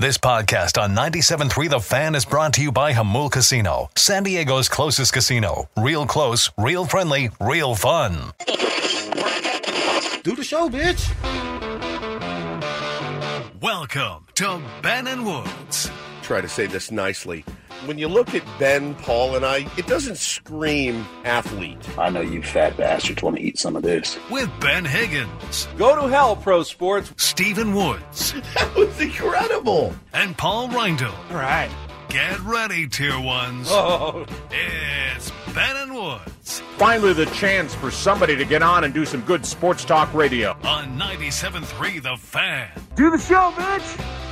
This 0.00 0.16
podcast 0.16 0.80
on 0.80 0.94
97.3 0.94 1.70
The 1.70 1.80
Fan 1.80 2.14
is 2.14 2.24
brought 2.24 2.52
to 2.52 2.62
you 2.62 2.70
by 2.70 2.92
Jamul 2.92 3.32
Casino, 3.32 3.90
San 3.96 4.22
Diego's 4.22 4.68
closest 4.68 5.12
casino. 5.12 5.68
Real 5.76 6.06
close, 6.06 6.52
real 6.56 6.84
friendly, 6.84 7.30
real 7.40 7.74
fun. 7.74 8.32
Do 10.22 10.36
the 10.36 10.44
show, 10.44 10.68
bitch. 10.68 11.10
Welcome 13.60 14.26
to 14.36 14.62
Ben 14.82 15.08
and 15.08 15.26
Woods 15.26 15.90
Try 16.22 16.42
to 16.42 16.48
say 16.48 16.66
this 16.66 16.92
nicely. 16.92 17.44
When 17.86 17.96
you 17.98 18.08
look 18.08 18.34
at 18.34 18.42
Ben, 18.58 18.94
Paul, 18.96 19.36
and 19.36 19.44
I, 19.46 19.66
it 19.78 19.86
doesn't 19.86 20.16
scream 20.18 21.06
athlete. 21.24 21.78
I 21.98 22.10
know 22.10 22.20
you 22.20 22.42
fat 22.42 22.76
bastards 22.76 23.22
want 23.22 23.36
to 23.36 23.42
eat 23.42 23.58
some 23.58 23.76
of 23.76 23.82
this. 23.82 24.18
with 24.30 24.50
Ben 24.60 24.84
Higgins, 24.84 25.68
Go 25.78 25.94
to 26.00 26.08
hell, 26.08 26.36
pro 26.36 26.62
sports. 26.64 27.12
Stephen 27.16 27.74
Woods, 27.74 28.32
That 28.54 28.74
was 28.76 29.00
incredible. 29.00 29.94
and 30.12 30.36
Paul 30.36 30.68
Reindl. 30.68 31.12
All 31.30 31.36
right. 31.36 31.70
Get 32.08 32.40
ready, 32.40 32.86
tier 32.88 33.18
ones. 33.20 33.68
Oh, 33.70 34.24
It's 34.50 35.30
Ben 35.54 35.76
and 35.76 35.94
Woods 35.94 36.60
Finally, 36.78 37.12
the 37.12 37.26
chance 37.26 37.74
for 37.74 37.90
somebody 37.90 38.34
to 38.36 38.44
get 38.44 38.62
on 38.62 38.84
and 38.84 38.94
do 38.94 39.04
some 39.04 39.20
good 39.22 39.44
sports 39.44 39.84
talk 39.84 40.12
radio. 40.14 40.56
on 40.64 40.98
97.3 40.98 42.02
The 42.02 42.16
Fan. 42.16 42.70
do 42.94 43.10
the 43.10 43.18
show, 43.18 43.52
bitch. 43.56 44.27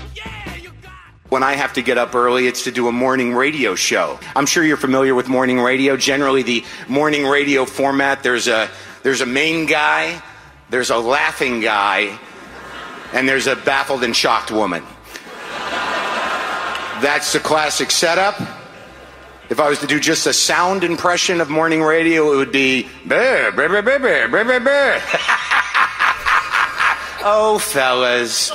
When 1.29 1.43
I 1.43 1.55
have 1.55 1.73
to 1.73 1.83
get 1.83 1.99
up 1.99 2.15
early, 2.15 2.47
it's 2.47 2.65
to 2.65 2.71
do 2.71 2.87
a 2.87 2.93
morning 2.93 3.35
radio 3.35 3.75
show. 3.75 4.21
I'm 4.37 4.47
sure 4.47 4.63
you're 4.65 4.77
familiar 4.77 5.13
with 5.15 5.29
morning 5.29 5.59
radio. 5.59 5.97
Generally, 5.97 6.45
the 6.45 6.65
morning 6.87 7.27
radio 7.27 7.65
format, 7.65 8.23
there's 8.23 8.47
a, 8.47 8.71
there's 9.03 9.23
a 9.23 9.27
main 9.27 9.67
guy, 9.67 10.23
there's 10.71 10.91
a 10.91 10.99
laughing 10.99 11.61
guy, 11.61 12.17
and 13.13 13.29
there's 13.29 13.49
a 13.49 13.57
baffled 13.57 14.05
and 14.05 14.15
shocked 14.15 14.53
woman. 14.53 14.85
That's 17.03 17.33
the 17.33 17.41
classic 17.41 17.91
setup. 17.91 18.41
If 19.51 19.59
I 19.59 19.69
was 19.69 19.81
to 19.81 19.87
do 19.87 19.99
just 19.99 20.27
a 20.27 20.33
sound 20.33 20.85
impression 20.85 21.41
of 21.41 21.51
morning 21.51 21.83
radio, 21.83 22.33
it 22.33 22.37
would 22.37 22.53
be 22.53 22.89
bear, 23.05 23.51
bear, 23.51 23.69
bear, 23.69 23.83
bear, 23.83 24.29
bear, 24.29 24.45
bear, 24.45 24.61
bear, 24.61 24.95
oh, 27.25 27.59
fellas. 27.61 28.53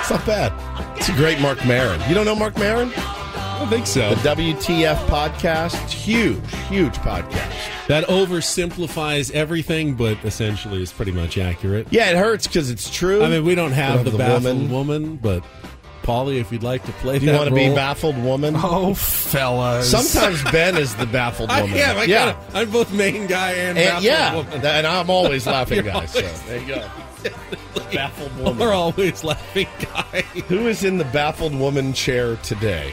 It's 0.00 0.10
not 0.10 0.26
bad. 0.26 0.85
It's 1.08 1.14
a 1.14 1.18
great 1.20 1.38
Marc 1.40 1.64
Maron. 1.64 2.00
You 2.08 2.16
don't 2.16 2.24
know 2.24 2.34
Marc 2.34 2.58
Maron? 2.58 2.92
I 2.96 3.58
don't 3.60 3.68
think 3.68 3.86
so. 3.86 4.12
The 4.16 4.34
WTF 4.34 4.96
podcast. 5.06 5.80
It's 5.84 5.92
huge, 5.92 6.40
huge 6.68 6.94
podcast. 6.94 7.86
That 7.86 8.06
oversimplifies 8.08 9.30
everything, 9.30 9.94
but 9.94 10.18
essentially 10.24 10.82
is 10.82 10.92
pretty 10.92 11.12
much 11.12 11.38
accurate. 11.38 11.86
Yeah, 11.92 12.10
it 12.10 12.16
hurts 12.16 12.48
because 12.48 12.70
it's 12.72 12.90
true. 12.90 13.22
I 13.22 13.28
mean, 13.28 13.44
we 13.44 13.54
don't 13.54 13.70
have 13.70 14.04
We 14.04 14.10
the, 14.10 14.18
don't 14.18 14.20
have 14.28 14.42
the 14.42 14.48
baffled 14.50 14.70
woman. 14.72 15.12
woman. 15.12 15.16
but 15.22 15.44
Polly, 16.02 16.38
if 16.38 16.50
you'd 16.50 16.64
like 16.64 16.84
to 16.86 16.92
play 16.92 17.20
Do 17.20 17.26
you 17.26 17.32
want 17.32 17.50
to 17.50 17.54
be 17.54 17.72
baffled 17.72 18.18
woman? 18.20 18.54
Oh, 18.56 18.92
fellas. 18.94 19.88
Sometimes 19.88 20.42
Ben 20.50 20.76
is 20.76 20.96
the 20.96 21.06
baffled 21.06 21.50
I 21.52 21.62
woman. 21.62 21.78
I 21.78 22.02
yeah. 22.04 22.32
kinda- 22.32 22.58
I'm 22.58 22.70
both 22.72 22.92
main 22.92 23.28
guy 23.28 23.52
and, 23.52 23.78
And, 23.78 23.86
baffled 23.86 24.04
yeah, 24.04 24.34
woman. 24.34 24.66
and 24.66 24.86
I'm 24.88 25.08
always 25.08 25.46
laughing 25.46 25.76
You're 25.84 25.92
guy. 25.92 26.06
So 26.06 26.20
there 26.48 26.60
you 26.60 26.66
go. 26.66 26.90
baffled 27.92 28.36
woman. 28.38 28.58
We're 28.58 28.72
always 28.72 29.24
laughing 29.24 29.68
guy. 29.80 30.22
Who 30.48 30.66
is 30.66 30.84
in 30.84 30.98
the 30.98 31.04
baffled 31.06 31.54
woman 31.54 31.92
chair 31.92 32.36
today? 32.36 32.92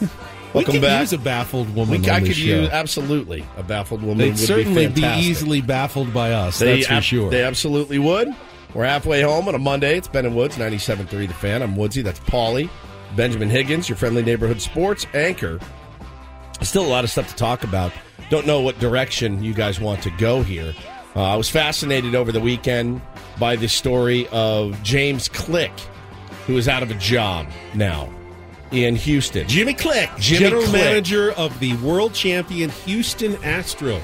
we 0.00 0.08
Welcome 0.54 0.72
could 0.72 0.82
back. 0.82 1.00
use 1.00 1.12
a 1.12 1.18
baffled 1.18 1.74
woman. 1.74 2.02
We, 2.02 2.08
on 2.08 2.16
I 2.16 2.20
could 2.20 2.36
show. 2.36 2.44
use 2.44 2.68
absolutely 2.70 3.44
a 3.56 3.62
baffled 3.62 4.02
woman. 4.02 4.18
They'd 4.18 4.30
would 4.30 4.38
certainly 4.38 4.86
be, 4.88 5.02
be, 5.02 5.06
easily 5.06 5.60
baffled 5.60 6.12
by 6.12 6.32
us. 6.32 6.58
They 6.58 6.82
that's 6.82 6.86
for 6.86 7.00
sure. 7.02 7.30
They 7.30 7.44
absolutely 7.44 7.98
would. 7.98 8.34
We're 8.74 8.84
halfway 8.84 9.22
home 9.22 9.48
on 9.48 9.54
a 9.54 9.58
Monday. 9.58 9.98
It's 9.98 10.08
Ben 10.08 10.26
and 10.26 10.36
Woods, 10.36 10.56
97.3 10.56 11.08
The 11.08 11.34
Fan. 11.34 11.62
I'm 11.62 11.76
Woodsy. 11.76 12.02
That's 12.02 12.20
Paulie. 12.20 12.70
Benjamin 13.16 13.50
Higgins, 13.50 13.88
your 13.88 13.96
friendly 13.96 14.22
neighborhood 14.22 14.60
sports 14.60 15.06
anchor. 15.14 15.58
Still 16.62 16.84
a 16.84 16.88
lot 16.88 17.02
of 17.02 17.10
stuff 17.10 17.28
to 17.28 17.34
talk 17.34 17.64
about. 17.64 17.92
Don't 18.28 18.46
know 18.46 18.60
what 18.60 18.78
direction 18.78 19.42
you 19.42 19.54
guys 19.54 19.80
want 19.80 20.02
to 20.02 20.10
go 20.10 20.42
here. 20.42 20.72
Uh, 21.16 21.22
I 21.22 21.36
was 21.36 21.48
fascinated 21.50 22.14
over 22.14 22.30
the 22.32 22.40
weekend 22.40 23.00
by 23.38 23.56
the 23.56 23.68
story 23.68 24.28
of 24.28 24.80
James 24.82 25.28
Click, 25.28 25.72
who 26.46 26.56
is 26.56 26.68
out 26.68 26.82
of 26.82 26.90
a 26.90 26.94
job 26.94 27.46
now 27.74 28.08
in 28.70 28.94
Houston. 28.94 29.48
Jimmy 29.48 29.74
Click, 29.74 30.08
Jimmy 30.18 30.40
general 30.40 30.62
Click. 30.62 30.72
manager 30.82 31.32
of 31.32 31.58
the 31.58 31.74
world 31.78 32.14
champion 32.14 32.70
Houston 32.70 33.32
Astros. 33.36 34.00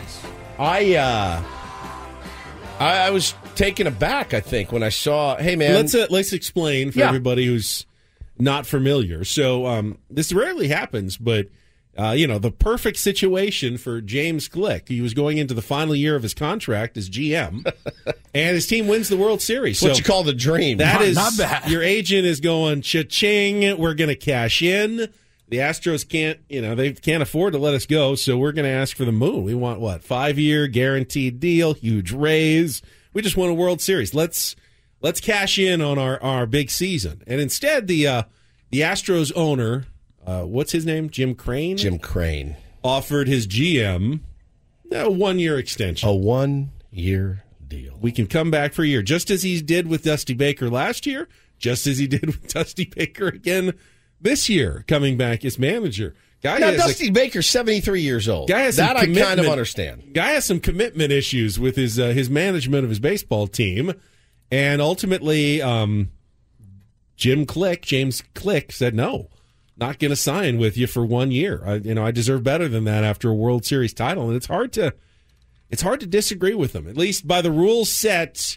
I, 0.58 0.96
uh, 0.96 1.42
I, 2.80 3.06
I 3.06 3.10
was 3.10 3.34
taken 3.54 3.86
aback, 3.86 4.34
I 4.34 4.40
think, 4.40 4.72
when 4.72 4.82
I 4.82 4.88
saw, 4.88 5.36
hey, 5.36 5.54
man. 5.54 5.74
let's 5.74 5.94
uh, 5.94 6.06
let's 6.10 6.32
explain 6.32 6.90
for 6.90 6.98
Yeah. 7.00 7.06
everybody 7.08 7.46
who's 7.46 7.86
not 8.38 8.66
familiar. 8.66 9.24
So 9.24 9.66
um, 9.66 9.98
this 10.10 10.32
rarely 10.32 10.68
happens, 10.68 11.16
but 11.16 11.46
uh, 11.98 12.12
you 12.12 12.26
know 12.26 12.38
the 12.38 12.50
perfect 12.50 12.98
situation 12.98 13.78
for 13.78 14.00
James 14.00 14.48
Click. 14.48 14.88
He 14.88 15.00
was 15.00 15.14
going 15.14 15.38
into 15.38 15.54
the 15.54 15.62
final 15.62 15.94
year 15.94 16.16
of 16.16 16.22
his 16.22 16.34
contract 16.34 16.96
as 16.96 17.08
GM, 17.08 17.70
and 18.34 18.54
his 18.54 18.66
team 18.66 18.86
wins 18.86 19.08
the 19.08 19.16
World 19.16 19.40
Series. 19.40 19.80
what 19.82 19.92
so 19.92 19.98
you 19.98 20.04
call 20.04 20.22
the 20.22 20.32
dream. 20.32 20.78
that 20.78 21.02
is 21.02 21.16
not 21.16 21.36
bad. 21.36 21.70
your 21.70 21.82
agent 21.82 22.26
is 22.26 22.40
going 22.40 22.82
cha-ching. 22.82 23.78
We're 23.78 23.94
going 23.94 24.08
to 24.08 24.16
cash 24.16 24.62
in. 24.62 25.08
The 25.48 25.58
Astros 25.58 26.08
can't, 26.08 26.40
you 26.48 26.60
know, 26.60 26.74
they 26.74 26.92
can't 26.92 27.22
afford 27.22 27.52
to 27.52 27.58
let 27.60 27.72
us 27.72 27.86
go, 27.86 28.16
so 28.16 28.36
we're 28.36 28.50
going 28.50 28.64
to 28.64 28.70
ask 28.70 28.96
for 28.96 29.04
the 29.04 29.12
moon. 29.12 29.44
We 29.44 29.54
want 29.54 29.78
what 29.80 30.02
five 30.02 30.38
year 30.38 30.66
guaranteed 30.66 31.38
deal, 31.38 31.74
huge 31.74 32.12
raise. 32.12 32.82
We 33.12 33.22
just 33.22 33.36
won 33.36 33.48
a 33.48 33.54
World 33.54 33.80
Series. 33.80 34.12
Let's 34.12 34.56
let's 35.00 35.20
cash 35.20 35.58
in 35.58 35.80
on 35.80 35.98
our, 35.98 36.20
our 36.22 36.46
big 36.46 36.70
season. 36.70 37.22
And 37.26 37.40
instead, 37.40 37.86
the 37.86 38.06
uh, 38.08 38.22
the 38.70 38.80
Astros 38.80 39.32
owner, 39.36 39.86
uh, 40.26 40.42
what's 40.42 40.72
his 40.72 40.84
name, 40.84 41.08
Jim 41.10 41.34
Crane, 41.34 41.76
Jim 41.76 41.98
Crane. 41.98 42.56
offered 42.82 43.28
his 43.28 43.46
GM 43.46 44.20
a 44.92 45.10
one 45.10 45.38
year 45.38 45.58
extension. 45.58 46.08
A 46.08 46.14
one 46.14 46.70
year 46.90 47.44
deal. 47.66 47.98
We 48.00 48.12
can 48.12 48.26
come 48.26 48.50
back 48.50 48.72
for 48.72 48.82
a 48.82 48.86
year, 48.86 49.02
just 49.02 49.30
as 49.30 49.42
he 49.42 49.60
did 49.60 49.88
with 49.88 50.04
Dusty 50.04 50.34
Baker 50.34 50.68
last 50.70 51.06
year, 51.06 51.28
just 51.58 51.86
as 51.86 51.98
he 51.98 52.06
did 52.06 52.26
with 52.26 52.48
Dusty 52.52 52.84
Baker 52.84 53.28
again 53.28 53.74
this 54.20 54.48
year, 54.48 54.84
coming 54.88 55.16
back 55.16 55.44
as 55.44 55.58
manager. 55.58 56.14
Guy 56.42 56.58
Now, 56.58 56.66
has 56.66 56.74
a- 56.76 56.78
Dusty 56.78 57.10
Baker's 57.10 57.46
73 57.48 58.02
years 58.02 58.28
old. 58.28 58.48
Guy 58.48 58.60
has 58.60 58.76
that 58.76 58.96
I 58.96 59.06
kind 59.06 59.40
of 59.40 59.46
understand. 59.46 60.12
Guy 60.14 60.32
has 60.32 60.44
some 60.44 60.60
commitment 60.60 61.10
issues 61.10 61.58
with 61.58 61.76
his 61.76 61.98
uh, 61.98 62.08
his 62.08 62.28
management 62.30 62.84
of 62.84 62.90
his 62.90 62.98
baseball 63.00 63.46
team, 63.46 63.92
and 64.50 64.80
ultimately, 64.80 65.60
um, 65.62 66.10
Jim 67.16 67.46
Click, 67.46 67.82
James 67.82 68.22
Click, 68.34 68.70
said 68.70 68.94
no, 68.94 69.28
not 69.76 69.98
going 69.98 70.10
to 70.10 70.16
sign 70.16 70.58
with 70.58 70.76
you 70.76 70.86
for 70.86 71.04
one 71.04 71.30
year. 71.30 71.62
I, 71.64 71.74
you 71.74 71.94
know, 71.94 72.04
I 72.04 72.10
deserve 72.10 72.42
better 72.42 72.68
than 72.68 72.84
that 72.84 73.04
after 73.04 73.28
a 73.28 73.34
World 73.34 73.64
Series 73.64 73.92
title, 73.92 74.28
and 74.28 74.36
it's 74.36 74.46
hard 74.46 74.72
to 74.74 74.94
it's 75.68 75.82
hard 75.82 76.00
to 76.00 76.06
disagree 76.06 76.54
with 76.54 76.72
them. 76.72 76.88
At 76.88 76.96
least 76.96 77.26
by 77.26 77.42
the 77.42 77.50
rules 77.50 77.90
set, 77.90 78.56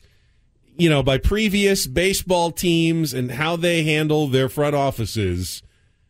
you 0.77 0.89
know, 0.89 1.03
by 1.03 1.17
previous 1.17 1.87
baseball 1.87 2.51
teams 2.51 3.13
and 3.13 3.31
how 3.31 3.55
they 3.55 3.83
handle 3.83 4.27
their 4.27 4.49
front 4.49 4.75
offices. 4.75 5.63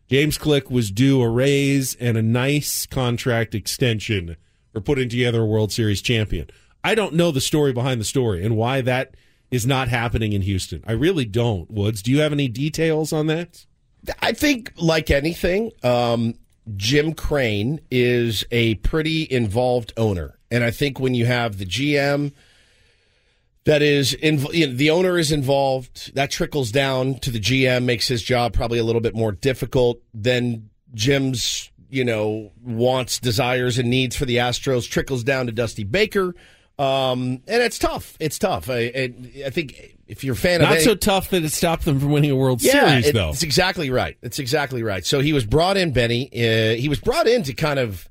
James 0.10 0.40
Click 0.40 0.72
was 0.72 0.90
due 0.90 1.22
a 1.22 1.30
raise 1.30 1.96
and 1.96 2.18
a 2.18 2.22
nice 2.22 2.88
contract 2.88 3.54
extension 3.54 4.38
for 4.74 4.82
putting 4.82 5.08
together 5.08 5.42
a 5.42 5.46
World 5.46 5.72
Series 5.72 6.02
champion. 6.02 6.50
I 6.84 6.96
don't 6.96 7.14
know 7.14 7.32
the 7.32 7.42
story 7.42 7.74
behind 7.74 8.02
the 8.02 8.06
story 8.06 8.44
and 8.44 8.58
why 8.58 8.82
that 8.82 9.16
is 9.52 9.68
not 9.68 9.88
happening 9.88 10.34
in 10.34 10.42
Houston. 10.42 10.84
I 10.88 10.94
really 10.94 11.26
don't. 11.26 11.70
Woods, 11.70 12.02
do 12.02 12.12
you 12.12 12.20
have 12.22 12.32
any 12.32 12.48
details 12.48 13.14
on 13.14 13.28
that? 13.28 13.66
I 14.22 14.32
think, 14.32 14.74
like 14.78 15.12
anything, 15.12 15.72
um, 15.84 16.36
Jim 16.76 17.14
Crane 17.14 17.80
is 17.92 18.46
a 18.52 18.76
pretty 18.76 19.28
involved 19.30 19.94
owner. 19.98 20.38
And 20.52 20.64
I 20.64 20.72
think 20.72 21.00
when 21.00 21.14
you 21.14 21.26
have 21.26 21.58
the 21.58 21.66
GM, 21.66 22.32
that 23.66 23.82
is 23.82 24.16
inv- 24.24 24.54
you 24.54 24.68
know, 24.68 24.74
the 24.74 24.90
owner 24.90 25.18
is 25.18 25.32
involved. 25.32 26.16
That 26.16 26.32
trickles 26.32 26.72
down 26.72 27.16
to 27.20 27.32
the 27.32 27.40
GM, 27.40 27.84
makes 27.84 28.08
his 28.08 28.24
job 28.24 28.54
probably 28.54 28.80
a 28.80 28.84
little 28.84 29.02
bit 29.02 29.16
more 29.16 29.32
difficult. 29.32 30.02
Then 30.14 30.70
Jim's 30.94 31.70
you 31.90 32.06
know 32.06 32.52
wants, 32.64 33.20
desires, 33.20 33.78
and 33.78 33.90
needs 33.90 34.16
for 34.16 34.26
the 34.26 34.38
Astros 34.38 34.90
trickles 34.90 35.24
down 35.24 35.48
to 35.48 35.52
Dusty 35.52 35.84
Baker, 35.84 36.34
um, 36.80 37.42
and 37.48 37.62
it's 37.62 37.78
tough. 37.78 38.16
It's 38.20 38.40
tough. 38.40 38.70
I, 38.70 38.78
I, 38.96 39.14
I 39.48 39.50
think 39.50 39.98
if 40.08 40.24
you're 40.24 40.34
a 40.34 40.38
fan 40.38 40.62
Not 40.62 40.72
of 40.72 40.76
any- 40.78 40.86
so 40.86 40.96
tough 40.96 41.30
that 41.32 41.44
it 41.44 41.52
stopped 41.52 41.86
them 41.86 42.00
from 42.00 42.10
winning 42.12 42.32
a 42.32 42.36
World 42.36 42.62
yeah, 42.62 42.88
Series, 42.90 43.08
it- 43.08 43.14
though. 43.14 43.30
It's 43.30 43.44
exactly 43.44 43.90
right. 43.90 44.18
It's 44.22 44.40
exactly 44.40 44.82
right. 44.82 45.06
So 45.06 45.20
he 45.20 45.34
was 45.34 45.46
brought 45.46 45.78
in, 45.78 45.92
Benny. 45.92 46.30
Uh, 46.34 46.76
he 46.76 46.88
was 46.90 47.00
brought 47.00 47.28
in 47.28 47.44
to 47.44 47.54
kind 47.54 47.80
of 47.80 48.08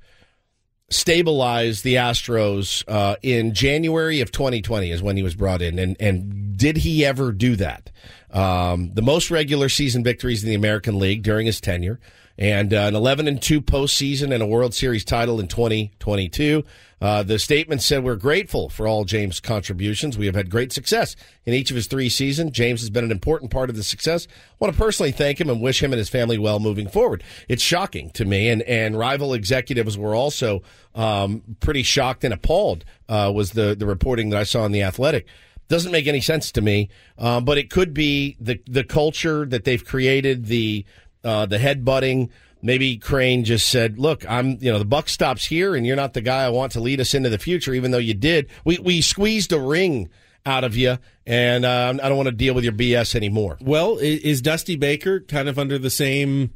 stabilize 0.90 1.82
the 1.82 1.96
Astros 1.96 2.82
uh, 2.88 3.16
in 3.22 3.52
January 3.52 4.20
of 4.20 4.32
2020 4.32 4.90
is 4.90 5.02
when 5.02 5.16
he 5.16 5.22
was 5.22 5.34
brought 5.34 5.60
in. 5.60 5.78
And, 5.78 5.96
and 6.00 6.56
did 6.56 6.78
he 6.78 7.04
ever 7.04 7.32
do 7.32 7.56
that? 7.56 7.90
Um, 8.30 8.92
the 8.94 9.02
most 9.02 9.30
regular 9.30 9.68
season 9.68 10.02
victories 10.04 10.42
in 10.42 10.48
the 10.48 10.54
American 10.54 10.98
League 10.98 11.22
during 11.22 11.46
his 11.46 11.60
tenure 11.60 12.00
and 12.38 12.72
uh, 12.72 12.82
an 12.82 12.94
11 12.94 13.26
and 13.26 13.42
2 13.42 13.60
postseason 13.60 14.32
and 14.32 14.42
a 14.42 14.46
World 14.46 14.72
Series 14.72 15.04
title 15.04 15.40
in 15.40 15.48
2022. 15.48 16.64
Uh, 17.00 17.22
the 17.22 17.38
statement 17.38 17.82
said, 17.82 18.02
We're 18.04 18.16
grateful 18.16 18.68
for 18.68 18.86
all 18.86 19.04
James' 19.04 19.40
contributions. 19.40 20.16
We 20.16 20.26
have 20.26 20.34
had 20.34 20.50
great 20.50 20.72
success 20.72 21.16
in 21.44 21.54
each 21.54 21.70
of 21.70 21.76
his 21.76 21.86
three 21.86 22.08
seasons. 22.08 22.52
James 22.52 22.80
has 22.80 22.90
been 22.90 23.04
an 23.04 23.10
important 23.10 23.50
part 23.50 23.70
of 23.70 23.76
the 23.76 23.82
success. 23.82 24.26
I 24.30 24.56
want 24.60 24.74
to 24.74 24.80
personally 24.80 25.12
thank 25.12 25.40
him 25.40 25.50
and 25.50 25.60
wish 25.60 25.82
him 25.82 25.92
and 25.92 25.98
his 25.98 26.08
family 26.08 26.38
well 26.38 26.60
moving 26.60 26.88
forward. 26.88 27.22
It's 27.48 27.62
shocking 27.62 28.10
to 28.10 28.24
me, 28.24 28.48
and, 28.48 28.62
and 28.62 28.98
rival 28.98 29.34
executives 29.34 29.98
were 29.98 30.14
also 30.14 30.62
um, 30.94 31.42
pretty 31.60 31.82
shocked 31.82 32.24
and 32.24 32.34
appalled, 32.34 32.84
uh, 33.08 33.32
was 33.34 33.52
the, 33.52 33.76
the 33.76 33.86
reporting 33.86 34.30
that 34.30 34.40
I 34.40 34.44
saw 34.44 34.64
in 34.64 34.72
The 34.72 34.82
Athletic. 34.82 35.26
Doesn't 35.68 35.92
make 35.92 36.06
any 36.06 36.22
sense 36.22 36.50
to 36.52 36.62
me, 36.62 36.88
um, 37.18 37.44
but 37.44 37.58
it 37.58 37.68
could 37.68 37.92
be 37.92 38.36
the, 38.40 38.60
the 38.66 38.84
culture 38.84 39.44
that 39.44 39.64
they've 39.64 39.84
created, 39.84 40.46
the, 40.46 40.86
uh, 41.24 41.46
the 41.46 41.58
headbutting. 41.58 42.30
Maybe 42.60 42.96
Crane 42.96 43.44
just 43.44 43.68
said, 43.68 43.98
"Look, 43.98 44.28
I'm 44.28 44.58
you 44.60 44.72
know 44.72 44.78
the 44.80 44.84
buck 44.84 45.08
stops 45.08 45.44
here, 45.44 45.76
and 45.76 45.86
you're 45.86 45.94
not 45.96 46.12
the 46.14 46.20
guy 46.20 46.44
I 46.44 46.48
want 46.48 46.72
to 46.72 46.80
lead 46.80 47.00
us 47.00 47.14
into 47.14 47.28
the 47.28 47.38
future." 47.38 47.72
Even 47.72 47.92
though 47.92 47.98
you 47.98 48.14
did, 48.14 48.48
we 48.64 48.78
we 48.78 49.00
squeezed 49.00 49.52
a 49.52 49.60
ring 49.60 50.08
out 50.44 50.64
of 50.64 50.76
you, 50.76 50.98
and 51.26 51.64
uh, 51.64 51.94
I 52.02 52.08
don't 52.08 52.16
want 52.16 52.26
to 52.28 52.34
deal 52.34 52.54
with 52.54 52.64
your 52.64 52.72
BS 52.72 53.14
anymore. 53.14 53.58
Well, 53.60 53.98
is 54.00 54.42
Dusty 54.42 54.74
Baker 54.76 55.20
kind 55.20 55.48
of 55.48 55.56
under 55.58 55.78
the 55.78 55.90
same, 55.90 56.52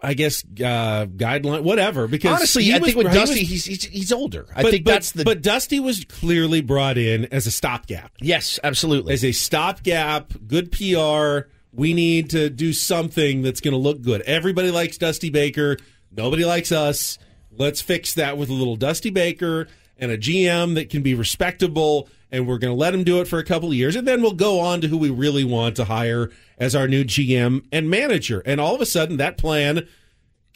I 0.00 0.14
guess, 0.14 0.42
uh, 0.44 1.06
guideline, 1.06 1.62
whatever? 1.62 2.08
Because 2.08 2.36
Honestly, 2.38 2.72
I 2.72 2.78
was- 2.78 2.86
think 2.94 2.96
with 3.04 3.12
he 3.12 3.18
was- 3.20 3.28
Dusty, 3.30 3.44
he's, 3.44 3.64
he's 3.66 3.84
he's 3.84 4.12
older. 4.12 4.46
I 4.56 4.62
think 4.68 4.84
but- 4.84 4.90
that's 4.92 5.12
the 5.12 5.24
But 5.24 5.42
Dusty 5.42 5.78
was 5.78 6.04
clearly 6.06 6.60
brought 6.62 6.98
in 6.98 7.26
as 7.26 7.46
a 7.46 7.52
stopgap. 7.52 8.10
yes, 8.20 8.58
absolutely. 8.64 9.14
As 9.14 9.24
a 9.24 9.30
stopgap, 9.32 10.32
good 10.48 10.72
PR. 10.72 11.48
We 11.72 11.94
need 11.94 12.30
to 12.30 12.50
do 12.50 12.72
something 12.72 13.42
that's 13.42 13.60
going 13.60 13.72
to 13.72 13.78
look 13.78 14.02
good. 14.02 14.20
Everybody 14.22 14.70
likes 14.70 14.98
Dusty 14.98 15.30
Baker. 15.30 15.78
Nobody 16.10 16.44
likes 16.44 16.70
us. 16.70 17.18
Let's 17.50 17.80
fix 17.80 18.14
that 18.14 18.36
with 18.36 18.50
a 18.50 18.54
little 18.54 18.76
Dusty 18.76 19.10
Baker 19.10 19.68
and 19.96 20.10
a 20.10 20.18
GM 20.18 20.74
that 20.74 20.90
can 20.90 21.02
be 21.02 21.14
respectable. 21.14 22.08
And 22.30 22.46
we're 22.46 22.58
going 22.58 22.72
to 22.72 22.78
let 22.78 22.94
him 22.94 23.04
do 23.04 23.20
it 23.20 23.28
for 23.28 23.38
a 23.38 23.44
couple 23.44 23.68
of 23.68 23.74
years. 23.74 23.96
And 23.96 24.06
then 24.06 24.22
we'll 24.22 24.32
go 24.32 24.60
on 24.60 24.80
to 24.82 24.88
who 24.88 24.98
we 24.98 25.10
really 25.10 25.44
want 25.44 25.76
to 25.76 25.84
hire 25.84 26.30
as 26.58 26.74
our 26.74 26.88
new 26.88 27.04
GM 27.04 27.64
and 27.72 27.88
manager. 27.88 28.42
And 28.44 28.60
all 28.60 28.74
of 28.74 28.80
a 28.80 28.86
sudden, 28.86 29.16
that 29.18 29.38
plan 29.38 29.86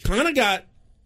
kind 0.03 0.29
of 0.29 0.35
got 0.35 0.65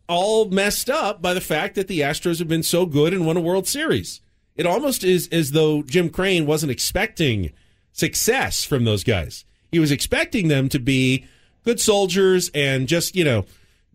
all 0.09 0.47
messed 0.49 0.91
up 0.91 1.23
by 1.23 1.35
the 1.35 1.41
fact 1.41 1.77
that 1.77 1.87
the 1.87 2.01
Astros 2.01 2.41
have 2.41 2.49
been 2.49 2.65
so 2.65 2.85
good 2.85 3.13
and 3.13 3.27
won 3.27 3.37
a 3.37 3.41
World 3.41 3.69
Series. 3.69 4.21
It 4.57 4.67
almost 4.67 5.05
is 5.05 5.29
as 5.29 5.53
though 5.53 5.83
Jim 5.83 6.09
Crane 6.11 6.47
wasn't 6.47 6.73
expecting 6.73 7.53
success 7.93 8.65
from 8.65 8.85
those 8.85 9.05
guys. 9.05 9.45
He 9.71 9.79
was 9.79 9.91
expecting 9.91 10.49
them 10.49 10.69
to 10.71 10.79
be 10.79 11.25
good 11.65 11.81
soldiers 11.81 12.51
and 12.55 12.89
just, 12.89 13.15
you 13.15 13.25
know, 13.25 13.45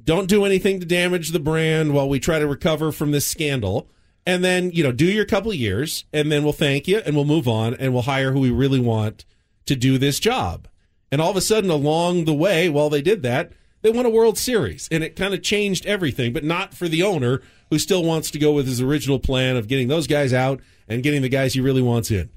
don't 0.04 0.30
do 0.30 0.46
anything 0.46 0.80
to 0.80 0.86
damage 0.86 1.30
the 1.30 1.40
brand 1.40 1.94
while 1.94 2.08
we 2.08 2.20
try 2.20 2.40
to 2.40 2.48
recover 2.48 2.92
from 2.92 3.12
this 3.12 3.26
scandal. 3.26 3.90
And 4.26 4.44
then, 4.44 4.72
you 4.72 4.84
know, 4.84 4.92
do 4.92 5.06
your 5.06 5.26
couple 5.26 5.54
years 5.54 6.06
and 6.14 6.32
then 6.32 6.44
we'll 6.44 6.54
thank 6.54 6.88
you 6.88 7.00
and 7.06 7.16
we'll 7.16 7.26
move 7.26 7.48
on 7.48 7.74
and 7.76 7.94
we'll 7.94 8.04
hire 8.04 8.32
who 8.32 8.40
we 8.40 8.52
really 8.52 8.80
want 8.80 9.26
to 9.66 9.76
do 9.76 9.98
this 9.98 10.20
job. 10.20 10.68
And 11.12 11.22
all 11.22 11.32
of 11.32 11.38
a 11.38 11.42
sudden, 11.42 11.70
along 11.70 12.26
the 12.26 12.34
way, 12.34 12.70
while 12.70 12.90
they 12.90 13.02
did 13.02 13.22
that, 13.24 13.52
they 13.82 13.92
won 13.92 14.08
a 14.08 14.10
World 14.10 14.40
Series, 14.40 14.90
and 14.92 15.04
it 15.04 15.16
kind 15.16 15.36
of 15.36 15.44
changed 15.44 15.86
everything. 15.86 16.34
But 16.34 16.44
not 16.44 16.74
for 16.74 16.88
the 16.88 17.04
owner, 17.04 17.42
who 17.70 17.78
still 17.78 18.04
wants 18.04 18.32
to 18.32 18.40
go 18.40 18.52
with 18.52 18.68
his 18.68 18.82
original 18.82 19.20
plan 19.20 19.58
of 19.58 19.68
getting 19.68 19.88
those 19.88 20.08
guys 20.08 20.34
out 20.34 20.60
and 20.88 21.04
getting 21.04 21.22
the 21.22 21.30
guys 21.30 21.54
he 21.54 21.62
really 21.62 21.82
wants 21.82 22.10
in. 22.10 22.30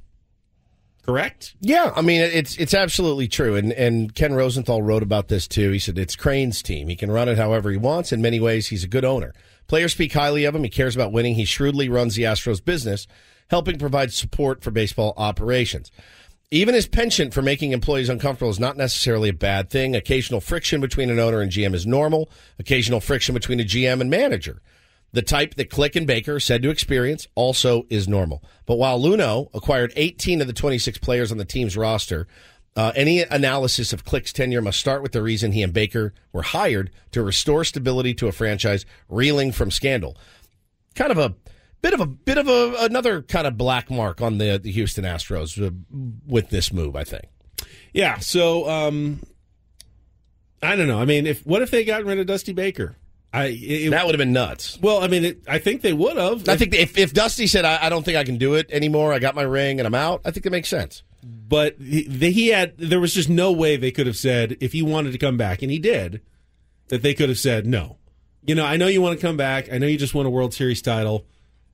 Correct? 1.09 1.55
Yeah, 1.63 1.91
I 1.97 2.03
mean 2.03 2.21
it's 2.21 2.55
it's 2.59 2.75
absolutely 2.75 3.29
true, 3.29 3.57
and 3.57 3.73
and 3.73 4.15
Ken 4.15 4.35
Rosenthal 4.35 4.83
wrote 4.83 5.03
about 5.03 5.29
this 5.29 5.49
too. 5.49 5.71
He 5.71 5.79
said 5.79 5.97
it's 5.97 6.15
Crane's 6.15 6.63
team; 6.63 6.89
he 6.89 6.97
can 6.97 7.11
run 7.11 7.31
it 7.31 7.39
however 7.39 7.71
he 7.71 7.79
wants. 7.79 8.13
In 8.13 8.21
many 8.21 8.39
ways, 8.39 8.67
he's 8.67 8.85
a 8.85 8.89
good 8.89 9.07
owner. 9.07 9.33
Players 9.69 9.93
speak 9.93 10.13
highly 10.13 10.45
of 10.45 10.55
him. 10.55 10.65
He 10.65 10.69
cares 10.69 10.95
about 10.95 11.11
winning. 11.11 11.35
He 11.35 11.47
shrewdly 11.47 11.89
runs 11.89 12.15
the 12.15 12.25
Astros 12.25 12.63
business, 12.63 13.07
helping 13.49 13.79
provide 13.79 14.13
support 14.13 14.63
for 14.63 14.71
baseball 14.71 15.15
operations. 15.17 15.91
Even 16.51 16.75
his 16.75 16.87
penchant 16.87 17.33
for 17.33 17.41
making 17.41 17.73
employees 17.73 18.11
uncomfortable 18.11 18.51
is 18.51 18.61
not 18.61 18.77
necessarily 18.77 19.31
a 19.31 19.33
bad 19.33 19.71
thing. 19.71 19.97
Occasional 19.97 20.43
friction 20.43 20.79
between 20.79 21.09
an 21.09 21.19
owner 21.19 21.41
and 21.41 21.51
GM 21.51 21.73
is 21.73 21.87
normal. 21.87 22.29
Occasional 22.59 23.01
friction 23.01 23.33
between 23.33 23.61
a 23.61 23.65
GM 23.65 24.03
and 24.03 24.11
manager. 24.11 24.61
The 25.13 25.23
type 25.23 25.55
that 25.55 25.71
Click 25.71 25.97
and 25.97 26.07
Baker 26.07 26.39
said 26.39 26.63
to 26.63 26.71
experience 26.71 27.27
also 27.35 27.87
is 27.89 28.07
normal. 28.07 28.43
But 28.67 28.77
while 28.77 29.01
Luhnow 29.01 29.49
acquired 29.55 29.93
18 29.97 30.41
of 30.41 30.47
the 30.47 30.53
26 30.53 30.99
players 30.99 31.33
on 31.33 31.39
the 31.39 31.47
team's 31.47 31.77
roster, 31.77 32.27
uh, 32.77 32.93
any 32.95 33.23
analysis 33.23 33.93
of 33.93 34.05
Click's 34.05 34.33
tenure 34.33 34.61
must 34.61 34.79
start 34.79 35.03
with 35.03 35.13
the 35.13 35.23
reason 35.23 35.53
he 35.53 35.63
and 35.63 35.73
Baker 35.73 36.13
were 36.33 36.43
hired 36.43 36.91
to 37.13 37.23
restore 37.23 37.65
stability 37.65 38.15
to 38.15 38.29
a 38.29 38.33
franchise 38.33 38.85
reeling 39.09 39.51
from 39.51 39.71
scandal. 39.71 40.17
Kind 40.95 41.11
of 41.11 41.19
a 41.19 41.35
bit 41.81 41.95
of 41.95 42.01
a 42.01 42.07
bit 42.07 42.39
of 42.39 42.49
a 42.49 42.77
another 42.81 43.23
kind 43.23 43.47
of 43.47 43.57
black 43.57 43.91
mark 43.91 44.21
on 44.21 44.39
the, 44.39 44.59
the 44.63 44.71
Houston 44.71 45.05
Astros 45.05 45.65
uh, 45.65 45.71
with 46.27 46.51
this 46.51 46.73
move, 46.73 46.95
I 46.95 47.05
think. 47.05 47.25
Yeah. 47.93 48.19
So, 48.19 48.69
um, 48.69 49.21
I 50.63 50.77
don't 50.77 50.89
know. 50.89 51.01
I 51.01 51.05
mean, 51.05 51.27
if 51.27 51.47
what 51.47 51.63
if 51.63 51.71
they 51.71 51.85
got 51.85 52.05
rid 52.05 52.19
of 52.19 52.27
Dusty 52.27 52.53
Baker? 52.53 52.97
I 53.33 53.47
it, 53.47 53.91
That 53.91 54.07
would 54.07 54.15
have 54.15 54.19
been 54.19 54.33
nuts. 54.33 54.79
well, 54.81 55.03
I 55.03 55.07
mean, 55.09 55.25
it, 55.25 55.43
I 55.47 55.59
think 55.59 55.83
they 55.83 55.93
would 55.93 56.17
have. 56.17 56.49
I 56.49 56.57
think 56.57 56.75
if, 56.75 56.97
if 56.97 57.13
Dusty 57.13 57.47
said, 57.47 57.65
I, 57.65 57.87
I 57.87 57.89
don't 57.89 58.03
think 58.05 58.17
I 58.17 58.25
can 58.25 58.39
do 58.39 58.55
it 58.55 58.71
anymore, 58.71 59.13
I 59.13 59.19
got 59.19 59.35
my 59.35 59.43
ring 59.43 59.81
and 59.81 59.87
I'm 59.87 59.95
out, 59.95 60.23
I 60.25 60.31
think 60.31 60.45
that 60.45 60.51
makes 60.51 60.69
sense. 60.69 61.03
but 61.23 61.77
he, 61.79 62.05
he 62.05 62.49
had 62.49 62.77
there 62.79 63.01
was 63.01 63.13
just 63.15 63.29
no 63.29 63.53
way 63.53 63.77
they 63.77 63.91
could 63.91 64.07
have 64.07 64.17
said 64.17 64.57
if 64.61 64.73
he 64.73 64.83
wanted 64.83 65.13
to 65.13 65.19
come 65.19 65.37
back, 65.37 65.61
and 65.63 65.71
he 65.71 65.79
did, 65.79 66.23
that 66.89 67.03
they 67.03 67.13
could 67.15 67.29
have 67.29 67.39
said 67.39 67.67
no. 67.67 67.99
You 68.47 68.55
know, 68.55 68.65
I 68.65 68.79
know 68.79 68.87
you 68.87 69.03
want 69.03 69.19
to 69.21 69.27
come 69.27 69.37
back. 69.37 69.71
I 69.71 69.77
know 69.77 69.87
you 69.87 69.99
just 69.99 70.15
won 70.15 70.25
a 70.25 70.31
World 70.31 70.55
Series 70.55 70.81
title, 70.81 71.27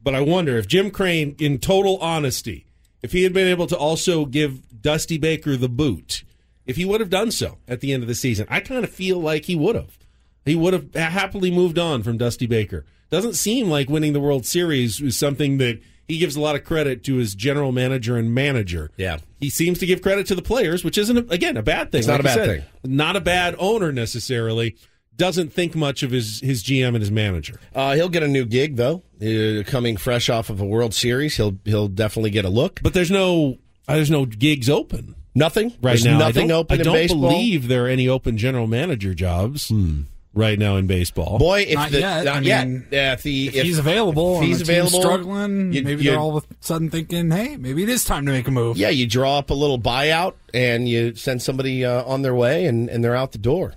but 0.03 0.13
I 0.15 0.21
wonder 0.23 0.59
if 0.59 0.67
Jim 0.67 0.91
Crane, 0.91 1.37
in 1.39 1.59
total 1.59 1.99
honesty, 1.99 2.67
if 3.01 3.13
he 3.13 3.23
had 3.23 3.33
been 3.33 3.47
able 3.47 3.69
to 3.69 3.77
also 3.77 4.25
give 4.25 4.83
Dusty 4.83 5.19
Baker 5.19 5.57
the 5.57 5.69
boot, 5.69 6.25
if 6.67 6.75
he 6.75 6.85
would 6.85 7.01
have 7.01 7.11
done 7.11 7.31
so 7.31 7.59
at 7.69 7.81
the 7.81 7.93
end 7.93 8.03
of 8.03 8.09
the 8.09 8.15
season. 8.17 8.47
I 8.51 8.59
kind 8.59 8.83
of 8.83 8.91
feel 8.91 9.21
like 9.21 9.45
he 9.45 9.55
would 9.55 9.77
have. 9.77 9.99
He 10.45 10.55
would 10.55 10.73
have 10.73 10.95
happily 10.95 11.51
moved 11.51 11.79
on 11.79 12.03
from 12.03 12.19
Dusty 12.19 12.47
Baker. 12.47 12.85
Doesn't 13.11 13.35
seem 13.35 13.69
like 13.69 13.89
winning 13.89 14.13
the 14.13 14.21
World 14.21 14.45
Series 14.45 15.01
is 15.01 15.17
something 15.17 15.59
that 15.59 15.81
he 16.07 16.19
gives 16.19 16.37
a 16.37 16.41
lot 16.41 16.55
of 16.55 16.65
credit 16.65 17.03
to 17.05 17.17
his 17.17 17.35
general 17.35 17.73
manager 17.73 18.17
and 18.17 18.35
manager. 18.35 18.91
Yeah. 18.97 19.19
He 19.41 19.49
seems 19.51 19.79
to 19.79 19.87
give 19.87 20.03
credit 20.03 20.27
to 20.27 20.35
the 20.35 20.43
players, 20.43 20.85
which 20.85 20.99
isn't, 20.99 21.33
again, 21.33 21.57
a 21.57 21.63
bad 21.63 21.91
thing. 21.93 22.01
It's 22.01 22.09
not 22.09 22.15
like 22.15 22.21
a 22.21 22.25
bad 22.25 22.35
said. 22.35 22.67
Not 22.85 23.17
a 23.17 23.21
bad 23.21 23.57
owner 23.59 23.93
necessarily. 23.93 24.77
Doesn't 25.17 25.53
think 25.53 25.75
much 25.75 26.03
of 26.03 26.11
his, 26.11 26.41
his 26.41 26.63
GM 26.65 26.89
and 26.89 26.99
his 26.99 27.11
manager. 27.11 27.61
Uh, 27.75 27.95
he'll 27.95 28.09
get 28.09 28.25
a 28.25 28.29
new 28.29 28.45
gig 28.45 28.77
though, 28.77 29.05
uh, 29.23 29.63
coming 29.65 29.97
fresh 29.97 30.29
off 30.29 30.51
of 30.51 30.61
a 30.61 30.65
World 30.65 30.93
Series. 30.93 31.37
He'll 31.37 31.57
he'll 31.65 31.87
definitely 31.87 32.31
get 32.31 32.45
a 32.45 32.49
look. 32.49 32.81
But 32.83 32.95
there's 32.95 33.13
no 33.13 33.59
uh, 33.87 33.95
there's 33.95 34.11
no 34.11 34.27
gigs 34.27 34.69
open 34.69 35.15
Nothing 35.35 35.71
right 35.71 35.93
There's 35.93 36.05
now. 36.05 36.19
Nothing 36.19 36.45
I 36.45 36.55
don't, 36.55 36.61
open 36.61 36.81
I 36.81 36.83
don't 36.83 37.09
believe 37.09 37.67
there 37.67 37.87
are 37.87 37.89
any 37.89 38.09
open 38.09 38.39
general 38.39 38.67
manager 38.67 39.15
jobs 39.15 39.71
right 40.35 40.59
now 40.59 40.77
in 40.77 40.87
baseball. 40.87 41.39
Boy, 41.39 41.61
if 41.69 41.75
Not 41.75 41.91
the, 41.91 42.01
yet. 42.01 42.25
not 42.25 42.37
I 42.37 42.41
yet. 42.41 42.67
mean, 42.69 42.87
if, 42.91 43.23
the, 43.23 43.49
If, 43.49 43.55
he's 43.65 43.79
available, 43.79 44.41
if 44.41 44.47
he's 44.47 44.61
available, 44.61 45.01
struggling. 45.01 45.73
you- 45.73 45.83
maybe 45.83 46.05
you- 46.05 46.11
they're 46.11 46.19
all 46.21 46.37
of 46.37 46.45
a 46.45 46.47
sudden 46.61 46.91
thinking, 46.91 47.31
"Hey, 47.31 47.57
maybe 47.57 47.83
it 47.83 47.89
is 47.89 48.05
time 48.05 48.27
to 48.27 48.33
make 48.33 48.49
a 48.49 48.51
move." 48.51 48.77
Yeah, 48.77 48.91
you 48.91 49.07
draw 49.07 49.39
up 49.39 49.51
a 49.51 49.55
little 49.55 49.79
buyout 49.79 50.35
and 50.53 50.89
you 50.89 51.15
send 51.15 51.41
somebody 51.43 51.85
uh, 51.85 52.03
on 52.05 52.23
their 52.23 52.35
way, 52.35 52.67
and, 52.67 52.89
and 52.91 53.03
they're 53.05 53.17
out 53.17 53.33
the 53.33 53.39
door. 53.39 53.75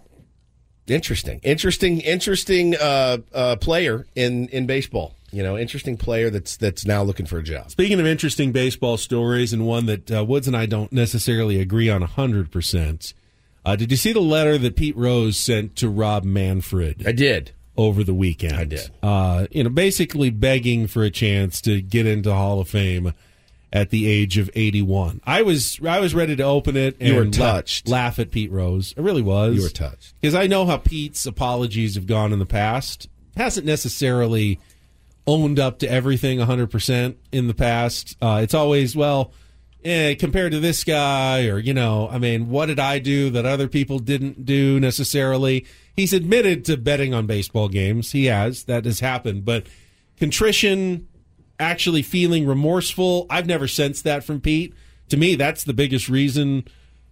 Interesting, 0.88 1.42
interesting, 1.44 2.00
interesting 2.00 2.76
uh, 2.78 3.18
uh, 3.34 3.56
player 3.58 4.06
in, 4.16 4.48
in 4.50 4.66
baseball. 4.66 5.14
You 5.32 5.44
know, 5.44 5.58
interesting 5.58 5.98
player 5.98 6.30
that's 6.30 6.56
that's 6.56 6.86
now 6.86 7.04
looking 7.04 7.26
for 7.26 7.38
a 7.38 7.44
job. 7.44 7.70
Speaking 7.72 8.00
of 8.00 8.06
interesting 8.06 8.54
baseball 8.54 8.96
stories, 8.96 9.52
and 9.52 9.66
one 9.68 9.86
that 9.88 10.10
uh, 10.10 10.24
Woods 10.24 10.48
and 10.48 10.56
I 10.56 10.66
don't 10.66 10.90
necessarily 10.94 11.60
agree 11.60 11.90
on 11.90 12.02
100%, 12.02 13.14
uh, 13.68 13.76
did 13.76 13.92
you 13.92 13.98
see 13.98 14.14
the 14.14 14.20
letter 14.22 14.58
that 14.58 14.76
Pete 14.76 14.96
Rose 14.98 15.38
sent 15.38 15.76
to 15.78 15.90
Rob 15.90 16.24
Manfred? 16.24 17.04
I 17.08 17.12
did. 17.12 17.52
Over 17.76 18.04
the 18.04 18.14
weekend. 18.14 18.56
I 18.56 18.64
did. 18.64 18.90
Uh, 19.04 19.46
you 19.52 19.64
know, 19.64 19.70
basically 19.70 20.30
begging 20.32 20.88
for 20.88 21.04
a 21.04 21.12
chance 21.12 21.62
to 21.62 21.80
get 21.82 22.08
into 22.08 22.34
Hall 22.34 22.60
of 22.60 22.68
Fame 22.68 23.14
at 23.72 23.90
the 23.92 24.08
age 24.08 24.38
of 24.38 24.50
81. 24.56 25.22
I 25.26 25.42
was 25.44 25.80
I 25.86 26.00
was 26.00 26.16
ready 26.16 26.36
to 26.38 26.44
open 26.44 26.76
it 26.78 26.96
and 27.00 27.10
You 27.10 27.16
were 27.16 27.26
la- 27.26 27.32
touched. 27.32 27.88
laugh 27.88 28.18
at 28.18 28.32
Pete 28.32 28.50
Rose. 28.52 28.96
I 28.98 29.02
really 29.02 29.22
was. 29.22 29.56
You 29.56 29.62
were 29.62 29.70
touched. 29.70 30.16
Because 30.20 30.34
I 30.34 30.48
know 30.48 30.66
how 30.66 30.78
Pete's 30.78 31.26
apologies 31.28 31.94
have 31.96 32.08
gone 32.08 32.34
in 32.34 32.40
the 32.40 32.46
past. 32.48 33.10
Hasn't 33.36 33.68
necessarily 33.68 34.60
owned 35.28 35.60
up 35.60 35.80
to 35.80 35.92
everything 35.92 36.40
100% 36.40 37.16
in 37.34 37.48
the 37.48 37.54
past. 37.54 38.16
Uh, 38.22 38.40
it's 38.42 38.54
always, 38.54 38.96
well, 38.96 39.32
eh, 39.84 40.16
compared 40.16 40.52
to 40.52 40.60
this 40.60 40.84
guy, 40.84 41.48
or, 41.48 41.60
you 41.60 41.74
know, 41.74 42.10
I 42.10 42.18
mean, 42.18 42.50
what 42.50 42.68
did 42.68 42.80
I 42.80 43.00
do 43.00 43.30
that 43.32 43.46
other 43.46 43.68
people 43.68 44.00
didn't 44.00 44.46
do 44.46 44.80
necessarily? 44.80 45.66
He's 45.96 46.14
admitted 46.14 46.66
to 46.66 46.78
betting 46.78 47.14
on 47.14 47.26
baseball 47.26 47.70
games. 47.70 48.12
He 48.12 48.26
has. 48.26 48.64
That 48.64 48.86
has 48.86 49.00
happened. 49.00 49.46
But 49.46 49.68
contrition, 50.18 51.08
actually 51.60 52.02
feeling 52.02 52.46
remorseful, 52.46 53.26
I've 53.30 53.48
never 53.48 53.68
sensed 53.68 54.04
that 54.04 54.24
from 54.24 54.42
Pete. 54.42 54.74
To 55.10 55.18
me, 55.18 55.36
that's 55.36 55.64
the 55.64 55.74
biggest 55.74 56.10
reason 56.10 56.66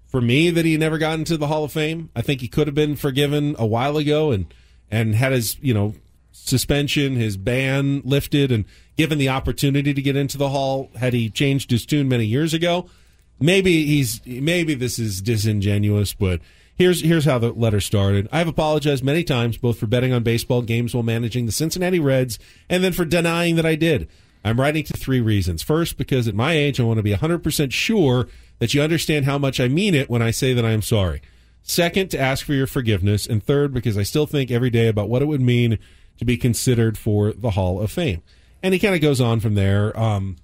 for 0.06 0.22
me 0.22 0.50
that 0.50 0.66
he 0.66 0.78
never 0.78 0.98
got 0.98 1.20
into 1.20 1.38
the 1.38 1.48
Hall 1.48 1.64
of 1.64 1.72
Fame. 1.72 2.10
I 2.16 2.22
think 2.22 2.42
he 2.42 2.48
could 2.48 2.68
have 2.68 2.76
been 2.76 2.96
forgiven 2.96 3.56
a 3.58 3.66
while 3.66 3.98
ago 3.98 4.32
and 4.32 4.54
and 4.92 5.16
had 5.16 5.32
his, 5.32 5.58
you 5.62 5.74
know, 5.74 5.96
suspension, 6.36 7.16
his 7.16 7.38
ban 7.38 8.02
lifted 8.04 8.52
and 8.52 8.66
given 8.98 9.18
the 9.18 9.30
opportunity 9.30 9.94
to 9.94 10.02
get 10.02 10.16
into 10.16 10.38
the 10.38 10.50
hall 10.50 10.92
had 10.98 11.14
he 11.14 11.30
changed 11.30 11.72
his 11.72 11.86
tune 11.86 12.10
many 12.10 12.26
years 12.26 12.54
ago. 12.54 12.90
Maybe 13.40 13.86
he's 13.86 14.22
maybe 14.26 14.76
this 14.76 15.00
is 15.00 15.22
disingenuous, 15.22 16.14
but 16.14 16.42
here's 16.76 17.02
here's 17.02 17.26
how 17.26 17.40
the 17.40 17.52
letter 17.52 17.82
started. 17.82 18.28
I 18.32 18.40
have 18.40 18.48
apologized 18.48 19.04
many 19.04 19.24
times 19.24 19.58
both 19.58 19.78
for 19.78 19.88
betting 19.88 20.14
on 20.14 20.24
baseball 20.24 20.62
games 20.62 20.94
while 20.94 21.04
managing 21.04 21.46
the 21.46 21.52
Cincinnati 21.52 22.00
Reds 22.00 22.38
and 22.70 22.84
then 22.84 22.94
for 22.94 23.06
denying 23.06 23.56
that 23.56 23.66
I 23.66 23.76
did. 23.76 24.08
I'm 24.44 24.60
writing 24.60 24.84
to 24.84 24.94
three 24.94 25.22
reasons. 25.22 25.64
First, 25.64 25.98
because 25.98 26.28
at 26.28 26.36
my 26.36 26.54
age 26.54 26.80
I 26.80 26.84
want 26.84 26.98
to 26.98 27.04
be 27.04 27.14
100% 27.14 27.72
sure 27.72 28.28
that 28.60 28.74
you 28.74 28.82
understand 28.82 29.26
how 29.26 29.38
much 29.38 29.60
I 29.60 29.68
mean 29.68 29.96
it 29.96 30.10
when 30.10 30.22
I 30.22 30.32
say 30.32 30.54
that 30.54 30.66
I 30.66 30.72
am 30.72 30.84
sorry. 30.84 31.22
Second, 31.64 32.12
to 32.12 32.20
ask 32.20 32.46
for 32.46 32.54
your 32.54 32.68
forgiveness. 32.68 33.26
And 33.26 33.44
third, 33.44 33.74
because 33.74 33.98
I 33.98 34.04
still 34.04 34.28
think 34.28 34.52
every 34.52 34.70
day 34.70 34.88
about 34.88 35.10
what 35.10 35.24
it 35.24 35.26
would 35.26 35.42
mean 35.42 35.80
to 36.18 36.26
be 36.26 36.38
considered 36.38 36.98
for 36.98 37.34
the 37.34 37.52
Hall 37.52 37.82
of 37.82 37.92
Fame. 37.92 38.22
And 38.64 38.74
he 38.74 38.80
kind 38.80 38.96
of 38.96 39.02
goes 39.02 39.22
on 39.22 39.40
from 39.40 39.56
there. 39.56 39.98
Um, 40.00 40.38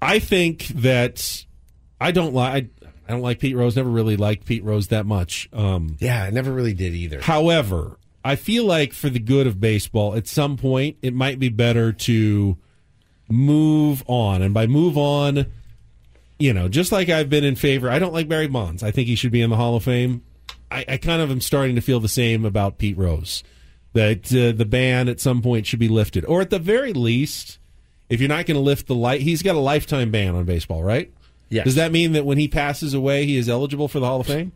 I 0.00 0.18
think 0.18 0.68
that 0.68 1.44
I 2.00 2.10
don't 2.10 2.34
like. 2.34 2.70
I 3.06 3.12
don't 3.12 3.22
like 3.22 3.40
Pete 3.40 3.56
Rose. 3.56 3.76
Never 3.76 3.90
really 3.90 4.16
liked 4.16 4.46
Pete 4.46 4.64
Rose 4.64 4.88
that 4.88 5.04
much. 5.04 5.48
Um, 5.52 5.96
Yeah, 5.98 6.22
I 6.22 6.30
never 6.30 6.52
really 6.52 6.74
did 6.74 6.94
either. 6.94 7.20
However, 7.20 7.98
I 8.24 8.36
feel 8.36 8.64
like 8.64 8.92
for 8.92 9.10
the 9.10 9.18
good 9.18 9.46
of 9.46 9.60
baseball, 9.60 10.14
at 10.14 10.26
some 10.28 10.56
point, 10.56 10.96
it 11.02 11.12
might 11.12 11.38
be 11.38 11.48
better 11.48 11.92
to 11.92 12.56
move 13.28 14.04
on. 14.06 14.42
And 14.42 14.54
by 14.54 14.66
move 14.66 14.96
on, 14.96 15.46
you 16.38 16.52
know, 16.52 16.68
just 16.68 16.92
like 16.92 17.08
I've 17.08 17.28
been 17.28 17.44
in 17.44 17.56
favor, 17.56 17.90
I 17.90 17.98
don't 17.98 18.12
like 18.12 18.28
Barry 18.28 18.46
Bonds. 18.46 18.82
I 18.82 18.90
think 18.90 19.08
he 19.08 19.16
should 19.16 19.32
be 19.32 19.42
in 19.42 19.50
the 19.50 19.56
Hall 19.56 19.76
of 19.76 19.82
Fame. 19.84 20.22
I, 20.70 20.84
I 20.88 20.96
kind 20.96 21.20
of 21.22 21.30
am 21.30 21.40
starting 21.40 21.74
to 21.76 21.80
feel 21.80 22.00
the 22.00 22.08
same 22.08 22.44
about 22.44 22.78
Pete 22.78 22.96
Rose. 22.96 23.42
That 23.92 24.26
uh, 24.32 24.56
the 24.56 24.64
ban 24.64 25.08
at 25.08 25.20
some 25.20 25.42
point 25.42 25.66
should 25.66 25.80
be 25.80 25.88
lifted, 25.88 26.24
or 26.24 26.40
at 26.40 26.50
the 26.50 26.60
very 26.60 26.92
least, 26.92 27.58
if 28.08 28.20
you're 28.20 28.28
not 28.28 28.46
going 28.46 28.54
to 28.54 28.62
lift 28.62 28.86
the 28.86 28.94
light, 28.94 29.20
he's 29.20 29.42
got 29.42 29.56
a 29.56 29.60
lifetime 29.60 30.12
ban 30.12 30.36
on 30.36 30.44
baseball, 30.44 30.84
right? 30.84 31.12
Yes. 31.48 31.64
Does 31.64 31.74
that 31.74 31.90
mean 31.90 32.12
that 32.12 32.24
when 32.24 32.38
he 32.38 32.46
passes 32.46 32.94
away, 32.94 33.26
he 33.26 33.36
is 33.36 33.48
eligible 33.48 33.88
for 33.88 33.98
the 33.98 34.06
Hall 34.06 34.20
of 34.20 34.28
Fame? 34.28 34.52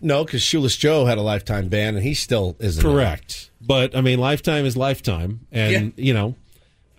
No, 0.00 0.24
because 0.24 0.42
Shoeless 0.42 0.76
Joe 0.76 1.04
had 1.06 1.18
a 1.18 1.22
lifetime 1.22 1.68
ban, 1.68 1.94
and 1.94 2.04
he 2.04 2.14
still 2.14 2.56
isn't. 2.58 2.82
Correct. 2.82 3.50
But 3.60 3.96
I 3.96 4.00
mean, 4.00 4.18
lifetime 4.18 4.66
is 4.66 4.76
lifetime, 4.76 5.46
and 5.52 5.92
you 5.96 6.12
know, 6.12 6.34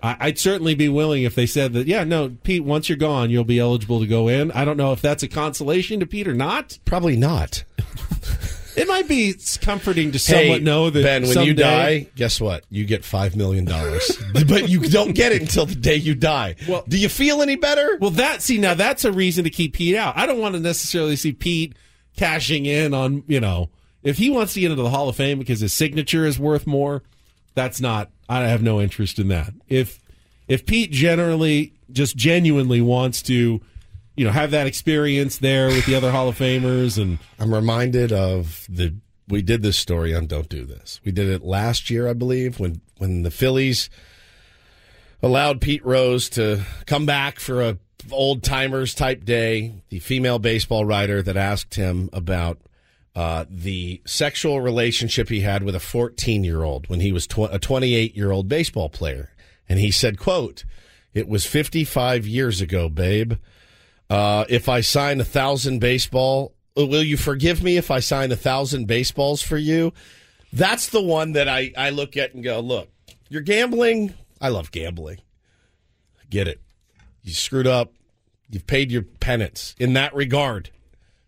I, 0.02 0.18
I'd 0.20 0.40
certainly 0.40 0.74
be 0.74 0.88
willing 0.90 1.24
if 1.24 1.36
they 1.36 1.46
said 1.46 1.74
that. 1.74 1.88
Yeah, 1.88 2.06
no, 2.06 2.36
Pete, 2.44 2.64
once 2.64 2.88
you're 2.88 2.98
gone, 2.98 3.30
you'll 3.30 3.44
be 3.44 3.60
eligible 3.60 4.00
to 4.00 4.08
go 4.08 4.30
in. 4.30 4.52
I 4.52 4.64
don't 4.66 4.78
know 4.78 4.94
if 4.94 5.02
that's 5.02 5.24
a 5.24 5.28
consolation 5.28 6.00
to 6.00 6.06
Pete 6.06 6.28
or 6.28 6.34
not. 6.34 6.80
Probably 6.86 7.18
not. 7.18 7.66
It 8.76 8.88
might 8.88 9.08
be 9.08 9.36
comforting 9.62 10.14
to 10.14 10.20
somewhat 10.20 10.44
Hey, 10.46 10.60
know 10.60 10.90
that 10.90 11.04
Ben, 11.04 11.28
when 11.28 11.46
you 11.46 11.54
die, 11.54 12.08
guess 12.16 12.42
what? 12.42 12.64
You 12.72 12.86
get 12.86 13.06
five 13.06 13.36
million 13.36 13.66
dollars, 13.66 14.18
but 14.34 14.68
you 14.68 14.80
don't 14.80 15.14
get 15.14 15.32
it 15.32 15.42
until 15.42 15.68
the 15.68 15.76
day 15.76 15.96
you 15.96 16.16
die. 16.16 16.56
Well- 16.68 16.84
do 16.88 16.98
you 16.98 17.08
feel 17.10 17.42
any 17.44 17.56
better? 17.56 17.98
Well, 18.02 18.12
that 18.12 18.42
see 18.42 18.58
now 18.58 18.74
that's 18.74 19.06
a 19.06 19.12
reason 19.12 19.44
to 19.44 19.52
keep 19.52 19.74
Pete 19.74 19.96
out. 19.96 20.18
I 20.18 20.26
don't 20.26 20.40
want 20.40 20.56
to 20.56 20.60
necessarily 20.60 21.16
see 21.16 21.34
Pete 21.34 21.76
cashing 22.18 22.66
in 22.66 22.94
on 22.94 23.24
you 23.28 23.40
know 23.40 23.70
if 24.02 24.18
he 24.18 24.30
wants 24.32 24.54
to 24.56 24.60
get 24.60 24.72
into 24.72 24.84
the 24.84 24.90
Hall 24.90 25.08
of 25.08 25.16
Fame 25.16 25.38
because 25.40 25.60
his 25.60 25.74
signature 25.74 26.26
is 26.26 26.40
worth 26.40 26.66
more. 26.66 27.04
That's 27.56 27.80
not. 27.80 28.10
I 28.28 28.40
have 28.48 28.64
no 28.64 28.82
interest 28.82 29.20
in 29.20 29.28
that. 29.28 29.54
If 29.68 30.00
if 30.48 30.66
Pete 30.66 30.92
generally 30.92 31.74
just 31.92 32.16
genuinely 32.16 32.82
wants 32.82 33.22
to, 33.24 33.62
you 34.16 34.26
know, 34.26 34.32
have 34.32 34.52
that 34.52 34.68
experience 34.68 35.38
there 35.38 35.68
with 35.68 35.86
the 35.86 35.96
other 35.96 36.12
Hall 36.12 36.30
of 36.30 36.38
Famers 36.38 37.02
and 37.02 37.20
I'm 37.40 37.54
reminded 37.54 38.12
of 38.12 38.66
the 38.70 38.96
we 39.28 39.42
did 39.42 39.62
this 39.62 39.78
story 39.78 40.14
on 40.14 40.28
Don't 40.28 40.50
Do 40.50 40.66
This. 40.66 41.00
We 41.06 41.12
did 41.12 41.30
it 41.30 41.44
last 41.44 41.90
year, 41.90 42.08
I 42.10 42.14
believe, 42.14 42.60
when 42.60 42.82
when 42.98 43.24
the 43.24 43.32
Phillies 43.32 43.90
allowed 45.22 45.62
Pete 45.62 45.86
Rose 45.86 46.30
to 46.32 46.64
come 46.86 47.06
back 47.06 47.40
for 47.40 47.62
a 47.62 47.78
old 48.12 48.44
timers 48.44 48.94
type 48.94 49.24
day. 49.24 49.74
The 49.90 50.00
female 50.00 50.40
baseball 50.40 50.86
writer 50.86 51.22
that 51.22 51.38
asked 51.38 51.76
him 51.76 52.10
about 52.12 52.60
uh, 53.16 53.46
the 53.50 54.02
sexual 54.06 54.60
relationship 54.62 55.30
he 55.30 55.42
had 55.42 55.64
with 55.64 55.76
a 55.76 55.80
14 55.80 56.44
year 56.44 56.64
old 56.64 56.90
when 56.90 57.00
he 57.00 57.12
was 57.12 57.28
tw- 57.28 57.52
a 57.52 57.60
28 57.60 58.16
year 58.16 58.32
old 58.32 58.48
baseball 58.48 58.90
player, 58.90 59.32
and 59.70 59.80
he 59.80 59.92
said, 59.92 60.18
"quote 60.18 60.66
It 61.14 61.28
was 61.28 61.46
55 61.46 62.28
years 62.28 62.62
ago, 62.62 62.90
babe." 62.90 63.34
Uh, 64.14 64.46
if 64.48 64.70
I 64.70 64.82
sign 64.82 65.20
a 65.20 65.24
thousand 65.24 65.80
baseball, 65.80 66.54
uh, 66.78 66.86
will 66.86 67.02
you 67.02 67.18
forgive 67.18 67.64
me 67.64 67.78
if 67.78 67.90
I 67.90 68.00
sign 68.00 68.32
a 68.32 68.36
thousand 68.36 68.86
baseballs 68.86 69.42
for 69.42 69.58
you? 69.58 69.92
That's 70.52 70.90
the 70.90 71.02
one 71.02 71.32
that 71.32 71.50
I, 71.50 71.74
I 71.76 71.90
look 71.90 72.16
at 72.16 72.36
and 72.36 72.44
go, 72.44 72.60
look, 72.60 72.90
you're 73.30 73.42
gambling. 73.42 74.14
I 74.40 74.50
love 74.50 74.70
gambling. 74.70 75.18
I 76.22 76.26
get 76.30 76.48
it. 76.48 76.62
You 77.24 77.34
screwed 77.34 77.66
up. 77.66 77.94
You've 78.52 78.68
paid 78.68 78.92
your 78.92 79.02
penance 79.02 79.74
in 79.80 79.94
that 79.94 80.14
regard. 80.14 80.70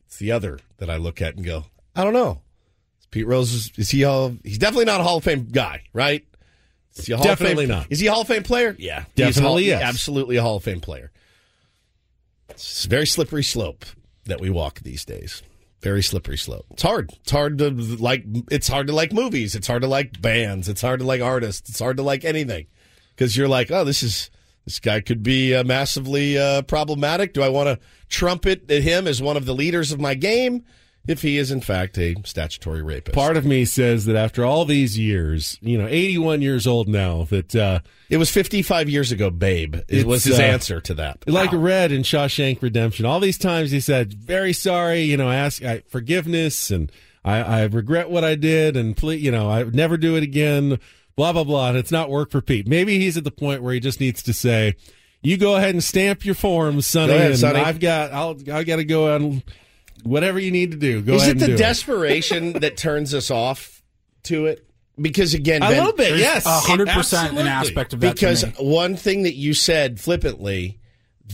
It's 0.05 0.17
the 0.17 0.31
other 0.31 0.59
that 0.77 0.91
I 0.91 0.97
look 0.97 1.23
at 1.23 1.35
and 1.35 1.43
go, 1.43 1.65
I 1.95 2.03
don't 2.03 2.13
know. 2.13 2.41
Is 2.99 3.07
Pete 3.07 3.25
Rose, 3.25 3.51
is, 3.51 3.71
is 3.77 3.89
he 3.89 4.03
all, 4.03 4.35
he's 4.43 4.59
definitely 4.59 4.85
not 4.85 5.01
a 5.01 5.03
Hall 5.03 5.17
of 5.17 5.23
Fame 5.23 5.47
guy, 5.51 5.81
right? 5.91 6.23
Is 6.93 7.07
he 7.07 7.13
a 7.13 7.17
Hall 7.17 7.25
Definitely 7.25 7.63
of 7.63 7.69
Fame, 7.71 7.77
not. 7.79 7.87
Is 7.89 7.99
he 7.99 8.05
a 8.05 8.11
Hall 8.11 8.21
of 8.21 8.27
Fame 8.27 8.43
player? 8.43 8.75
Yeah. 8.77 9.05
He's 9.15 9.35
Definitely 9.35 9.71
Hall- 9.71 9.79
yes. 9.79 9.81
Absolutely 9.81 10.35
a 10.35 10.43
Hall 10.43 10.57
of 10.57 10.63
Fame 10.63 10.81
player. 10.81 11.11
It's 12.49 12.85
a 12.85 12.89
very 12.89 13.07
slippery 13.07 13.43
slope 13.43 13.85
that 14.25 14.39
we 14.39 14.49
walk 14.49 14.81
these 14.81 15.05
days. 15.05 15.43
Very 15.81 16.01
slippery 16.01 16.37
slope. 16.37 16.65
It's 16.71 16.81
hard. 16.81 17.11
It's 17.21 17.31
hard 17.31 17.57
to 17.59 17.69
like. 17.69 18.23
It's 18.49 18.67
hard 18.67 18.87
to 18.87 18.93
like 18.93 19.13
movies. 19.13 19.55
It's 19.55 19.67
hard 19.67 19.83
to 19.83 19.87
like 19.87 20.19
bands. 20.21 20.67
It's 20.67 20.81
hard 20.81 20.99
to 20.99 21.05
like 21.05 21.21
artists. 21.21 21.69
It's 21.69 21.79
hard 21.79 21.97
to 21.97 22.03
like 22.03 22.25
anything 22.25 22.65
because 23.15 23.37
you're 23.37 23.47
like, 23.47 23.69
oh, 23.69 23.83
this 23.83 24.01
is 24.01 24.31
this 24.65 24.79
guy 24.79 24.99
could 24.99 25.21
be 25.21 25.53
uh, 25.53 25.63
massively 25.63 26.37
uh, 26.37 26.63
problematic. 26.63 27.33
Do 27.33 27.43
I 27.43 27.49
want 27.49 27.67
to 27.67 27.85
trumpet 28.09 28.69
him 28.69 29.05
as 29.07 29.21
one 29.21 29.37
of 29.37 29.45
the 29.45 29.53
leaders 29.53 29.91
of 29.91 29.99
my 29.99 30.15
game 30.15 30.65
if 31.07 31.21
he 31.21 31.37
is 31.37 31.51
in 31.51 31.61
fact 31.61 31.97
a 31.97 32.15
statutory 32.23 32.81
rapist? 32.81 33.15
part 33.15 33.37
of 33.37 33.45
me 33.45 33.65
says 33.65 34.05
that 34.05 34.15
after 34.15 34.43
all 34.45 34.65
these 34.65 34.97
years, 34.97 35.57
you 35.61 35.77
know, 35.77 35.87
81 35.87 36.41
years 36.41 36.65
old 36.67 36.87
now, 36.87 37.23
that 37.25 37.55
uh, 37.55 37.79
It 38.09 38.17
was 38.17 38.29
55 38.29 38.89
years 38.89 39.11
ago, 39.11 39.29
babe. 39.29 39.75
It 39.87 40.05
was 40.05 40.23
his 40.23 40.39
uh, 40.39 40.43
answer 40.43 40.81
to 40.81 40.93
that. 40.95 41.27
like 41.27 41.51
Red 41.53 41.91
in 41.91 42.03
Shawshank 42.03 42.61
Redemption. 42.61 43.05
All 43.05 43.19
these 43.19 43.37
times 43.37 43.71
he 43.71 43.79
said, 43.79 44.13
"Very 44.13 44.53
sorry," 44.53 45.01
you 45.01 45.17
know, 45.17 45.31
ask 45.31 45.63
I, 45.63 45.79
forgiveness, 45.87 46.71
and 46.71 46.91
I, 47.23 47.41
I 47.41 47.63
regret 47.63 48.09
what 48.09 48.23
I 48.23 48.35
did, 48.35 48.77
and 48.77 48.95
please, 48.95 49.21
you 49.23 49.31
know, 49.31 49.49
I 49.49 49.63
would 49.63 49.75
never 49.75 49.97
do 49.97 50.15
it 50.15 50.23
again. 50.23 50.79
Blah 51.15 51.33
blah 51.33 51.43
blah. 51.43 51.69
And 51.69 51.77
it's 51.77 51.91
not 51.91 52.09
work 52.09 52.29
for 52.29 52.41
Pete. 52.41 52.67
Maybe 52.67 52.99
he's 52.99 53.17
at 53.17 53.23
the 53.23 53.31
point 53.31 53.63
where 53.63 53.73
he 53.73 53.79
just 53.79 53.99
needs 53.99 54.21
to 54.23 54.33
say, 54.33 54.75
"You 55.21 55.37
go 55.37 55.55
ahead 55.55 55.71
and 55.71 55.83
stamp 55.83 56.25
your 56.25 56.35
forms, 56.35 56.85
Sonny, 56.85 57.07
Go 57.07 57.15
ahead, 57.15 57.31
and 57.31 57.39
Sonny. 57.39 57.59
I've 57.59 57.79
got, 57.79 58.11
I'll, 58.11 58.37
I 58.51 58.63
got 58.63 58.75
to 58.77 58.83
go 58.83 59.15
on 59.15 59.41
whatever 60.03 60.39
you 60.39 60.51
need 60.51 60.71
to 60.71 60.77
do. 60.77 61.01
Go 61.01 61.15
is 61.15 61.23
ahead 61.23 61.37
it 61.37 61.41
and 61.43 61.53
the 61.53 61.57
do 61.57 61.57
desperation 61.57 62.53
that 62.59 62.77
turns 62.77 63.13
us 63.13 63.31
off 63.31 63.81
to 64.23 64.45
it? 64.47 64.67
Because 64.99 65.33
again, 65.33 65.61
A 65.61 65.67
Ben, 65.67 65.77
little 65.77 65.93
bit, 65.93 66.17
yes. 66.17 66.43
Hundred 66.47 66.87
percent 66.89 67.37
an 67.37 67.47
aspect 67.47 67.93
of 67.93 67.99
that. 67.99 68.13
because 68.15 68.41
to 68.41 68.47
me. 68.47 68.53
one 68.59 68.95
thing 68.95 69.23
that 69.23 69.33
you 69.35 69.53
said 69.53 69.99
flippantly 69.99 70.79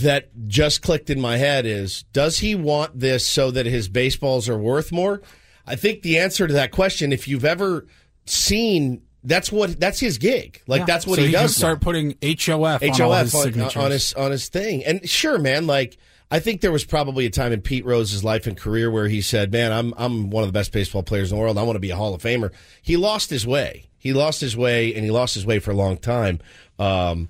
that 0.01 0.29
just 0.47 0.81
clicked 0.81 1.09
in 1.09 1.19
my 1.21 1.37
head 1.37 1.65
is 1.65 2.03
does 2.13 2.39
he 2.39 2.55
want 2.55 2.97
this 2.99 3.25
so 3.25 3.51
that 3.51 3.65
his 3.65 3.89
baseballs 3.89 4.47
are 4.47 4.57
worth 4.57 4.89
more 4.93 5.21
i 5.67 5.75
think 5.75 6.01
the 6.01 6.17
answer 6.17 6.47
to 6.47 6.53
that 6.53 6.71
question 6.71 7.11
if 7.11 7.27
you've 7.27 7.43
ever 7.43 7.85
seen 8.25 9.01
that's 9.25 9.51
what 9.51 9.77
that's 9.81 9.99
his 9.99 10.17
gig 10.17 10.61
like 10.65 10.79
Yeah. 10.79 10.85
that's 10.85 11.05
what 11.05 11.17
so 11.17 11.23
he, 11.25 11.31
can 11.33 11.41
does 11.41 11.55
start 11.57 11.79
now. 11.81 11.83
putting 11.83 12.15
HOF, 12.23 12.81
on, 12.81 13.01
all 13.01 13.11
HOF 13.11 13.21
his 13.23 13.35
on, 13.35 13.83
on 13.83 13.91
his 13.91 14.13
on 14.13 14.31
his 14.31 14.47
thing. 14.47 14.83
And 14.85 15.07
sure, 15.07 15.37
man, 15.37 15.67
like 15.67 15.97
I 16.31 16.39
think 16.39 16.61
there 16.61 16.71
was 16.71 16.85
probably 16.85 17.25
a 17.25 17.29
time 17.29 17.51
in 17.51 17.61
Pete 17.61 17.85
Rose's 17.85 18.23
life 18.23 18.47
and 18.47 18.55
career 18.55 18.89
where 18.89 19.09
he 19.09 19.21
said, 19.21 19.51
"Man, 19.51 19.73
I'm 19.73 19.93
I'm 19.97 20.29
one 20.29 20.43
of 20.43 20.47
the 20.47 20.57
best 20.57 20.71
baseball 20.71 21.03
players 21.03 21.31
in 21.31 21.37
the 21.37 21.41
world. 21.41 21.57
I 21.57 21.63
want 21.63 21.75
to 21.75 21.81
be 21.81 21.91
a 21.91 21.95
Hall 21.97 22.13
of 22.13 22.23
Famer." 22.23 22.51
He 22.81 22.95
lost 22.95 23.29
his 23.29 23.45
way. 23.45 23.87
He 23.97 24.13
lost 24.13 24.39
his 24.39 24.55
way, 24.55 24.95
and 24.95 25.03
he 25.03 25.11
lost 25.11 25.35
his 25.35 25.45
way 25.45 25.59
for 25.59 25.71
a 25.71 25.75
long 25.75 25.97
time. 25.97 26.39
Um, 26.79 27.29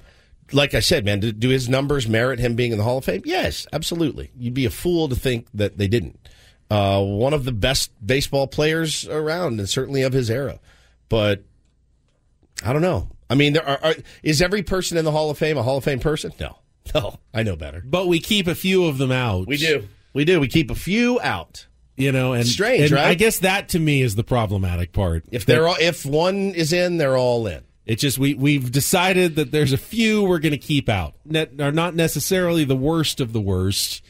like 0.53 0.73
I 0.73 0.79
said, 0.81 1.03
man, 1.03 1.19
do, 1.19 1.31
do 1.31 1.49
his 1.49 1.67
numbers 1.67 2.07
merit 2.07 2.39
him 2.39 2.55
being 2.55 2.71
in 2.71 2.77
the 2.77 2.83
Hall 2.83 2.99
of 2.99 3.05
Fame? 3.05 3.23
Yes, 3.25 3.67
absolutely. 3.73 4.31
You'd 4.37 4.53
be 4.53 4.65
a 4.65 4.69
fool 4.69 5.09
to 5.09 5.15
think 5.15 5.47
that 5.53 5.77
they 5.77 5.87
didn't. 5.87 6.19
Uh, 6.69 7.03
one 7.03 7.33
of 7.33 7.43
the 7.43 7.51
best 7.51 7.91
baseball 8.05 8.47
players 8.47 9.07
around, 9.07 9.59
and 9.59 9.67
certainly 9.67 10.03
of 10.03 10.13
his 10.13 10.29
era. 10.29 10.59
But 11.09 11.43
I 12.63 12.71
don't 12.71 12.81
know. 12.81 13.09
I 13.29 13.35
mean, 13.35 13.53
there 13.53 13.67
are, 13.67 13.79
are, 13.83 13.95
is 14.23 14.41
every 14.41 14.61
person 14.61 14.97
in 14.97 15.05
the 15.05 15.11
Hall 15.11 15.29
of 15.29 15.37
Fame 15.37 15.57
a 15.57 15.63
Hall 15.63 15.77
of 15.77 15.83
Fame 15.83 15.99
person? 15.99 16.31
No, 16.39 16.57
no, 16.93 17.01
oh, 17.13 17.19
I 17.33 17.43
know 17.43 17.55
better. 17.55 17.81
But 17.85 18.07
we 18.07 18.19
keep 18.19 18.47
a 18.47 18.55
few 18.55 18.85
of 18.85 18.97
them 18.97 19.11
out. 19.11 19.47
We 19.47 19.57
do, 19.57 19.87
we 20.13 20.25
do. 20.25 20.39
We 20.39 20.47
keep 20.47 20.71
a 20.71 20.75
few 20.75 21.19
out. 21.21 21.67
You 21.97 22.11
know, 22.11 22.33
and 22.33 22.47
strange, 22.47 22.83
and 22.83 22.91
right? 22.91 23.07
I 23.07 23.13
guess 23.13 23.39
that 23.39 23.69
to 23.69 23.79
me 23.79 24.01
is 24.01 24.15
the 24.15 24.23
problematic 24.23 24.91
part. 24.91 25.25
If 25.29 25.45
they're 25.45 25.67
all, 25.67 25.75
if 25.79 26.05
one 26.05 26.51
is 26.51 26.73
in, 26.73 26.97
they're 26.97 27.17
all 27.17 27.45
in. 27.45 27.63
It's 27.85 28.01
just 28.01 28.17
we 28.17 28.33
we've 28.33 28.71
decided 28.71 29.35
that 29.35 29.51
there's 29.51 29.73
a 29.73 29.77
few 29.77 30.23
we're 30.23 30.39
going 30.39 30.53
to 30.53 30.57
keep 30.57 30.87
out. 30.87 31.15
Net, 31.25 31.51
are 31.59 31.71
not 31.71 31.93
necessarily 31.93 32.63
the 32.63 32.75
worst 32.75 33.19
of 33.19 33.33
the 33.33 33.41
worst, 33.41 34.03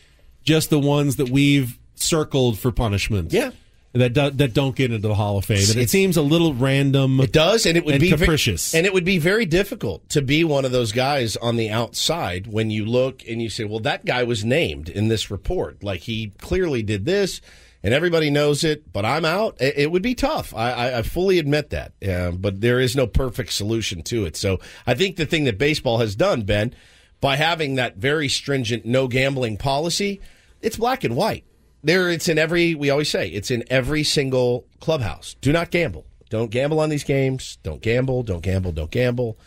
just 0.43 0.69
the 0.69 0.79
ones 0.79 1.15
that 1.15 1.29
we've 1.29 1.79
circled 1.95 2.59
for 2.59 2.71
punishment. 2.71 3.33
Yeah. 3.33 3.51
That 3.93 4.13
do, 4.13 4.29
that 4.29 4.53
don't 4.53 4.73
get 4.73 4.93
into 4.93 5.05
the 5.05 5.15
Hall 5.15 5.37
of 5.37 5.43
Fame, 5.43 5.69
and 5.69 5.77
it 5.77 5.89
seems 5.89 6.15
a 6.15 6.21
little 6.21 6.53
random. 6.53 7.19
It 7.19 7.33
does, 7.33 7.65
and 7.65 7.75
it 7.75 7.83
would 7.83 7.95
and 7.95 8.01
be 8.01 8.09
capricious. 8.11 8.73
and 8.73 8.85
it 8.85 8.93
would 8.93 9.03
be 9.03 9.17
very 9.17 9.45
difficult 9.45 10.07
to 10.09 10.21
be 10.21 10.45
one 10.45 10.63
of 10.63 10.71
those 10.71 10.93
guys 10.93 11.35
on 11.35 11.57
the 11.57 11.69
outside 11.69 12.47
when 12.47 12.71
you 12.71 12.85
look 12.85 13.21
and 13.27 13.41
you 13.41 13.49
say, 13.49 13.65
"Well, 13.65 13.81
that 13.81 14.05
guy 14.05 14.23
was 14.23 14.45
named 14.45 14.87
in 14.87 15.09
this 15.09 15.29
report. 15.29 15.83
Like 15.83 16.01
he 16.01 16.31
clearly 16.39 16.83
did 16.83 17.03
this, 17.03 17.41
and 17.83 17.93
everybody 17.93 18.29
knows 18.29 18.63
it." 18.63 18.93
But 18.93 19.03
I'm 19.03 19.25
out. 19.25 19.59
It, 19.59 19.73
it 19.77 19.91
would 19.91 20.03
be 20.03 20.15
tough. 20.15 20.53
I, 20.55 20.71
I, 20.71 20.99
I 20.99 21.01
fully 21.01 21.37
admit 21.37 21.71
that. 21.71 21.91
Uh, 22.01 22.31
but 22.31 22.61
there 22.61 22.79
is 22.79 22.95
no 22.95 23.07
perfect 23.07 23.51
solution 23.51 24.03
to 24.03 24.23
it. 24.23 24.37
So 24.37 24.61
I 24.87 24.93
think 24.93 25.17
the 25.17 25.25
thing 25.25 25.43
that 25.43 25.57
baseball 25.57 25.97
has 25.97 26.15
done, 26.15 26.43
Ben, 26.43 26.73
by 27.19 27.35
having 27.35 27.75
that 27.75 27.97
very 27.97 28.29
stringent 28.29 28.85
no 28.85 29.09
gambling 29.09 29.57
policy, 29.57 30.21
it's 30.61 30.77
black 30.77 31.03
and 31.03 31.17
white. 31.17 31.43
There, 31.83 32.09
it's 32.09 32.29
in 32.29 32.37
every. 32.37 32.75
We 32.75 32.89
always 32.89 33.09
say 33.09 33.27
it's 33.29 33.51
in 33.51 33.63
every 33.69 34.03
single 34.03 34.65
clubhouse. 34.79 35.35
Do 35.41 35.51
not 35.51 35.71
gamble. 35.71 36.05
Don't 36.29 36.51
gamble 36.51 36.79
on 36.79 36.89
these 36.89 37.03
games. 37.03 37.57
Don't 37.63 37.81
gamble. 37.81 38.23
Don't 38.23 38.41
gamble. 38.41 38.71
Don't 38.71 38.91
gamble. 38.91 39.37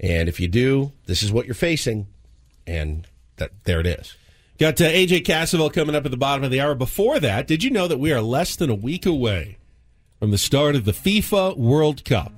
And 0.00 0.28
if 0.28 0.40
you 0.40 0.48
do, 0.48 0.92
this 1.06 1.22
is 1.22 1.30
what 1.30 1.46
you're 1.46 1.54
facing. 1.54 2.08
And 2.66 3.06
that 3.36 3.50
there 3.64 3.80
it 3.80 3.86
is. 3.86 4.16
Got 4.58 4.80
uh, 4.80 4.84
AJ 4.84 5.24
Cassavell 5.24 5.72
coming 5.72 5.94
up 5.94 6.04
at 6.04 6.10
the 6.10 6.16
bottom 6.16 6.44
of 6.44 6.50
the 6.50 6.60
hour. 6.60 6.74
Before 6.74 7.18
that, 7.20 7.46
did 7.46 7.62
you 7.62 7.70
know 7.70 7.88
that 7.88 7.98
we 7.98 8.12
are 8.12 8.20
less 8.20 8.56
than 8.56 8.70
a 8.70 8.74
week 8.74 9.06
away 9.06 9.58
from 10.18 10.30
the 10.30 10.38
start 10.38 10.74
of 10.76 10.84
the 10.84 10.92
FIFA 10.92 11.56
World 11.56 12.04
Cup? 12.04 12.32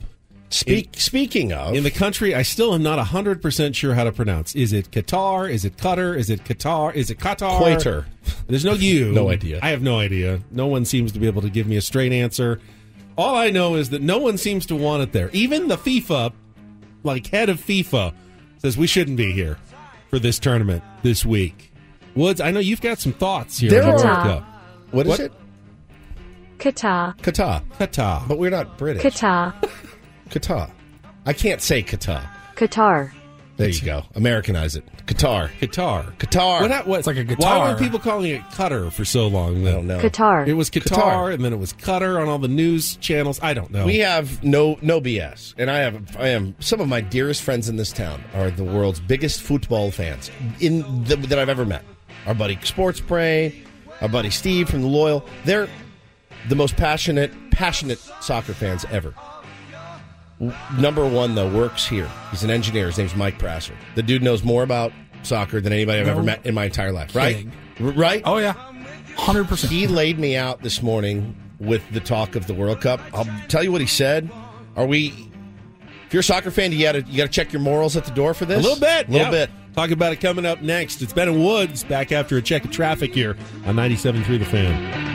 Speak, 0.54 0.90
speaking 1.00 1.52
of 1.52 1.74
in 1.74 1.82
the 1.82 1.90
country, 1.90 2.32
I 2.32 2.42
still 2.42 2.74
am 2.74 2.82
not 2.82 2.98
hundred 3.08 3.42
percent 3.42 3.74
sure 3.74 3.94
how 3.94 4.04
to 4.04 4.12
pronounce. 4.12 4.54
Is 4.54 4.72
it 4.72 4.88
Qatar? 4.92 5.50
Is 5.50 5.64
it 5.64 5.76
Qatar? 5.76 6.16
Is 6.16 6.30
it 6.30 6.44
Qatar? 6.44 6.94
Is 6.94 7.10
it 7.10 7.18
Qatar? 7.18 7.58
Quater. 7.58 8.06
There's 8.46 8.64
no 8.64 8.74
U. 8.74 9.12
No 9.12 9.30
idea. 9.30 9.58
I 9.62 9.70
have 9.70 9.82
no 9.82 9.98
idea. 9.98 10.40
No 10.52 10.66
one 10.68 10.84
seems 10.84 11.10
to 11.12 11.18
be 11.18 11.26
able 11.26 11.42
to 11.42 11.50
give 11.50 11.66
me 11.66 11.76
a 11.76 11.80
straight 11.80 12.12
answer. 12.12 12.60
All 13.18 13.34
I 13.34 13.50
know 13.50 13.74
is 13.74 13.90
that 13.90 14.00
no 14.02 14.18
one 14.18 14.38
seems 14.38 14.64
to 14.66 14.76
want 14.76 15.02
it 15.02 15.12
there. 15.12 15.28
Even 15.32 15.66
the 15.66 15.76
FIFA, 15.76 16.32
like 17.02 17.26
head 17.26 17.48
of 17.48 17.58
FIFA, 17.60 18.14
says 18.58 18.76
we 18.78 18.86
shouldn't 18.86 19.16
be 19.16 19.32
here 19.32 19.58
for 20.08 20.20
this 20.20 20.38
tournament 20.38 20.84
this 21.02 21.24
week. 21.24 21.72
Woods, 22.14 22.40
I 22.40 22.52
know 22.52 22.60
you've 22.60 22.80
got 22.80 23.00
some 23.00 23.12
thoughts 23.12 23.58
here. 23.58 23.70
There 23.70 23.82
on 23.82 23.96
the 23.96 24.06
are- 24.06 24.26
World 24.28 24.44
what 24.92 25.06
is 25.06 25.10
What? 25.10 25.20
it? 25.20 25.32
Qatar. 26.58 27.16
Qatar. 27.18 27.62
Qatar. 27.78 28.28
But 28.28 28.38
we're 28.38 28.50
not 28.50 28.78
British. 28.78 29.02
Qatar. 29.02 29.52
Qatar. 30.30 30.70
I 31.26 31.32
can't 31.32 31.60
say 31.62 31.82
Qatar. 31.82 32.26
Qatar. 32.56 33.10
There 33.56 33.68
you 33.68 33.82
go. 33.82 34.02
Americanize 34.16 34.74
it. 34.74 34.84
Qatar. 35.06 35.48
Qatar. 35.60 36.12
Qatar. 36.16 36.60
What, 36.68 36.86
what, 36.88 36.98
It's 36.98 37.06
like 37.06 37.16
a 37.16 37.20
Why 37.20 37.34
guitar. 37.36 37.72
were 37.72 37.78
people 37.78 38.00
calling 38.00 38.32
it 38.32 38.42
Qatar 38.50 38.90
for 38.92 39.04
so 39.04 39.28
long? 39.28 39.62
Then? 39.62 39.72
I 39.72 39.76
don't 39.76 39.86
know. 39.86 39.98
Qatar. 40.00 40.48
It 40.48 40.54
was 40.54 40.70
Qatar, 40.70 40.96
Qatar. 40.96 41.34
and 41.34 41.44
then 41.44 41.52
it 41.52 41.58
was 41.60 41.72
Qatar 41.72 42.20
on 42.20 42.28
all 42.28 42.40
the 42.40 42.48
news 42.48 42.96
channels. 42.96 43.38
I 43.42 43.54
don't 43.54 43.70
know. 43.70 43.86
We 43.86 43.98
have 43.98 44.42
no 44.42 44.76
no 44.82 45.00
BS, 45.00 45.54
and 45.56 45.70
I 45.70 45.78
have 45.78 46.16
I 46.16 46.28
am 46.30 46.56
some 46.58 46.80
of 46.80 46.88
my 46.88 47.00
dearest 47.00 47.42
friends 47.42 47.68
in 47.68 47.76
this 47.76 47.92
town 47.92 48.24
are 48.34 48.50
the 48.50 48.64
world's 48.64 48.98
biggest 48.98 49.40
football 49.40 49.92
fans 49.92 50.32
in 50.58 50.80
the, 51.04 51.14
that 51.16 51.38
I've 51.38 51.48
ever 51.48 51.64
met. 51.64 51.84
Our 52.26 52.34
buddy 52.34 52.58
Sports 52.64 53.00
Brain, 53.00 53.52
our 54.00 54.08
buddy 54.08 54.30
Steve 54.30 54.68
from 54.68 54.82
the 54.82 54.88
Loyal. 54.88 55.24
They're 55.44 55.68
the 56.48 56.56
most 56.56 56.76
passionate 56.76 57.30
passionate 57.52 58.00
soccer 58.20 58.52
fans 58.52 58.84
ever. 58.90 59.14
W- 60.40 60.56
Number 60.80 61.06
one 61.06 61.34
though 61.34 61.48
works 61.48 61.86
here. 61.86 62.10
He's 62.30 62.42
an 62.44 62.50
engineer. 62.50 62.86
His 62.86 62.98
name's 62.98 63.14
Mike 63.14 63.38
Prasser. 63.38 63.74
The 63.94 64.02
dude 64.02 64.22
knows 64.22 64.42
more 64.42 64.62
about 64.62 64.92
soccer 65.22 65.60
than 65.60 65.72
anybody 65.72 66.00
I've 66.00 66.06
No 66.06 66.12
ever 66.12 66.22
met 66.22 66.44
in 66.44 66.54
my 66.54 66.64
entire 66.66 66.92
life. 66.92 67.14
Right? 67.14 67.36
kidding. 67.36 67.52
R- 67.80 67.92
right? 67.92 68.22
Oh 68.24 68.38
yeah, 68.38 68.52
hundred 69.16 69.48
percent. 69.48 69.72
He 69.72 69.86
laid 69.86 70.18
me 70.18 70.36
out 70.36 70.62
this 70.62 70.82
morning 70.82 71.34
with 71.60 71.82
the 71.92 72.00
talk 72.00 72.36
of 72.36 72.46
the 72.46 72.54
World 72.54 72.80
Cup. 72.80 73.00
I'll 73.12 73.28
tell 73.48 73.62
you 73.62 73.72
what 73.72 73.80
he 73.80 73.86
said. 73.86 74.30
Are 74.76 74.86
we? 74.86 75.30
If 76.06 76.12
you're 76.12 76.20
a 76.20 76.24
soccer 76.24 76.50
fan, 76.50 76.72
you 76.72 76.82
got 76.82 76.92
to 76.92 77.02
you 77.02 77.16
got 77.16 77.24
to 77.26 77.32
check 77.32 77.52
your 77.52 77.62
morals 77.62 77.96
at 77.96 78.04
the 78.04 78.10
door 78.12 78.34
for 78.34 78.44
this. 78.44 78.58
a 78.58 78.62
little 78.62 78.78
bit, 78.80 79.08
a 79.08 79.10
little 79.10 79.26
yeah. 79.32 79.46
bit. 79.46 79.50
Talk 79.74 79.90
about 79.90 80.12
it 80.12 80.20
coming 80.20 80.46
up 80.46 80.62
next. 80.62 81.02
It's 81.02 81.12
Ben 81.12 81.26
and 81.28 81.44
Woods 81.44 81.82
back 81.82 82.12
after 82.12 82.36
a 82.36 82.42
check 82.42 82.64
of 82.64 82.70
traffic 82.70 83.12
here 83.12 83.36
on 83.66 83.74
97.3 83.74 84.38
The 84.38 84.44
Fan. 84.44 85.14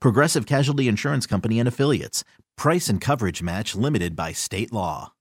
Progressive 0.00 0.46
Casualty 0.46 0.88
Insurance 0.88 1.26
Company 1.26 1.58
and 1.58 1.68
Affiliates. 1.68 2.24
Price 2.56 2.88
and 2.88 3.00
coverage 3.00 3.42
match 3.42 3.74
limited 3.74 4.14
by 4.14 4.32
state 4.32 4.72
law. 4.72 5.12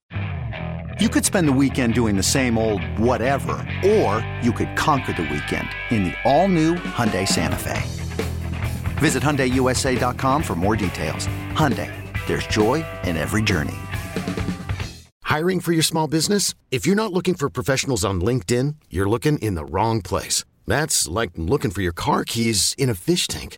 You 0.99 1.09
could 1.09 1.25
spend 1.25 1.47
the 1.47 1.53
weekend 1.53 1.93
doing 1.93 2.15
the 2.15 2.23
same 2.23 2.57
old 2.57 2.83
whatever, 2.99 3.53
or 3.85 4.25
you 4.43 4.51
could 4.51 4.75
conquer 4.75 5.13
the 5.13 5.23
weekend 5.23 5.69
in 5.89 6.03
the 6.03 6.13
all-new 6.25 6.75
Hyundai 6.75 7.27
Santa 7.27 7.55
Fe. 7.55 7.81
Visit 8.99 9.23
HyundaiUSA.com 9.23 10.43
for 10.43 10.55
more 10.55 10.75
details. 10.75 11.27
Hyundai, 11.53 11.91
there's 12.27 12.45
joy 12.47 12.85
in 13.03 13.17
every 13.17 13.41
journey. 13.41 13.77
Hiring 15.23 15.61
for 15.61 15.71
your 15.71 15.81
small 15.81 16.07
business? 16.07 16.53
If 16.71 16.85
you're 16.85 16.95
not 16.95 17.13
looking 17.13 17.35
for 17.35 17.49
professionals 17.49 18.03
on 18.03 18.21
LinkedIn, 18.21 18.75
you're 18.89 19.09
looking 19.09 19.37
in 19.37 19.55
the 19.55 19.65
wrong 19.65 20.01
place. 20.01 20.43
That's 20.67 21.07
like 21.07 21.31
looking 21.37 21.71
for 21.71 21.81
your 21.81 21.93
car 21.93 22.25
keys 22.25 22.75
in 22.77 22.89
a 22.89 22.95
fish 22.95 23.27
tank. 23.27 23.57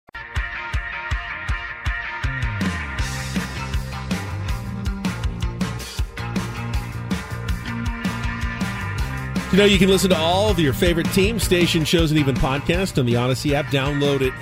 You 9.51 9.57
know, 9.57 9.65
you 9.65 9.77
can 9.77 9.89
listen 9.89 10.09
to 10.11 10.17
all 10.17 10.49
of 10.49 10.59
your 10.59 10.71
favorite 10.71 11.11
team, 11.11 11.37
station 11.37 11.83
shows, 11.83 12.09
and 12.09 12.17
even 12.17 12.35
podcasts 12.35 12.97
on 12.97 13.05
the 13.05 13.17
Odyssey 13.17 13.53
app. 13.53 13.65
Download 13.65 14.21
it 14.21 14.33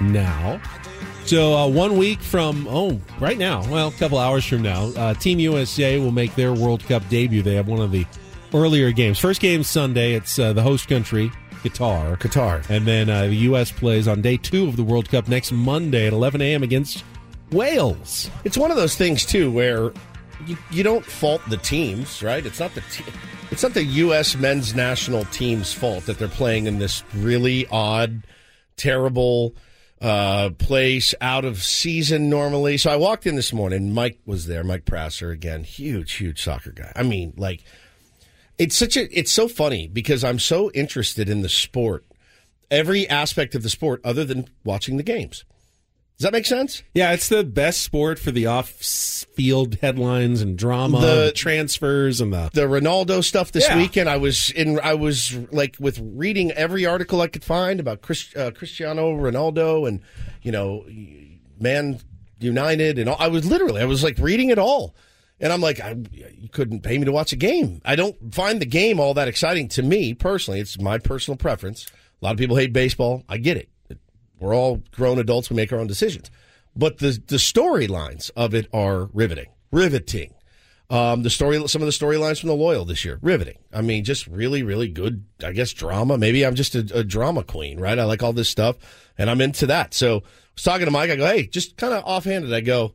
now. 0.00 0.60
So 1.24 1.54
uh, 1.54 1.68
one 1.68 1.96
week 1.96 2.20
from 2.20 2.66
oh, 2.68 3.00
right 3.20 3.38
now, 3.38 3.64
well, 3.70 3.86
a 3.86 3.92
couple 3.92 4.18
hours 4.18 4.44
from 4.44 4.62
now, 4.62 4.86
uh, 4.96 5.14
Team 5.14 5.38
USA 5.38 5.96
will 6.00 6.10
make 6.10 6.34
their 6.34 6.52
World 6.52 6.84
Cup 6.86 7.08
debut. 7.08 7.40
They 7.40 7.54
have 7.54 7.68
one 7.68 7.78
of 7.78 7.92
the 7.92 8.04
earlier 8.52 8.90
games. 8.90 9.20
First 9.20 9.40
game 9.40 9.62
Sunday. 9.62 10.14
It's 10.14 10.36
uh, 10.40 10.52
the 10.52 10.62
host 10.62 10.88
country, 10.88 11.30
Qatar. 11.62 12.18
Qatar, 12.18 12.68
and 12.68 12.84
then 12.84 13.08
uh, 13.08 13.26
the 13.26 13.36
U.S. 13.36 13.70
plays 13.70 14.08
on 14.08 14.22
day 14.22 14.38
two 14.38 14.66
of 14.66 14.74
the 14.74 14.82
World 14.82 15.08
Cup 15.08 15.28
next 15.28 15.52
Monday 15.52 16.08
at 16.08 16.12
11 16.12 16.42
a.m. 16.42 16.64
against 16.64 17.04
Wales. 17.52 18.28
It's 18.42 18.58
one 18.58 18.72
of 18.72 18.76
those 18.76 18.96
things 18.96 19.24
too 19.24 19.52
where 19.52 19.92
you, 20.48 20.58
you 20.72 20.82
don't 20.82 21.04
fault 21.04 21.42
the 21.48 21.58
teams, 21.58 22.24
right? 22.24 22.44
It's 22.44 22.58
not 22.58 22.74
the 22.74 22.80
te- 22.90 23.04
it's 23.52 23.62
not 23.62 23.74
the 23.74 23.84
U.S. 23.84 24.34
men's 24.34 24.74
national 24.74 25.26
team's 25.26 25.74
fault 25.74 26.06
that 26.06 26.18
they're 26.18 26.26
playing 26.26 26.66
in 26.66 26.78
this 26.78 27.04
really 27.14 27.66
odd, 27.70 28.26
terrible 28.78 29.54
uh, 30.00 30.48
place 30.56 31.14
out 31.20 31.44
of 31.44 31.62
season 31.62 32.30
normally. 32.30 32.78
So 32.78 32.90
I 32.90 32.96
walked 32.96 33.26
in 33.26 33.36
this 33.36 33.52
morning. 33.52 33.92
Mike 33.92 34.18
was 34.24 34.46
there. 34.46 34.64
Mike 34.64 34.86
Prasser 34.86 35.30
again, 35.30 35.64
huge, 35.64 36.14
huge 36.14 36.42
soccer 36.42 36.72
guy. 36.72 36.92
I 36.96 37.02
mean, 37.02 37.34
like 37.36 37.62
it's 38.56 38.74
such 38.74 38.96
a 38.96 39.06
it's 39.16 39.30
so 39.30 39.48
funny 39.48 39.86
because 39.86 40.24
I'm 40.24 40.38
so 40.38 40.70
interested 40.70 41.28
in 41.28 41.42
the 41.42 41.50
sport, 41.50 42.06
every 42.70 43.06
aspect 43.06 43.54
of 43.54 43.62
the 43.62 43.70
sport 43.70 44.00
other 44.02 44.24
than 44.24 44.48
watching 44.64 44.96
the 44.96 45.02
games. 45.02 45.44
Does 46.22 46.30
that 46.30 46.34
make 46.34 46.46
sense? 46.46 46.84
Yeah, 46.94 47.10
it's 47.14 47.28
the 47.28 47.42
best 47.42 47.80
sport 47.80 48.16
for 48.16 48.30
the 48.30 48.46
off-field 48.46 49.78
headlines 49.80 50.40
and 50.40 50.56
drama, 50.56 51.00
The- 51.00 51.32
transfers, 51.34 52.20
and 52.20 52.32
the 52.32 52.48
the 52.54 52.60
Ronaldo 52.68 53.24
stuff 53.24 53.50
this 53.50 53.66
Yeah. 53.66 53.76
weekend. 53.76 54.08
I 54.08 54.18
was 54.18 54.50
in. 54.50 54.78
I 54.78 54.94
was 54.94 55.36
like 55.50 55.74
with 55.80 55.98
reading 56.00 56.52
every 56.52 56.86
article 56.86 57.20
I 57.20 57.26
could 57.26 57.42
find 57.42 57.80
about 57.80 58.02
Chris, 58.02 58.28
uh, 58.36 58.52
Cristiano 58.54 59.12
Ronaldo 59.16 59.88
and 59.88 59.98
you 60.42 60.52
know, 60.52 60.84
Man 61.58 61.98
United 62.38 63.00
and 63.00 63.08
all. 63.08 63.16
I 63.18 63.26
was 63.26 63.44
literally. 63.44 63.82
I 63.82 63.86
was 63.86 64.04
like 64.04 64.16
reading 64.20 64.50
it 64.50 64.60
all, 64.60 64.94
and 65.40 65.52
I'm 65.52 65.60
like, 65.60 65.80
I, 65.80 65.96
you 66.12 66.48
couldn't 66.52 66.82
pay 66.84 66.98
me 66.98 67.04
to 67.04 67.10
watch 67.10 67.32
a 67.32 67.36
game. 67.36 67.80
I 67.84 67.96
don't 67.96 68.32
find 68.32 68.60
the 68.60 68.66
game 68.66 69.00
all 69.00 69.14
that 69.14 69.26
exciting 69.26 69.66
to 69.70 69.82
me 69.82 70.14
personally. 70.14 70.60
It's 70.60 70.78
my 70.78 70.98
personal 70.98 71.36
preference. 71.36 71.88
A 72.20 72.24
lot 72.24 72.30
of 72.30 72.38
people 72.38 72.54
hate 72.54 72.72
baseball. 72.72 73.24
I 73.28 73.38
get 73.38 73.56
it. 73.56 73.68
We're 74.42 74.54
all 74.54 74.82
grown 74.90 75.18
adults. 75.18 75.48
We 75.48 75.56
make 75.56 75.72
our 75.72 75.78
own 75.78 75.86
decisions. 75.86 76.30
But 76.74 76.98
the 76.98 77.22
the 77.26 77.36
storylines 77.36 78.30
of 78.36 78.54
it 78.54 78.68
are 78.72 79.06
riveting, 79.12 79.48
riveting. 79.70 80.34
Um, 80.90 81.22
the 81.22 81.30
story, 81.30 81.56
some 81.68 81.80
of 81.80 81.86
the 81.86 81.92
storylines 81.92 82.38
from 82.38 82.48
the 82.50 82.54
Loyal 82.54 82.84
this 82.84 83.02
year, 83.02 83.18
riveting. 83.22 83.58
I 83.72 83.80
mean, 83.80 84.04
just 84.04 84.26
really, 84.26 84.62
really 84.62 84.88
good. 84.88 85.24
I 85.42 85.52
guess 85.52 85.72
drama. 85.72 86.18
Maybe 86.18 86.44
I'm 86.44 86.54
just 86.54 86.74
a, 86.74 86.80
a 86.94 87.02
drama 87.02 87.44
queen, 87.44 87.80
right? 87.80 87.98
I 87.98 88.04
like 88.04 88.22
all 88.22 88.34
this 88.34 88.50
stuff, 88.50 88.76
and 89.16 89.30
I'm 89.30 89.40
into 89.40 89.66
that. 89.66 89.94
So 89.94 90.18
I 90.18 90.22
was 90.54 90.62
talking 90.62 90.84
to 90.84 90.90
Mike. 90.90 91.08
I 91.08 91.16
go, 91.16 91.26
hey, 91.26 91.46
just 91.46 91.78
kind 91.78 91.94
of 91.94 92.04
offhanded. 92.04 92.52
I 92.52 92.60
go, 92.60 92.94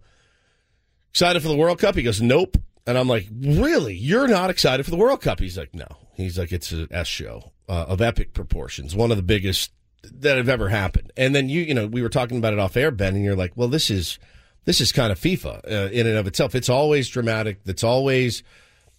excited 1.10 1.42
for 1.42 1.48
the 1.48 1.58
World 1.58 1.80
Cup? 1.80 1.96
He 1.96 2.04
goes, 2.04 2.22
nope. 2.22 2.58
And 2.86 2.98
I'm 2.98 3.08
like, 3.08 3.28
really? 3.36 3.96
You're 3.96 4.28
not 4.28 4.52
excited 4.52 4.84
for 4.84 4.92
the 4.92 4.98
World 4.98 5.22
Cup? 5.22 5.40
He's 5.40 5.58
like, 5.58 5.74
no. 5.74 5.88
He's 6.14 6.38
like, 6.38 6.52
it's 6.52 6.72
an 6.72 6.88
S 6.92 7.08
show 7.08 7.52
uh, 7.68 7.86
of 7.88 8.02
epic 8.02 8.34
proportions, 8.34 8.96
one 8.96 9.10
of 9.10 9.18
the 9.18 9.24
biggest 9.24 9.72
that 10.04 10.38
have 10.38 10.50
ever 10.50 10.70
happened. 10.70 11.12
And 11.18 11.36
then 11.36 11.50
you, 11.50 11.62
you 11.62 11.74
know, 11.74 11.88
we 11.88 12.02
were 12.02 12.10
talking 12.10 12.38
about 12.38 12.54
it 12.54 12.60
off 12.60 12.78
air, 12.78 12.92
Ben, 12.92 13.16
and 13.16 13.24
you're 13.24 13.36
like, 13.36 13.54
well, 13.56 13.68
this 13.68 13.90
is 13.90 14.20
this 14.66 14.82
is 14.82 14.92
kind 14.92 15.12
of 15.12 15.20
FIFA 15.20 15.72
uh, 15.72 15.90
in 15.92 16.08
and 16.08 16.18
of 16.18 16.28
itself. 16.28 16.56
It's 16.56 16.70
always 16.70 17.08
dramatic. 17.08 17.60
It's 17.66 17.84
always 17.84 18.44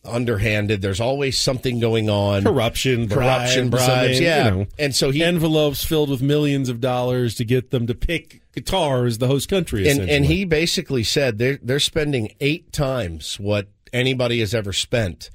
underhanded. 0.04 0.80
There's 0.80 1.00
always 1.00 1.38
something 1.38 1.80
going 1.80 2.08
on. 2.08 2.44
corruption, 2.44 3.08
corruption, 3.08 3.70
bribes, 3.70 3.88
I 3.88 4.06
mean, 4.08 4.22
yeah. 4.22 4.44
you 4.44 4.50
know, 4.50 4.66
and 4.78 4.94
so 4.94 5.10
he 5.10 5.22
envelopes 5.22 5.84
filled 5.84 6.10
with 6.10 6.22
millions 6.22 6.68
of 6.68 6.80
dollars 6.80 7.34
to 7.36 7.44
get 7.44 7.70
them 7.70 7.86
to 7.86 7.94
pick 7.94 8.42
Qatar 8.52 9.06
as 9.06 9.18
the 9.18 9.26
host 9.26 9.48
country. 9.48 9.88
and, 9.88 10.00
and 10.00 10.24
he 10.24 10.44
basically 10.44 11.04
said 11.04 11.38
they're 11.38 11.58
they're 11.62 11.80
spending 11.80 12.32
eight 12.40 12.72
times 12.72 13.38
what 13.38 13.68
anybody 13.92 14.40
has 14.40 14.54
ever 14.54 14.72
spent 14.72 15.30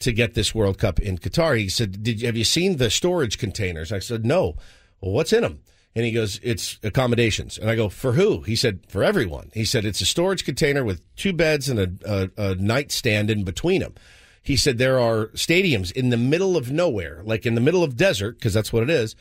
to 0.00 0.12
get 0.12 0.34
this 0.34 0.54
World 0.54 0.78
Cup 0.78 1.00
in 1.00 1.18
Qatar. 1.18 1.58
He 1.58 1.68
said, 1.68 2.02
"Did 2.02 2.22
have 2.22 2.36
you 2.36 2.44
seen 2.44 2.76
the 2.76 2.90
storage 2.90 3.38
containers?" 3.38 3.92
I 3.92 3.98
said, 3.98 4.24
"No." 4.24 4.56
Well, 5.00 5.12
what's 5.12 5.32
in 5.32 5.42
them? 5.42 5.60
And 5.94 6.04
he 6.04 6.12
goes, 6.12 6.38
"It's 6.42 6.78
accommodations." 6.82 7.58
And 7.58 7.68
I 7.70 7.76
go, 7.76 7.88
"For 7.88 8.12
who?" 8.12 8.42
He 8.42 8.54
said, 8.54 8.80
"For 8.88 9.02
everyone." 9.02 9.50
He 9.54 9.64
said, 9.64 9.84
"It's 9.84 10.00
a 10.00 10.06
storage 10.06 10.44
container 10.44 10.84
with 10.84 11.00
two 11.16 11.32
beds 11.32 11.68
and 11.68 11.78
a, 11.78 12.30
a, 12.36 12.50
a 12.50 12.54
nightstand 12.54 13.30
in 13.30 13.44
between 13.44 13.80
them." 13.80 13.94
He 14.42 14.56
said 14.56 14.78
there 14.78 14.98
are 14.98 15.26
stadiums 15.28 15.92
in 15.92 16.10
the 16.10 16.16
middle 16.16 16.56
of 16.56 16.70
nowhere, 16.70 17.20
like 17.24 17.44
in 17.46 17.54
the 17.54 17.60
middle 17.60 17.82
of 17.82 17.96
desert, 17.96 18.38
because 18.38 18.54
that's 18.54 18.72
what 18.72 18.82
it 18.82 18.90
is. 18.90 19.16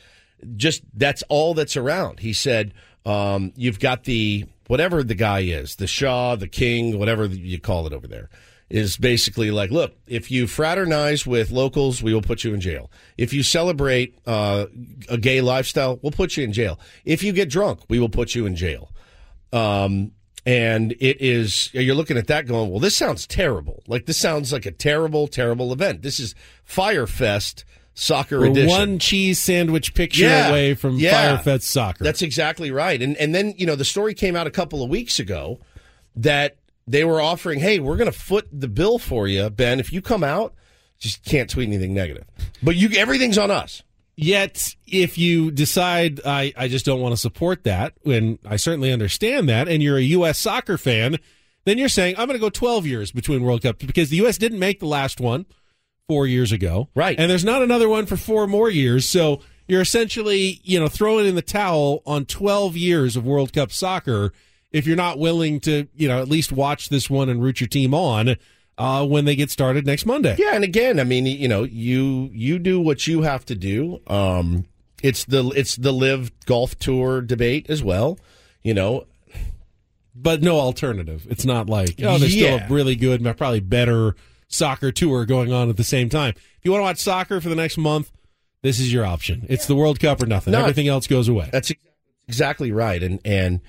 Just 0.56 0.84
that's 0.94 1.24
all 1.30 1.54
that's 1.54 1.76
around. 1.76 2.20
He 2.20 2.32
said 2.34 2.74
um, 3.06 3.54
you've 3.56 3.80
got 3.80 4.04
the 4.04 4.46
whatever 4.68 5.04
the 5.04 5.16
guy 5.16 5.40
is, 5.40 5.78
the 5.78 5.88
Shah, 5.88 6.36
the 6.36 6.48
King, 6.48 7.00
whatever 7.00 7.26
you 7.26 7.60
call 7.60 7.88
it 7.88 7.94
over 7.94 8.08
there, 8.08 8.30
is 8.69 8.97
basically 8.97 9.49
like, 9.51 9.71
look, 9.71 9.93
if 10.08 10.30
you 10.30 10.45
fraternize 10.45 11.25
with 11.25 11.51
locals, 11.51 12.03
we 12.03 12.13
will 12.13 12.21
put 12.21 12.43
you 12.43 12.53
in 12.53 12.60
jail. 12.60 12.91
If 13.17 13.32
you 13.34 13.41
celebrate 13.43 14.17
uh, 14.25 14.65
a 15.10 15.17
gay 15.17 15.39
lifestyle, 15.41 15.99
we'll 16.01 16.12
put 16.12 16.36
you 16.36 16.43
in 16.43 16.51
jail. 16.51 16.80
If 17.06 17.23
you 17.23 17.32
get 17.32 17.49
drunk, 17.49 17.82
we 17.88 17.99
will 17.99 18.10
put 18.10 18.36
you 18.36 18.45
in 18.45 18.56
jail. 18.56 18.91
Um, 19.53 20.12
and 20.45 20.93
it 20.93 21.21
is, 21.21 21.69
you're 21.73 21.95
looking 21.95 22.17
at 22.17 22.27
that 22.27 22.45
going, 22.45 22.69
well, 22.69 22.80
this 22.80 22.95
sounds 22.95 23.25
terrible. 23.27 23.84
Like, 23.88 24.06
this 24.06 24.17
sounds 24.17 24.51
like 24.51 24.65
a 24.65 24.71
terrible, 24.71 25.27
terrible 25.27 25.71
event. 25.73 26.01
This 26.01 26.19
is 26.19 26.36
Fyre 26.63 27.08
Fest 27.08 27.63
soccer 27.93 28.39
We're 28.39 28.47
edition. 28.47 28.69
one 28.69 28.99
cheese 28.99 29.39
sandwich 29.39 29.93
picture 29.93 30.23
Yeah. 30.25 30.49
away 30.49 30.73
from 30.75 30.99
Yeah. 30.99 31.12
Fyre 31.12 31.38
Fest 31.43 31.67
soccer. 31.67 32.03
That's 32.03 32.21
exactly 32.21 32.69
right. 32.69 33.01
And 33.01 33.17
and 33.17 33.34
then, 33.34 33.56
you 33.58 33.65
know, 33.65 33.75
the 33.75 33.84
story 33.86 34.13
came 34.13 34.36
out 34.36 34.45
a 34.45 34.51
couple 34.51 34.84
of 34.84 34.89
weeks 34.89 35.19
ago 35.19 35.60
that 36.15 36.58
they 36.88 37.04
were 37.04 37.21
offering, 37.21 37.60
hey, 37.60 37.80
we're 37.80 37.97
going 37.97 38.12
to 38.12 38.17
foot 38.17 38.47
the 38.52 38.67
bill 38.67 38.97
for 38.97 39.28
you, 39.28 39.50
Ben, 39.50 39.80
if 39.80 39.91
you 39.91 40.02
come 40.02 40.23
out. 40.23 40.54
Just 40.97 41.23
can't 41.23 41.47
tweet 41.47 41.67
anything 41.67 41.93
negative. 41.93 42.23
But 42.63 42.76
you 42.76 42.89
everything's 42.97 43.38
on 43.38 43.52
us. 43.52 43.84
Yet, 44.15 44.76
if 44.88 45.15
you 45.15 45.52
decide 45.52 46.21
I, 46.26 46.52
I 46.58 46.67
just 46.67 46.88
don't 46.88 47.02
want 47.02 47.13
to 47.13 47.17
support 47.17 47.65
that, 47.65 47.93
and 48.04 48.39
I 48.43 48.56
certainly 48.56 48.91
understand 48.91 49.47
that, 49.47 49.67
and 49.67 49.84
you're 49.84 49.97
a 49.97 50.02
U.S. 50.02 50.39
soccer 50.39 50.76
fan, 50.76 51.17
then 51.65 51.78
you're 51.78 51.88
saying 51.88 52.15
I'm 52.17 52.26
going 52.28 52.39
to 52.39 52.43
go 52.43 52.50
12 52.50 52.88
years 52.88 53.12
between 53.12 53.43
World 53.43 53.62
Cups 53.62 53.86
because 53.86 54.10
the 54.10 54.17
U.S. 54.17 54.39
didn't 54.39 54.58
make 54.58 54.80
the 54.80 54.88
last 54.88 55.19
one 55.19 55.45
four 56.08 56.26
years 56.26 56.52
ago, 56.52 56.89
right? 56.95 57.19
And 57.19 57.30
there's 57.30 57.45
not 57.45 57.62
another 57.62 57.88
one 57.88 58.08
for 58.08 58.17
four 58.17 58.47
more 58.47 58.71
years, 58.71 59.08
so 59.08 59.41
you're 59.67 59.82
essentially 59.82 60.62
you 60.63 60.80
know 60.80 60.88
throwing 60.88 61.28
in 61.28 61.36
the 61.36 61.43
towel 61.43 62.02
on 62.08 62.26
12 62.26 62.76
years 62.76 63.15
of 63.15 63.23
World 63.23 63.54
Cup 63.54 63.71
soccer 63.71 64.34
if 64.71 64.86
you're 64.86 64.95
not 64.95 65.19
willing 65.19 65.60
to 65.62 65.88
you 65.95 66.08
know 66.08 66.21
at 66.21 66.27
least 66.27 66.51
watch 66.51 66.89
this 66.89 67.10
one 67.10 67.30
and 67.30 67.41
root 67.41 67.62
your 67.62 67.67
team 67.67 67.93
on 67.93 68.38
uh, 68.77 69.06
when 69.06 69.25
they 69.25 69.36
get 69.36 69.49
started 69.49 69.86
next 69.86 70.06
Monday. 70.06 70.36
Yeah, 70.38 70.53
and 70.53 70.63
again, 70.63 70.99
I 70.99 71.03
mean, 71.03 71.25
you 71.25 71.47
know, 71.47 71.63
you 71.63 72.30
you 72.34 72.60
do 72.60 72.80
what 72.80 73.08
you 73.08 73.23
have 73.23 73.45
to 73.45 73.56
do. 73.56 74.01
Um, 74.08 74.65
it's 75.01 75.25
the 75.25 75.47
it's 75.49 75.75
the 75.75 75.91
live 75.91 76.32
golf 76.45 76.77
tour 76.77 77.21
debate 77.21 77.69
as 77.69 77.84
well. 77.84 78.19
You 78.62 78.73
know, 78.73 79.06
but 80.15 80.41
no 80.41 80.60
alternative. 80.60 81.25
It's 81.30 81.45
not 81.45 81.69
like 81.69 81.95
oh, 82.03 82.17
there's 82.17 82.34
still 82.34 82.60
a 82.60 82.67
really 82.67 82.95
good, 82.95 83.23
probably 83.38 83.60
better 83.62 84.15
soccer 84.47 84.91
tour 84.91 85.25
going 85.25 85.51
on 85.51 85.69
at 85.69 85.77
the 85.77 85.84
same 85.84 86.10
time. 86.10 86.34
If 86.36 86.60
you 86.63 86.71
want 86.71 86.82
to 86.82 86.86
watch 86.86 86.99
soccer 86.99 87.41
for 87.41 87.49
the 87.49 87.56
next 87.56 87.77
month, 87.77 88.12
this 88.62 88.80
is 88.80 88.91
your 88.91 89.06
option. 89.06 89.45
It's 89.49 89.65
the 89.65 89.75
World 89.75 89.99
Cup 89.99 90.21
or 90.21 90.25
nothing. 90.25 90.51
No. 90.51 90.60
Everything 90.60 90.88
else 90.88 91.08
goes 91.08 91.27
away. 91.27 91.49
That's 91.51 91.71
exactly 92.27 92.71
right, 92.71 93.01
and 93.01 93.19
and 93.25 93.62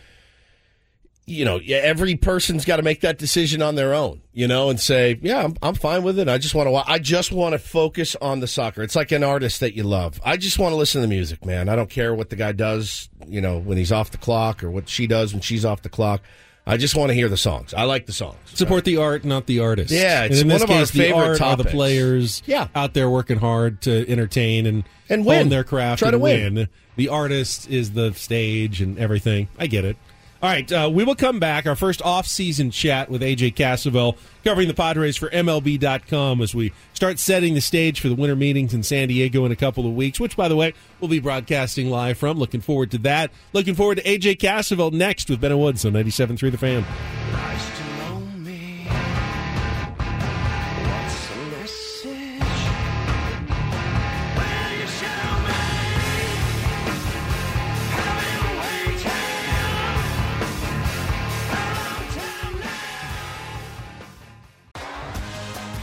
you 1.28 1.44
know, 1.44 1.60
every 1.68 2.16
person's 2.16 2.64
got 2.64 2.76
to 2.76 2.82
make 2.82 3.02
that 3.02 3.18
decision 3.18 3.60
on 3.62 3.74
their 3.74 3.92
own, 3.94 4.20
you 4.32 4.48
know, 4.48 4.70
and 4.70 4.80
say, 4.80 5.18
yeah, 5.22 5.44
I'm, 5.44 5.56
I'm 5.62 5.74
fine 5.74 6.02
with 6.02 6.18
it. 6.18 6.28
I 6.28 6.38
just 6.38 6.54
want 6.54 6.68
to, 6.68 6.90
I 6.90 6.98
just 6.98 7.30
want 7.32 7.52
to 7.52 7.58
focus 7.58 8.16
on 8.20 8.40
the 8.40 8.46
soccer. 8.46 8.82
It's 8.82 8.96
like 8.96 9.12
an 9.12 9.22
artist 9.22 9.60
that 9.60 9.74
you 9.76 9.82
love. 9.84 10.20
I 10.24 10.36
just 10.36 10.58
want 10.58 10.72
to 10.72 10.76
listen 10.76 11.00
to 11.02 11.06
the 11.06 11.14
music, 11.14 11.44
man. 11.44 11.68
I 11.68 11.76
don't 11.76 11.90
care 11.90 12.14
what 12.14 12.30
the 12.30 12.36
guy 12.36 12.52
does, 12.52 13.08
you 13.26 13.40
know, 13.40 13.58
when 13.58 13.76
he's 13.78 13.92
off 13.92 14.10
the 14.10 14.18
clock 14.18 14.64
or 14.64 14.70
what 14.70 14.88
she 14.88 15.06
does 15.06 15.32
when 15.32 15.42
she's 15.42 15.64
off 15.64 15.82
the 15.82 15.88
clock. 15.88 16.22
I 16.66 16.76
just 16.76 16.94
want 16.94 17.08
to 17.08 17.14
hear 17.14 17.30
the 17.30 17.36
songs. 17.38 17.72
I 17.72 17.84
like 17.84 18.04
the 18.04 18.12
songs. 18.12 18.36
Support 18.52 18.84
the 18.84 18.98
art, 18.98 19.24
not 19.24 19.46
the 19.46 19.60
artist. 19.60 19.90
Yeah, 19.90 20.24
it's 20.24 20.40
in 20.42 20.48
one 20.48 20.56
this 20.56 20.62
of 20.64 20.70
our 20.70 20.78
case, 20.80 20.90
the 20.90 20.98
favorite 20.98 21.28
art 21.28 21.40
are 21.40 21.56
the 21.56 21.64
players 21.64 22.42
Yeah. 22.44 22.68
out 22.74 22.92
there 22.92 23.08
working 23.08 23.38
hard 23.38 23.80
to 23.82 24.06
entertain 24.06 24.66
and, 24.66 24.84
And 25.08 25.24
win. 25.24 25.48
their 25.48 25.64
craft 25.64 26.00
Try 26.00 26.08
and 26.08 26.14
to 26.14 26.18
win. 26.18 26.68
The 26.96 27.08
artist 27.08 27.70
is 27.70 27.92
the 27.92 28.12
stage 28.12 28.82
and 28.82 28.98
everything. 28.98 29.48
I 29.58 29.66
get 29.66 29.86
it. 29.86 29.96
All 30.40 30.48
right, 30.48 30.70
uh, 30.70 30.88
we 30.92 31.02
will 31.02 31.16
come 31.16 31.40
back. 31.40 31.66
Our 31.66 31.74
first 31.74 32.00
off-season 32.00 32.70
chat 32.70 33.10
with 33.10 33.22
AJ 33.22 33.54
Cassavell, 33.54 34.16
covering 34.44 34.68
the 34.68 34.74
Padres 34.74 35.16
for 35.16 35.28
MLB.com 35.30 36.40
as 36.40 36.54
we 36.54 36.72
start 36.94 37.18
setting 37.18 37.54
the 37.54 37.60
stage 37.60 38.00
for 38.00 38.08
the 38.08 38.14
winter 38.14 38.36
meetings 38.36 38.72
in 38.72 38.84
San 38.84 39.08
Diego 39.08 39.44
in 39.44 39.50
a 39.50 39.56
couple 39.56 39.84
of 39.84 39.94
weeks, 39.96 40.20
which, 40.20 40.36
by 40.36 40.46
the 40.46 40.54
way, 40.54 40.74
we'll 41.00 41.10
be 41.10 41.18
broadcasting 41.18 41.90
live 41.90 42.18
from. 42.18 42.38
Looking 42.38 42.60
forward 42.60 42.92
to 42.92 42.98
that. 42.98 43.32
Looking 43.52 43.74
forward 43.74 43.96
to 43.96 44.04
AJ 44.04 44.38
Cassavell 44.38 44.92
next 44.92 45.28
with 45.28 45.40
Ben 45.40 45.58
Woods 45.58 45.84
on 45.84 45.92
97.3 45.94 46.52
The 46.52 46.56
Fan. 46.58 47.67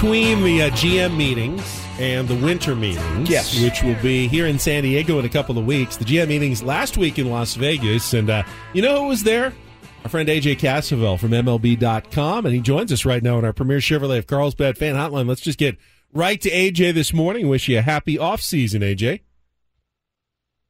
Between 0.00 0.42
the 0.44 0.60
uh, 0.60 0.68
GM 0.72 1.16
meetings 1.16 1.82
and 1.98 2.28
the 2.28 2.34
winter 2.44 2.74
meetings, 2.76 3.30
Yes. 3.30 3.58
which 3.62 3.82
will 3.82 3.94
be 4.02 4.28
here 4.28 4.46
in 4.46 4.58
San 4.58 4.82
Diego 4.82 5.18
in 5.18 5.24
a 5.24 5.28
couple 5.30 5.56
of 5.56 5.64
weeks. 5.64 5.96
The 5.96 6.04
GM 6.04 6.28
meetings 6.28 6.62
last 6.62 6.98
week 6.98 7.18
in 7.18 7.30
Las 7.30 7.54
Vegas, 7.54 8.12
and 8.12 8.28
uh, 8.28 8.42
you 8.74 8.82
know 8.82 9.00
who 9.00 9.08
was 9.08 9.22
there? 9.22 9.54
Our 10.04 10.10
friend 10.10 10.28
AJ 10.28 10.58
Cassavell 10.58 11.18
from 11.18 11.30
MLB.com, 11.30 12.44
and 12.44 12.54
he 12.54 12.60
joins 12.60 12.92
us 12.92 13.06
right 13.06 13.22
now 13.22 13.38
on 13.38 13.44
our 13.46 13.54
Premier 13.54 13.78
Chevrolet 13.78 14.18
of 14.18 14.26
Carlsbad 14.26 14.76
fan 14.76 14.96
hotline. 14.96 15.26
Let's 15.26 15.40
just 15.40 15.58
get 15.58 15.78
right 16.12 16.38
to 16.42 16.50
AJ 16.50 16.92
this 16.92 17.14
morning. 17.14 17.48
Wish 17.48 17.66
you 17.66 17.78
a 17.78 17.82
happy 17.82 18.18
off 18.18 18.42
season, 18.42 18.82
AJ. 18.82 19.20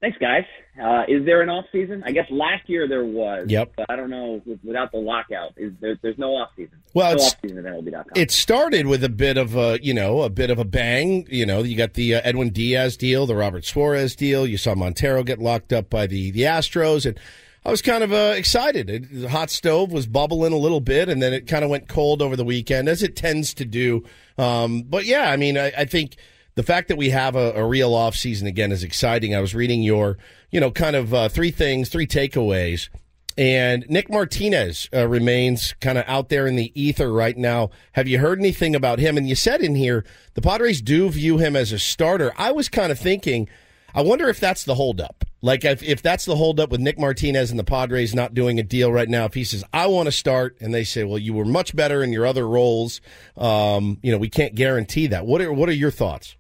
Thanks, 0.01 0.19
guys. 0.19 0.45
Uh, 0.83 1.05
is 1.09 1.25
there 1.25 1.41
an 1.41 1.49
off 1.49 1.65
season? 1.73 2.03
I 2.05 2.12
guess 2.12 2.27
last 2.31 2.69
year 2.69 2.87
there 2.87 3.05
was. 3.05 3.47
Yep. 3.49 3.73
But 3.77 3.91
I 3.91 3.97
don't 3.97 4.11
know 4.11 4.43
without 4.62 4.93
the 4.93 4.99
lockout. 4.99 5.55
Is 5.57 5.73
there? 5.81 5.99
There's 6.03 6.19
no 6.19 6.37
off 6.37 6.51
season. 6.57 6.79
Well, 6.93 7.11
no 7.11 7.15
it's- 7.17 7.33
off 7.33 7.39
season 7.43 7.59
at 7.59 7.65
MLB.com. 7.65 8.05
It 8.15 8.31
started 8.31 8.87
with 8.87 9.03
a 9.03 9.09
bit 9.09 9.39
of 9.39 9.57
a, 9.57 9.79
you 9.83 9.95
know, 9.95 10.23
a 10.23 10.31
bit 10.31 10.51
of 10.51 10.59
a 10.59 10.65
bang. 10.65 11.27
You 11.31 11.47
know, 11.47 11.62
you 11.62 11.77
got 11.77 11.95
the 11.95 12.17
uh, 12.17 12.21
Edwin 12.25 12.51
Diaz 12.51 12.97
deal, 12.97 13.27
the 13.27 13.37
Robert 13.37 13.65
Suarez 13.65 14.15
deal. 14.15 14.47
You 14.47 14.59
saw 14.59 14.75
Montero 14.75 15.23
get 15.23 15.39
locked 15.39 15.73
up 15.73 15.89
by 15.89 16.07
the 16.07 16.31
the 16.31 16.43
Astros, 16.43 17.07
and 17.07 17.19
I 17.65 17.71
was 17.71 17.83
kind 17.83 18.05
of 18.05 18.12
uh, 18.12 18.35
excited. 18.37 18.91
It, 18.91 19.23
the 19.23 19.29
hot 19.29 19.51
stove 19.51 19.91
was 19.93 20.07
bubbling 20.07 20.53
a 20.53 20.59
little 20.59 20.81
bit, 20.81 21.09
and 21.09 21.23
then 21.23 21.33
it 21.33 21.47
kind 21.47 21.65
of 21.65 21.71
went 21.71 21.89
cold 21.89 22.23
over 22.23 22.37
the 22.37 22.45
weekend, 22.45 22.89
as 22.89 23.03
it 23.03 23.17
tends 23.17 23.55
to 23.55 23.65
do. 23.65 24.05
Um, 24.39 24.83
but 24.83 25.05
yeah, 25.07 25.31
I 25.31 25.37
mean, 25.37 25.57
I, 25.59 25.73
I 25.77 25.85
think 25.85 26.17
the 26.55 26.62
fact 26.62 26.89
that 26.89 26.97
we 26.97 27.11
have 27.11 27.35
a, 27.35 27.53
a 27.55 27.67
real 27.67 27.93
off 27.95 28.15
season 28.15 28.47
again 28.47 28.71
is 28.73 28.85
exciting. 28.85 29.35
I 29.35 29.41
was 29.41 29.55
reading 29.55 29.83
your, 29.83 30.17
you 30.57 30.61
know, 30.61 30.71
kind 30.71 30.97
of 30.97 31.12
uh, 31.12 31.29
three 31.29 31.51
things, 31.51 31.90
three 31.90 32.07
takeaways. 32.07 32.88
And 33.37 33.85
Nick 33.90 34.09
Martinez 34.09 34.88
uh, 34.90 35.07
remains 35.07 35.75
kind 35.83 35.99
of 35.99 36.05
out 36.09 36.31
there 36.31 36.47
in 36.47 36.57
the 36.57 36.73
ether 36.75 37.12
right 37.12 37.37
now. 37.37 37.69
Have 37.92 38.09
you 38.09 38.21
heard 38.21 38.38
anything 38.38 38.75
about 38.75 38.99
him? 38.99 39.19
And 39.19 39.29
you 39.29 39.35
said 39.35 39.61
in 39.61 39.75
here 39.75 40.03
the 40.33 40.40
Padres 40.40 40.81
do 40.81 41.11
view 41.11 41.37
him 41.37 41.57
as 41.57 41.73
a 41.73 41.79
starter. 41.79 42.33
I 42.38 42.53
was 42.53 42.71
kind 42.71 42.90
of 42.90 42.99
thinking, 42.99 43.51
I 43.95 44.01
wonder 44.01 44.31
if 44.31 44.40
that's 44.40 44.64
the 44.64 44.77
holdup. 44.77 45.27
Like 45.42 45.62
if, 45.62 45.83
if 45.83 46.01
that's 46.01 46.25
the 46.25 46.37
holdup 46.37 46.71
with 46.71 46.81
Nick 46.81 46.99
Martinez 46.99 47.51
and 47.51 47.59
the 47.59 47.62
Padres 47.62 48.14
not 48.14 48.33
doing 48.33 48.59
a 48.59 48.62
deal 48.62 48.90
right 48.90 49.11
now. 49.11 49.27
If 49.27 49.35
he 49.35 49.45
says 49.45 49.62
I 49.75 49.88
want 49.88 50.07
to 50.07 50.12
start, 50.12 50.57
and 50.62 50.73
they 50.73 50.85
say, 50.85 51.05
well, 51.05 51.19
you 51.19 51.35
were 51.35 51.45
much 51.45 51.77
better 51.77 52.03
in 52.03 52.14
your 52.14 52.25
other 52.25 52.49
roles. 52.49 53.03
Um, 53.37 53.99
you 54.03 54.11
know, 54.11 54.16
we 54.16 54.31
can't 54.31 54.55
guarantee 54.55 55.09
that. 55.09 55.27
What 55.27 55.42
are 55.42 55.53
what 55.53 55.69
are 55.69 55.73
your 55.73 55.90
thoughts? 55.90 56.35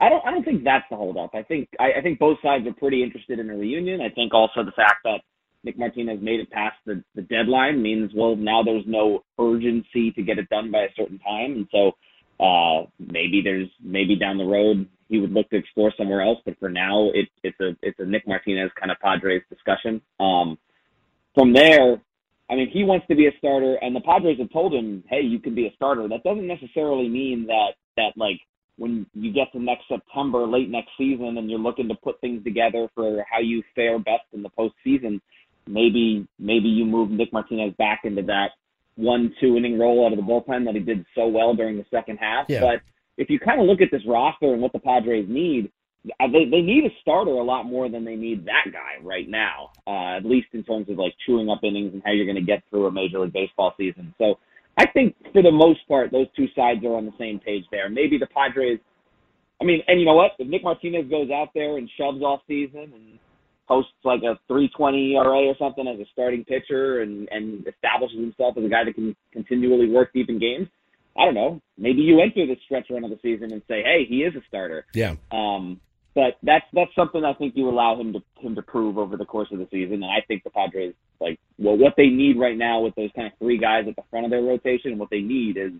I 0.00 0.08
don't. 0.08 0.24
I 0.26 0.30
don't 0.30 0.44
think 0.44 0.64
that's 0.64 0.84
the 0.90 0.96
holdup. 0.96 1.34
I 1.34 1.42
think. 1.42 1.68
I, 1.80 1.98
I 1.98 2.02
think 2.02 2.18
both 2.18 2.38
sides 2.42 2.66
are 2.66 2.72
pretty 2.74 3.02
interested 3.02 3.38
in 3.38 3.50
a 3.50 3.54
reunion. 3.54 4.00
I 4.00 4.10
think 4.10 4.32
also 4.34 4.62
the 4.64 4.72
fact 4.72 5.00
that 5.04 5.20
Nick 5.64 5.78
Martinez 5.78 6.20
made 6.22 6.40
it 6.40 6.50
past 6.50 6.76
the, 6.86 7.02
the 7.14 7.22
deadline 7.22 7.82
means 7.82 8.12
well 8.14 8.36
now 8.36 8.62
there's 8.62 8.84
no 8.86 9.24
urgency 9.40 10.12
to 10.12 10.22
get 10.22 10.38
it 10.38 10.48
done 10.48 10.70
by 10.70 10.80
a 10.80 10.94
certain 10.96 11.18
time, 11.18 11.52
and 11.52 11.68
so 11.72 11.92
uh, 12.44 12.86
maybe 12.98 13.40
there's 13.42 13.68
maybe 13.82 14.16
down 14.16 14.38
the 14.38 14.44
road 14.44 14.86
he 15.08 15.18
would 15.18 15.32
look 15.32 15.48
to 15.50 15.56
explore 15.56 15.92
somewhere 15.96 16.22
else. 16.22 16.38
But 16.44 16.58
for 16.58 16.68
now, 16.68 17.10
it, 17.14 17.28
it's 17.42 17.58
a 17.60 17.76
it's 17.82 17.98
a 17.98 18.04
Nick 18.04 18.26
Martinez 18.26 18.70
kind 18.78 18.92
of 18.92 18.98
Padres 19.00 19.42
discussion. 19.50 20.00
Um, 20.20 20.58
from 21.34 21.52
there, 21.52 22.00
I 22.50 22.54
mean, 22.54 22.70
he 22.72 22.84
wants 22.84 23.06
to 23.08 23.14
be 23.14 23.26
a 23.26 23.32
starter, 23.38 23.76
and 23.76 23.94
the 23.94 24.00
Padres 24.00 24.38
have 24.38 24.52
told 24.52 24.74
him, 24.74 25.02
"Hey, 25.08 25.22
you 25.22 25.38
can 25.38 25.54
be 25.54 25.66
a 25.66 25.74
starter." 25.74 26.06
That 26.08 26.22
doesn't 26.22 26.46
necessarily 26.46 27.08
mean 27.08 27.46
that 27.46 27.72
that 27.96 28.12
like 28.16 28.40
when 28.78 29.06
you 29.12 29.32
get 29.32 29.52
to 29.52 29.60
next 29.60 29.84
September, 29.88 30.46
late 30.46 30.70
next 30.70 30.90
season, 30.96 31.36
and 31.36 31.50
you're 31.50 31.58
looking 31.58 31.88
to 31.88 31.94
put 31.96 32.20
things 32.20 32.42
together 32.44 32.88
for 32.94 33.24
how 33.30 33.40
you 33.40 33.62
fare 33.74 33.98
best 33.98 34.24
in 34.32 34.42
the 34.42 34.50
postseason, 34.50 35.20
maybe 35.66 36.26
maybe 36.38 36.68
you 36.68 36.84
move 36.84 37.10
Nick 37.10 37.32
Martinez 37.32 37.74
back 37.78 38.00
into 38.04 38.22
that 38.22 38.52
one 38.96 39.34
two 39.40 39.56
inning 39.56 39.78
role 39.78 40.06
out 40.06 40.12
of 40.12 40.18
the 40.18 40.24
bullpen 40.24 40.64
that 40.64 40.74
he 40.74 40.80
did 40.80 41.04
so 41.14 41.26
well 41.26 41.54
during 41.54 41.76
the 41.76 41.84
second 41.90 42.18
half. 42.18 42.46
Yeah. 42.48 42.60
But 42.60 42.80
if 43.16 43.28
you 43.28 43.38
kind 43.38 43.60
of 43.60 43.66
look 43.66 43.80
at 43.80 43.90
this 43.90 44.02
roster 44.06 44.52
and 44.52 44.62
what 44.62 44.72
the 44.72 44.78
Padres 44.78 45.26
need, 45.28 45.70
uh, 46.20 46.28
they 46.28 46.44
they 46.44 46.60
need 46.62 46.84
a 46.84 46.94
starter 47.00 47.32
a 47.32 47.42
lot 47.42 47.64
more 47.64 47.88
than 47.88 48.04
they 48.04 48.16
need 48.16 48.46
that 48.46 48.72
guy 48.72 49.02
right 49.02 49.28
now. 49.28 49.70
Uh, 49.86 50.16
at 50.16 50.24
least 50.24 50.48
in 50.52 50.62
terms 50.62 50.88
of 50.88 50.98
like 50.98 51.14
chewing 51.26 51.50
up 51.50 51.60
innings 51.64 51.92
and 51.92 52.02
how 52.04 52.12
you're 52.12 52.26
going 52.26 52.36
to 52.36 52.42
get 52.42 52.62
through 52.70 52.86
a 52.86 52.92
Major 52.92 53.18
League 53.20 53.32
Baseball 53.32 53.74
season. 53.76 54.14
So 54.18 54.38
I 54.78 54.86
think 54.86 55.16
for 55.32 55.42
the 55.42 55.50
most 55.50 55.80
part, 55.88 56.12
those 56.12 56.28
two 56.36 56.46
sides 56.54 56.84
are 56.84 56.94
on 56.96 57.04
the 57.04 57.12
same 57.18 57.40
page 57.40 57.64
there. 57.70 57.90
Maybe 57.90 58.16
the 58.16 58.28
Padres. 58.28 58.78
I 59.60 59.64
mean, 59.64 59.82
and 59.88 59.98
you 59.98 60.06
know 60.06 60.14
what? 60.14 60.32
If 60.38 60.46
Nick 60.46 60.62
Martinez 60.62 61.10
goes 61.10 61.30
out 61.30 61.48
there 61.52 61.78
and 61.78 61.90
shoves 61.98 62.22
off 62.22 62.40
season 62.46 62.92
and 62.94 63.18
posts 63.66 63.92
like 64.04 64.20
a 64.22 64.38
320 64.46 65.16
ERA 65.16 65.46
or 65.46 65.54
something 65.58 65.86
as 65.88 65.98
a 65.98 66.06
starting 66.12 66.44
pitcher 66.44 67.02
and 67.02 67.28
and 67.30 67.66
establishes 67.66 68.18
himself 68.18 68.56
as 68.56 68.64
a 68.64 68.68
guy 68.68 68.84
that 68.84 68.94
can 68.94 69.16
continually 69.32 69.90
work 69.90 70.12
deep 70.14 70.28
in 70.30 70.38
games, 70.38 70.68
I 71.18 71.24
don't 71.24 71.34
know. 71.34 71.60
Maybe 71.76 72.02
you 72.02 72.20
enter 72.20 72.46
the 72.46 72.56
stretch 72.64 72.86
run 72.88 73.02
of 73.02 73.10
the 73.10 73.18
season 73.20 73.52
and 73.52 73.62
say, 73.66 73.82
"Hey, 73.82 74.06
he 74.08 74.22
is 74.22 74.34
a 74.36 74.42
starter." 74.46 74.86
Yeah. 74.94 75.16
Um, 75.32 75.80
but 76.18 76.36
that's 76.42 76.64
that's 76.72 76.92
something 76.96 77.24
I 77.24 77.32
think 77.34 77.54
you 77.54 77.68
allow 77.68 77.94
him 77.94 78.12
to 78.12 78.20
him 78.40 78.56
to 78.56 78.62
prove 78.62 78.98
over 78.98 79.16
the 79.16 79.24
course 79.24 79.46
of 79.52 79.60
the 79.60 79.68
season, 79.70 80.02
and 80.02 80.06
I 80.06 80.20
think 80.26 80.42
the 80.42 80.50
Padres 80.50 80.94
like 81.20 81.38
well 81.58 81.76
what 81.76 81.94
they 81.96 82.08
need 82.08 82.40
right 82.40 82.58
now 82.58 82.80
with 82.80 82.96
those 82.96 83.10
kind 83.14 83.28
of 83.28 83.38
three 83.38 83.56
guys 83.56 83.84
at 83.86 83.94
the 83.94 84.02
front 84.10 84.24
of 84.24 84.32
their 84.32 84.42
rotation, 84.42 84.98
what 84.98 85.10
they 85.10 85.20
need 85.20 85.56
is 85.56 85.70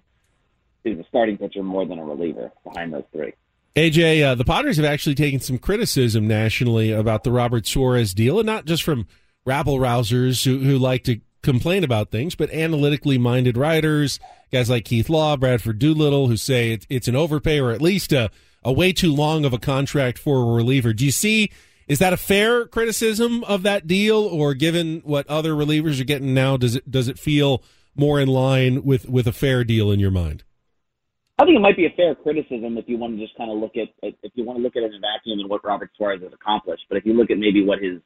is 0.85 0.97
a 0.97 1.05
starting 1.09 1.39
pitcher 1.39 1.65
more 1.65 1.85
than 1.85 1.99
a 1.99 2.05
reliever 2.05 2.53
behind 2.63 2.93
those 2.93 3.03
three. 3.13 3.33
AJ, 3.75 4.25
uh, 4.25 4.35
the 4.37 4.45
Padres 4.45 4.77
have 4.77 4.87
actually 4.87 5.17
taken 5.17 5.41
some 5.41 5.59
criticism 5.59 6.29
nationally 6.29 6.93
about 6.93 7.25
the 7.25 7.33
Robert 7.33 7.67
Suarez 7.67 8.15
deal, 8.15 8.39
and 8.39 8.47
not 8.47 8.65
just 8.65 8.85
from 8.85 9.09
rabble 9.45 9.79
rousers 9.79 10.45
who, 10.45 10.59
who 10.59 10.79
like 10.79 11.03
to 11.05 11.21
complain 11.43 11.83
about 11.83 12.13
things, 12.13 12.37
but 12.37 12.51
analytically 12.51 13.19
minded 13.19 13.57
writers, 13.57 14.21
guys 14.53 14.71
like 14.71 14.85
Keith 14.85 15.09
Law, 15.09 15.37
Bradford 15.37 15.81
Doolittle, 15.81 16.29
who 16.29 16.37
say 16.37 16.73
it's, 16.73 16.87
it's 16.89 17.09
an 17.09 17.17
overpay 17.17 17.61
or 17.61 17.71
at 17.71 17.83
least 17.83 18.13
a, 18.13 18.31
a 18.69 18.73
way 18.73 18.93
too 18.93 19.15
long 19.15 19.47
of 19.47 19.55
a 19.55 19.59
contract 19.59 20.19
for 20.19 20.43
a 20.43 20.55
reliever. 20.55 20.93
Do 20.93 21.05
you 21.07 21.11
see? 21.11 21.51
Is 21.89 21.99
that 22.01 22.13
a 22.13 22.19
fair 22.19 22.67
criticism 22.67 23.43
of 23.45 23.63
that 23.63 23.87
deal, 23.87 24.19
or 24.19 24.53
given 24.53 25.01
what 25.05 25.27
other 25.27 25.53
relievers 25.53 25.99
are 25.99 26.05
getting 26.05 26.35
now, 26.35 26.59
does 26.59 26.77
it 26.77 26.91
does 26.91 27.09
it 27.09 27.19
feel 27.19 27.63
more 27.97 28.21
in 28.21 28.29
line 28.29 28.85
with 28.85 29.09
with 29.09 29.27
a 29.27 29.33
fair 29.33 29.65
deal 29.65 29.91
in 29.91 29.99
your 29.99 30.11
mind? 30.11 30.45
I 31.39 31.45
think 31.45 31.57
it 31.57 31.61
might 31.61 31.79
be 31.79 31.87
a 31.87 31.97
fair 31.97 32.15
criticism 32.15 32.77
if 32.77 32.87
you 32.89 32.99
want 32.99 33.17
to 33.17 33.25
just 33.25 33.39
kind 33.39 33.51
of 33.51 33.57
look 33.57 33.73
at 33.77 33.89
if 34.03 34.33
you 34.35 34.45
want 34.45 34.59
to 34.59 34.63
look 34.63 34.77
at 34.77 34.83
it 34.83 34.93
in 34.93 34.97
a 34.97 35.01
vacuum 35.01 35.41
and 35.41 35.49
what 35.49 35.65
Robert 35.65 35.91
Suarez 35.97 36.21
has 36.23 36.33
accomplished. 36.35 36.83
But 36.91 36.99
if 36.99 37.07
you 37.07 37.15
look 37.15 37.31
at 37.31 37.39
maybe 37.39 37.65
what 37.65 37.79
his 37.81 38.03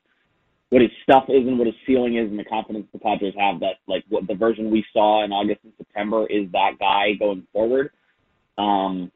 what 0.69 0.81
his 0.81 0.93
stuff 1.03 1.25
is 1.29 1.45
and 1.45 1.59
what 1.59 1.67
his 1.67 1.77
ceiling 1.85 2.17
is 2.17 2.31
and 2.31 2.39
the 2.39 2.45
confidence 2.45 2.87
the 2.93 3.01
Padres 3.01 3.35
have 3.37 3.59
that 3.61 3.83
like 3.89 4.05
what 4.11 4.29
the 4.29 4.35
version 4.35 4.71
we 4.71 4.85
saw 4.93 5.25
in 5.25 5.33
August 5.33 5.61
and 5.65 5.73
September 5.77 6.25
is 6.31 6.47
that 6.53 6.79
guy 6.79 7.15
going 7.19 7.45
forward, 7.53 7.91
um, 8.59 9.11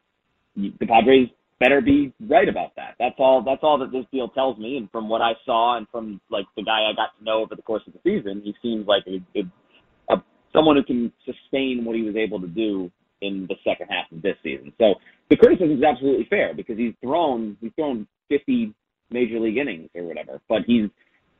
the 0.57 0.87
Padres 0.87 1.29
better 1.61 1.81
be 1.81 2.12
right 2.29 2.49
about 2.49 2.75
that. 2.77 2.95
That's 2.99 3.14
all. 3.19 3.42
That's 3.42 3.62
all 3.62 3.79
that 3.79 3.92
this 3.92 4.05
deal 4.12 4.29
tells 4.29 4.59
me. 4.59 4.77
And 4.77 4.90
from 4.90 5.09
what 5.09 5.23
I 5.23 5.33
saw 5.45 5.77
and 5.77 5.87
from 5.90 6.21
like 6.31 6.47
the 6.57 6.62
guy 6.62 6.88
I 6.90 6.95
got 6.95 7.16
to 7.19 7.25
know 7.25 7.42
over 7.42 7.55
the 7.55 7.62
course 7.62 7.83
of 7.87 7.92
the 7.92 8.01
season, 8.03 8.42
he 8.45 8.55
seems 8.62 8.87
like 8.87 9.05
a, 9.07 9.21
a, 9.38 10.14
a 10.14 10.23
someone 10.53 10.77
who 10.77 10.85
can 10.85 11.12
sustain 11.25 11.85
what 11.85 11.97
he 11.97 12.03
was 12.03 12.16
able 12.16 12.40
to 12.40 12.49
do 12.49 12.90
in 13.23 13.47
the 13.49 13.57
second 13.64 13.88
half 13.88 14.11
of 14.12 14.23
this 14.23 14.37
season. 14.42 14.73
So 14.79 14.95
the 15.31 15.37
criticism 15.37 15.79
is 15.79 15.83
absolutely 15.83 16.27
fair 16.29 16.55
because 16.55 16.77
he's 16.77 16.95
thrown 17.03 17.57
he's 17.61 17.73
thrown 17.77 18.07
50 18.29 18.75
major 19.11 19.38
league 19.40 19.57
innings 19.57 19.88
or 19.95 20.03
whatever, 20.03 20.40
but 20.49 20.62
he's 20.66 20.90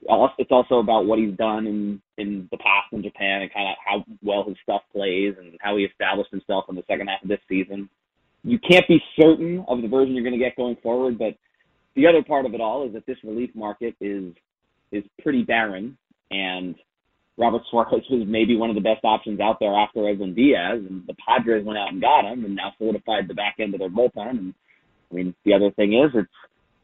also, 0.09 0.35
it's 0.38 0.52
also 0.52 0.79
about 0.79 1.07
what 1.07 1.18
he's 1.18 1.37
done 1.37 1.66
in 1.66 2.02
in 2.18 2.48
the 2.50 2.59
past 2.59 2.92
in 2.92 3.02
Japan 3.02 3.42
and 3.42 3.52
kind 3.52 3.68
of 3.68 3.76
how 3.85 4.05
well 4.22 4.44
his 4.44 4.57
stuff 4.62 4.83
plays 4.92 5.35
and 5.38 5.57
how 5.61 5.76
he 5.76 5.85
established 5.85 6.31
himself 6.31 6.64
in 6.68 6.76
the 6.76 6.85
second 6.88 7.09
half 7.09 7.22
of 7.22 7.29
this 7.29 7.40
season. 7.48 7.88
You 8.44 8.59
can't 8.59 8.87
be 8.88 9.03
certain 9.18 9.64
of 9.68 9.83
the 9.83 9.88
version 9.88 10.14
you're 10.14 10.25
going 10.25 10.38
to 10.38 10.44
get 10.44 10.57
going 10.57 10.77
forward, 10.83 11.18
but 11.18 11.35
the 11.94 12.07
other 12.07 12.22
part 12.22 12.46
of 12.46 12.55
it 12.55 12.61
all 12.61 12.87
is 12.87 12.92
that 12.92 13.07
this 13.07 13.16
relief 13.25 13.51
market 13.55 13.94
is 14.01 14.33
is 14.92 15.03
pretty 15.20 15.42
barren, 15.42 15.99
and 16.31 16.77
Robert 17.37 17.62
Suarez 17.70 18.05
was 18.11 18.25
maybe 18.27 18.57
one 18.57 18.70
of 18.70 18.77
the 18.77 18.83
best 18.83 19.05
options 19.05 19.40
out 19.40 19.59
there 19.59 19.75
after 19.75 20.09
Edwin 20.09 20.35
Diaz, 20.35 20.81
and 20.88 21.03
the 21.07 21.16
Padres 21.27 21.64
went 21.64 21.79
out 21.79 21.92
and 21.92 22.01
got 22.01 22.25
him, 22.25 22.44
and 22.44 22.55
now 22.55 22.72
solidified 22.79 23.27
the 23.27 23.35
back 23.35 23.57
end 23.59 23.75
of 23.75 23.81
their 23.81 23.90
bullpen. 23.90 24.31
And 24.31 24.55
I 25.11 25.14
mean, 25.14 25.35
the 25.44 25.55
other 25.55 25.70
thing 25.72 25.94
is, 25.94 26.11
it's 26.14 26.29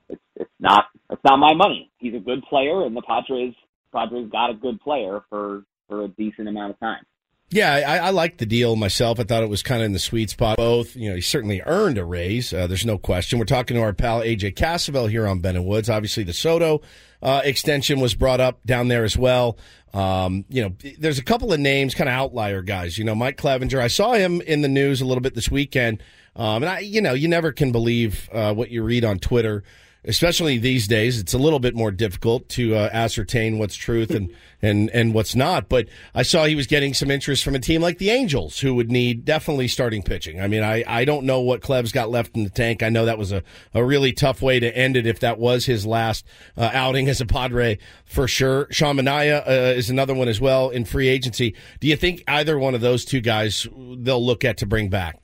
it's 0.09 0.23
it's 0.37 0.51
not 0.59 0.87
it's 1.11 1.23
not 1.25 1.39
my 1.39 1.55
money. 1.55 1.91
He's 1.99 2.15
a 2.15 2.19
good 2.19 2.43
player, 2.49 2.85
and 2.85 2.97
the 2.97 3.03
Padres 3.03 3.55
Padres 3.93 4.31
got 4.31 4.51
a 4.51 4.55
good 4.55 4.81
player 4.81 5.21
for 5.29 5.63
for 5.89 6.05
a 6.05 6.09
decent 6.09 6.49
amount 6.49 6.73
of 6.73 6.81
time. 6.81 7.05
Yeah, 7.53 7.75
I, 7.75 7.99
I 7.99 8.11
liked 8.11 8.39
the 8.39 8.47
deal 8.47 8.77
myself. 8.77 9.21
I 9.21 9.25
thought 9.25 9.43
it 9.43 9.49
was 9.51 9.63
kind 9.63 9.83
of 9.83 9.87
in 9.87 9.93
the 9.93 9.99
sweet 9.99 10.31
spot. 10.31 10.57
Both, 10.57 10.97
you 10.97 11.11
know, 11.11 11.15
he 11.15 11.21
certainly 11.21 11.61
earned 11.67 11.99
a 11.99 12.05
raise. 12.05 12.53
Uh, 12.53 12.67
there's 12.67 12.87
no 12.87 12.97
question. 12.97 13.39
We're 13.39 13.45
talking 13.45 13.77
to 13.77 13.83
our 13.83 13.93
pal 13.93 14.21
AJ 14.21 14.55
Cassavell 14.55 15.11
here 15.11 15.27
on 15.27 15.41
Ben 15.41 15.57
and 15.57 15.67
Woods. 15.67 15.91
Obviously, 15.91 16.23
the 16.23 16.33
Soto 16.33 16.81
uh, 17.21 17.43
extension 17.45 18.01
was 18.01 18.15
brought 18.15 18.41
up 18.41 18.65
down 18.65 18.89
there 18.89 19.05
as 19.05 19.19
well. 19.19 19.59
Um, 19.93 20.47
you 20.49 20.63
know, 20.63 20.75
there's 20.99 21.19
a 21.19 21.25
couple 21.25 21.53
of 21.53 21.61
names, 21.61 21.95
kind 21.95 22.09
of 22.09 22.15
outlier 22.15 22.63
guys. 22.63 22.97
You 22.97 23.05
know, 23.05 23.15
Mike 23.15 23.37
Clevinger. 23.37 23.81
I 23.81 23.89
saw 23.89 24.13
him 24.15 24.41
in 24.41 24.63
the 24.63 24.69
news 24.69 25.03
a 25.03 25.05
little 25.05 25.21
bit 25.21 25.35
this 25.35 25.51
weekend, 25.51 26.03
um, 26.35 26.63
and 26.63 26.71
I, 26.71 26.79
you 26.79 27.03
know, 27.03 27.13
you 27.13 27.29
never 27.29 27.53
can 27.53 27.71
believe 27.71 28.31
uh, 28.33 28.55
what 28.55 28.71
you 28.71 28.83
read 28.83 29.05
on 29.05 29.19
Twitter 29.19 29.63
especially 30.05 30.59
these 30.59 30.89
days, 30.89 31.19
it's 31.19 31.35
a 31.35 31.39
little 31.39 31.61
bit 31.61 31.75
more 31.75 31.91
difficult 31.91 32.49
to 32.51 32.75
uh, 32.75 32.91
ascertain 32.93 33.59
what's 33.59 33.77
truth 33.77 34.11
and, 34.11 34.35
and, 34.61 34.91
and 34.91 35.15
what's 35.15 35.37
not. 35.37 35.69
But 35.69 35.89
I 36.15 36.23
saw 36.23 36.45
he 36.45 36.57
was 36.57 36.67
getting 36.67 36.93
some 36.93 37.11
interest 37.11 37.45
from 37.45 37.55
a 37.55 37.61
team 37.61 37.81
like 37.81 37.99
the 37.99 38.11
Angels, 38.11 38.59
who 38.59 38.75
would 38.75 38.91
need 38.91 39.25
definitely 39.25 39.69
starting 39.69 40.03
pitching. 40.03 40.41
I 40.41 40.49
mean, 40.49 40.63
I, 40.63 40.85
I 40.87 41.05
don't 41.05 41.25
know 41.25 41.41
what 41.41 41.63
Clev's 41.63 41.93
got 41.93 42.11
left 42.11 42.37
in 42.37 42.45
the 42.45 42.51
tank. 42.51 42.83
I 42.83 42.89
know 42.89 43.05
that 43.05 43.19
was 43.19 43.33
a, 43.33 43.43
a 43.75 43.85
really 43.85 44.13
tough 44.13 44.43
way 44.43 44.59
to 44.59 44.77
end 44.77 44.97
it 44.97 45.07
if 45.07 45.21
that 45.21 45.39
was 45.39 45.67
his 45.67 45.87
last 45.87 46.27
uh, 46.57 46.71
outing 46.73 47.09
as 47.09 47.21
a 47.21 47.27
Padre 47.27 47.79
for 48.05 48.27
sure. 48.27 48.67
Sean 48.71 48.97
Manaea 48.97 49.47
uh, 49.47 49.51
is 49.77 49.89
another 49.89 50.15
one 50.15 50.29
as 50.29 50.41
well 50.41 50.71
in 50.71 50.85
free 50.85 51.09
agency. 51.09 51.55
Do 51.81 51.87
you 51.87 51.97
think 51.97 52.25
either 52.27 52.59
one 52.59 52.75
of 52.75 52.81
those 52.81 53.05
two 53.05 53.21
guys 53.21 53.67
they'll 53.99 54.25
look 54.25 54.45
at 54.45 54.59
to 54.59 54.67
bring 54.67 54.89
back? 54.89 55.22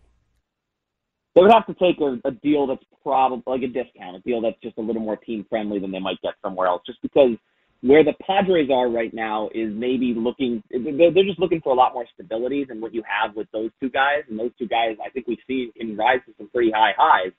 They 1.39 1.43
would 1.43 1.53
have 1.53 1.67
to 1.67 1.75
take 1.75 2.01
a, 2.01 2.19
a 2.27 2.33
deal 2.33 2.67
that's 2.67 2.83
probably 3.01 3.45
like 3.47 3.63
a 3.63 3.69
discount, 3.69 4.17
a 4.17 4.21
deal 4.21 4.41
that's 4.41 4.61
just 4.61 4.77
a 4.77 4.81
little 4.81 5.01
more 5.01 5.17
team 5.17 5.47
friendly 5.49 5.79
than 5.79 5.93
they 5.93 6.01
might 6.01 6.21
get 6.21 6.35
somewhere 6.43 6.67
else. 6.67 6.83
Just 6.85 7.01
because 7.01 7.31
where 7.81 8.03
the 8.03 8.15
Padres 8.27 8.71
are 8.75 8.91
right 8.91 9.15
now 9.15 9.49
is 9.55 9.73
maybe 9.73 10.15
looking, 10.17 10.65
they're, 10.69 11.13
they're 11.13 11.25
just 11.25 11.39
looking 11.39 11.61
for 11.61 11.73
a 11.73 11.77
lot 11.77 11.95
more 11.95 12.07
stability 12.13 12.65
than 12.65 12.81
what 12.81 12.93
you 12.93 13.05
have 13.07 13.37
with 13.37 13.47
those 13.53 13.71
two 13.79 13.89
guys. 13.89 14.25
And 14.29 14.37
those 14.37 14.51
two 14.59 14.67
guys, 14.67 14.97
I 15.05 15.11
think 15.11 15.29
we've 15.29 15.39
seen 15.47 15.71
can 15.79 15.97
rise 15.97 16.19
to 16.27 16.35
some 16.39 16.49
pretty 16.49 16.73
high 16.73 16.91
highs. 16.99 17.31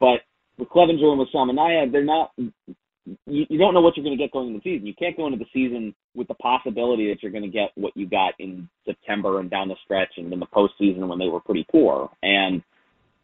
But 0.00 0.20
with 0.56 0.70
Clevinger 0.70 1.10
and 1.10 1.18
with 1.18 1.28
Sean 1.30 1.54
Manaea, 1.54 1.92
they're 1.92 2.02
not. 2.02 2.32
You, 2.38 3.44
you 3.50 3.58
don't 3.58 3.74
know 3.74 3.82
what 3.82 3.94
you're 3.98 4.04
going 4.04 4.16
to 4.16 4.24
get 4.24 4.32
going 4.32 4.48
into 4.48 4.60
the 4.60 4.70
season. 4.70 4.86
You 4.86 4.94
can't 4.94 5.18
go 5.18 5.26
into 5.26 5.38
the 5.38 5.44
season 5.52 5.94
with 6.14 6.28
the 6.28 6.34
possibility 6.34 7.10
that 7.10 7.22
you're 7.22 7.30
going 7.30 7.44
to 7.44 7.50
get 7.50 7.72
what 7.74 7.94
you 7.94 8.08
got 8.08 8.32
in 8.38 8.70
September 8.86 9.40
and 9.40 9.50
down 9.50 9.68
the 9.68 9.76
stretch 9.84 10.12
and 10.16 10.32
in 10.32 10.40
the 10.40 10.46
postseason 10.46 11.08
when 11.08 11.18
they 11.18 11.28
were 11.28 11.40
pretty 11.40 11.66
poor. 11.70 12.08
And 12.22 12.62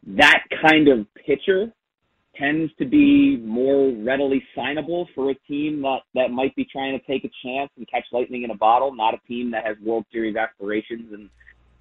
that 0.06 0.44
kind 0.62 0.88
of 0.88 1.06
pitcher 1.14 1.72
tends 2.36 2.72
to 2.78 2.86
be 2.86 3.36
more 3.36 3.92
readily 4.02 4.42
signable 4.56 5.06
for 5.14 5.30
a 5.30 5.34
team 5.46 5.82
that, 5.82 6.00
that 6.14 6.30
might 6.30 6.54
be 6.56 6.64
trying 6.64 6.98
to 6.98 7.06
take 7.06 7.24
a 7.24 7.30
chance 7.44 7.70
and 7.76 7.88
catch 7.90 8.04
lightning 8.12 8.44
in 8.44 8.50
a 8.50 8.56
bottle, 8.56 8.94
not 8.94 9.14
a 9.14 9.18
team 9.28 9.50
that 9.50 9.66
has 9.66 9.76
World 9.84 10.06
Series 10.12 10.36
aspirations 10.36 11.12
and 11.12 11.28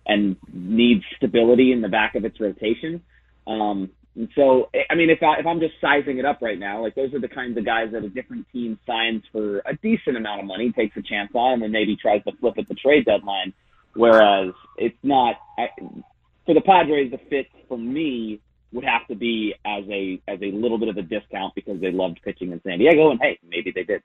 and 0.05 0.35
needs 0.51 1.03
stability 1.17 1.71
in 1.71 1.81
the 1.81 1.87
back 1.87 2.15
of 2.15 2.25
its 2.25 2.39
rotation. 2.39 3.01
Um, 3.45 3.91
and 4.15 4.27
so, 4.35 4.69
I 4.89 4.95
mean, 4.95 5.11
if, 5.11 5.21
I, 5.21 5.39
if 5.39 5.45
I'm 5.45 5.59
just 5.59 5.75
sizing 5.79 6.17
it 6.17 6.25
up 6.25 6.41
right 6.41 6.57
now, 6.57 6.81
like 6.81 6.95
those 6.95 7.13
are 7.13 7.19
the 7.19 7.27
kinds 7.27 7.57
of 7.57 7.65
guys 7.65 7.89
that 7.91 8.03
a 8.03 8.09
different 8.09 8.47
team 8.51 8.79
signs 8.87 9.21
for 9.31 9.59
a 9.59 9.75
decent 9.83 10.17
amount 10.17 10.41
of 10.41 10.47
money, 10.47 10.71
takes 10.71 10.97
a 10.97 11.01
chance 11.03 11.29
on, 11.35 11.53
and 11.53 11.61
then 11.61 11.71
maybe 11.71 11.95
tries 11.95 12.23
to 12.23 12.31
flip 12.39 12.55
at 12.57 12.67
the 12.67 12.73
trade 12.75 13.05
deadline. 13.05 13.53
Whereas 13.93 14.53
it's 14.77 14.97
not 15.03 15.35
for 16.49 16.55
the 16.55 16.61
Padres, 16.61 17.11
the 17.11 17.19
fit 17.29 17.45
for 17.67 17.77
me 17.77 18.41
would 18.71 18.83
have 18.83 19.05
to 19.07 19.13
be 19.13 19.53
as 19.65 19.83
a 19.87 20.19
as 20.27 20.39
a 20.41 20.51
little 20.51 20.79
bit 20.79 20.89
of 20.89 20.97
a 20.97 21.03
discount 21.03 21.53
because 21.53 21.79
they 21.79 21.91
loved 21.91 22.19
pitching 22.23 22.51
in 22.51 22.59
San 22.63 22.79
Diego, 22.79 23.11
and 23.11 23.19
hey, 23.21 23.37
maybe 23.47 23.71
they 23.71 23.83
did. 23.83 24.01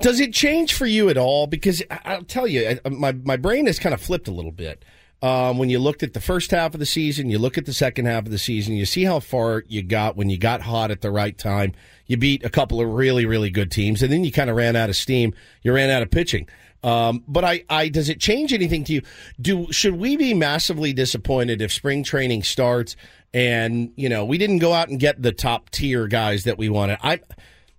Does 0.00 0.20
it 0.20 0.32
change 0.32 0.74
for 0.74 0.86
you 0.86 1.08
at 1.08 1.18
all? 1.18 1.48
Because 1.48 1.82
I'll 1.90 2.22
tell 2.22 2.46
you, 2.46 2.78
my 2.88 3.10
my 3.10 3.36
brain 3.36 3.66
has 3.66 3.80
kind 3.80 3.92
of 3.92 4.00
flipped 4.00 4.28
a 4.28 4.30
little 4.30 4.52
bit. 4.52 4.84
Um, 5.20 5.58
when 5.58 5.70
you 5.70 5.80
looked 5.80 6.04
at 6.04 6.14
the 6.14 6.20
first 6.20 6.52
half 6.52 6.72
of 6.74 6.78
the 6.78 6.86
season, 6.86 7.30
you 7.30 7.40
look 7.40 7.58
at 7.58 7.66
the 7.66 7.72
second 7.72 8.06
half 8.06 8.26
of 8.26 8.30
the 8.30 8.38
season, 8.38 8.76
you 8.76 8.86
see 8.86 9.02
how 9.02 9.18
far 9.18 9.64
you 9.66 9.82
got 9.82 10.16
when 10.16 10.30
you 10.30 10.38
got 10.38 10.60
hot 10.62 10.92
at 10.92 11.00
the 11.00 11.10
right 11.10 11.36
time. 11.36 11.72
You 12.06 12.16
beat 12.16 12.44
a 12.44 12.48
couple 12.48 12.80
of 12.80 12.88
really, 12.88 13.26
really 13.26 13.50
good 13.50 13.72
teams, 13.72 14.04
and 14.04 14.12
then 14.12 14.22
you 14.22 14.30
kind 14.30 14.48
of 14.48 14.54
ran 14.54 14.76
out 14.76 14.88
of 14.88 14.94
steam. 14.94 15.34
You 15.64 15.72
ran 15.72 15.90
out 15.90 16.02
of 16.02 16.12
pitching. 16.12 16.48
Um, 16.82 17.24
but 17.26 17.44
I, 17.44 17.64
I, 17.68 17.88
does 17.88 18.08
it 18.08 18.20
change 18.20 18.52
anything 18.52 18.84
to 18.84 18.92
you? 18.92 19.02
Do 19.40 19.72
should 19.72 19.96
we 19.96 20.16
be 20.16 20.32
massively 20.34 20.92
disappointed 20.92 21.60
if 21.60 21.72
spring 21.72 22.04
training 22.04 22.44
starts 22.44 22.94
and 23.34 23.92
you 23.96 24.08
know 24.08 24.24
we 24.24 24.38
didn't 24.38 24.58
go 24.58 24.72
out 24.72 24.88
and 24.88 24.98
get 24.98 25.20
the 25.20 25.32
top 25.32 25.70
tier 25.70 26.06
guys 26.06 26.44
that 26.44 26.56
we 26.56 26.68
wanted? 26.68 26.98
I 27.02 27.20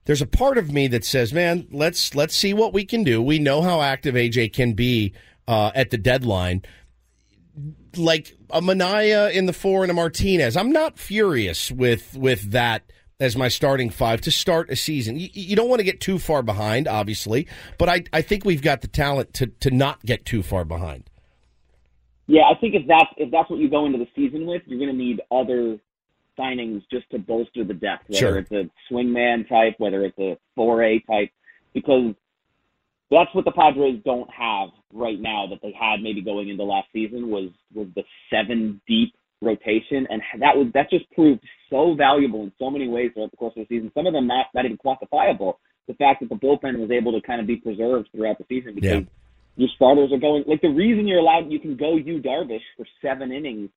there's 0.10 0.22
a 0.24 0.28
part 0.28 0.58
of 0.58 0.72
me 0.72 0.88
that 0.88 1.06
says, 1.06 1.32
man, 1.32 1.68
let's 1.72 2.16
let's 2.16 2.36
see 2.36 2.54
what 2.54 2.74
we 2.74 2.84
can 2.84 3.04
do. 3.04 3.22
We 3.22 3.38
know 3.38 3.62
how 3.62 3.82
active 3.82 4.16
AJ 4.16 4.54
can 4.54 4.74
be 4.74 5.14
uh, 5.48 5.72
at 5.76 5.92
the 5.92 5.98
deadline. 5.98 6.64
Like 7.96 8.36
a 8.50 8.60
Manaea 8.60 9.32
in 9.32 9.46
the 9.46 9.54
four 9.54 9.84
and 9.84 9.92
a 9.92 9.94
Martinez, 9.94 10.58
I'm 10.58 10.72
not 10.72 10.98
furious 10.98 11.72
with 11.72 12.18
with 12.18 12.52
that 12.52 12.92
as 13.20 13.36
my 13.36 13.50
starting 13.50 13.90
five 13.90 14.22
to 14.22 14.32
start 14.32 14.70
a 14.70 14.76
season. 14.76 15.20
You, 15.20 15.30
you, 15.34 15.56
don't 15.56 15.70
want 15.70 15.80
to 15.80 15.84
get 15.84 16.00
too 16.00 16.20
far 16.20 16.42
behind, 16.42 16.88
obviously, 16.88 17.48
but 17.78 17.90
I, 17.90 18.04
I 18.14 18.22
think 18.22 18.46
we've 18.46 18.62
got 18.62 18.82
the 18.82 18.88
talent 18.88 19.34
to, 19.36 19.48
to 19.48 19.72
not 19.72 20.06
get 20.06 20.26
too 20.26 20.42
far 20.42 20.64
behind. 20.64 21.04
Yeah, 22.28 22.44
I 22.44 22.58
think 22.60 22.76
if 22.76 22.88
that's 22.88 23.10
if 23.18 23.32
that's 23.32 23.50
what 23.50 23.60
you 23.60 23.70
go 23.70 23.88
into 23.88 23.98
the 23.98 24.08
season 24.16 24.46
with, 24.46 24.62
you're 24.68 24.78
going 24.78 24.92
to 24.92 24.96
need 24.96 25.20
other 25.32 25.78
signings 26.38 26.84
just 26.92 27.10
to 27.10 27.18
bolster 27.18 27.64
the 27.64 27.74
depth, 27.74 28.04
whether 28.08 28.20
sure. 28.20 28.38
it's 28.38 28.52
a 28.52 28.70
swingman 28.90 29.50
type, 29.50 29.74
whether 29.80 30.06
it's 30.06 30.18
a 30.20 30.38
four 30.56 30.84
A 30.84 31.00
type, 31.00 31.32
because 31.74 32.14
that's 33.10 33.34
what 33.34 33.46
the 33.46 33.52
Padres 33.52 34.00
don't 34.06 34.30
have 34.30 34.70
right 34.94 35.20
now 35.20 35.48
that 35.50 35.60
they 35.64 35.74
had 35.78 36.02
maybe 36.02 36.22
going 36.22 36.50
into 36.50 36.64
last 36.64 36.88
season 36.94 37.30
was 37.30 37.50
was 37.74 37.88
the 37.96 38.04
seven 38.32 38.80
deep 38.88 39.16
rotation, 39.42 40.08
and 40.10 40.22
that 40.40 40.56
was 40.56 40.68
that 40.76 40.90
just 40.92 41.10
proved 41.12 41.42
so 41.70 41.96
valuable 41.96 42.44
in 42.44 42.52
so 42.60 42.70
many 42.70 42.88
ways 42.88 43.12
throughout 43.14 43.32
the 43.32 43.38
course 43.38 43.54
of 43.58 43.68
the 43.68 43.76
season. 43.76 43.92
Some 43.94 44.08
of 44.08 44.14
them 44.14 44.28
not 44.28 44.48
not 44.54 44.66
even 44.66 44.78
quantifiable. 44.78 45.56
The 45.88 45.94
fact 45.96 46.22
that 46.22 46.30
the 46.30 46.36
bullpen 46.36 46.78
was 46.78 46.92
able 46.92 47.12
to 47.20 47.26
kind 47.26 47.42
of 47.42 47.48
be 47.48 47.56
preserved 47.56 48.10
throughout 48.12 48.38
the 48.38 48.46
season 48.48 48.76
because 48.76 49.04
yeah. 49.04 49.10
your 49.56 49.70
starters 49.76 50.12
are 50.12 50.20
going 50.20 50.44
like 50.48 50.62
the 50.62 50.70
reason 50.70 51.08
you're 51.08 51.20
allowed 51.20 51.52
you 51.52 51.60
can 51.60 51.76
go 51.76 51.96
Yu 51.96 52.22
Darvish 52.22 52.66
for 52.78 52.86
seven 53.02 53.32
innings 53.32 53.70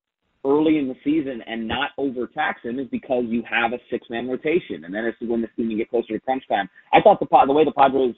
early 0.45 0.77
in 0.77 0.87
the 0.87 0.95
season 1.03 1.41
and 1.47 1.67
not 1.67 1.91
overtax 1.97 2.61
him 2.63 2.79
is 2.79 2.87
because 2.89 3.23
you 3.27 3.43
have 3.49 3.73
a 3.73 3.79
six 3.89 4.09
man 4.09 4.27
rotation, 4.27 4.83
and 4.83 4.93
then 4.93 5.05
it's 5.05 5.17
when 5.21 5.41
the 5.41 5.49
season 5.55 5.77
get 5.77 5.89
closer 5.89 6.13
to 6.13 6.19
crunch 6.19 6.43
time. 6.47 6.69
I 6.91 7.01
thought 7.01 7.19
the 7.19 7.27
the 7.47 7.53
way 7.53 7.65
the 7.65 7.71
Padres 7.71 8.15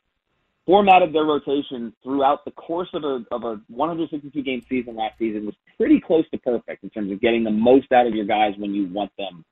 formatted 0.66 1.14
their 1.14 1.26
rotation 1.26 1.94
throughout 2.04 2.44
the 2.46 2.52
course 2.52 2.90
of 2.94 3.04
a 3.04 3.24
of 3.32 3.43
a 3.43 3.62
162 3.68 4.41
game 4.41 4.62
season 4.68 4.95
last 4.95 5.18
season 5.20 5.45
was 5.45 5.56
pretty 5.78 6.02
close 6.02 6.28
to 6.32 6.38
perfect 6.39 6.84
in 6.84 6.89
terms 6.89 7.12
of 7.12 7.22
getting 7.22 7.43
the 7.43 7.52
most 7.52 7.91
out 7.91 8.08
of 8.08 8.16
your 8.16 8.26
guys 8.26 8.54
when 8.58 8.74
you 8.74 8.88
want 8.88 9.12
them, 9.18 9.45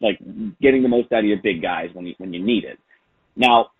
like 0.00 0.18
getting 0.60 0.82
the 0.82 0.88
most 0.88 1.12
out 1.12 1.20
of 1.20 1.24
your 1.26 1.42
big 1.42 1.62
guys 1.62 1.88
when 1.92 2.06
you 2.06 2.14
when 2.18 2.32
you 2.32 2.42
need 2.44 2.64
it. 2.64 2.78
Now, 3.36 3.70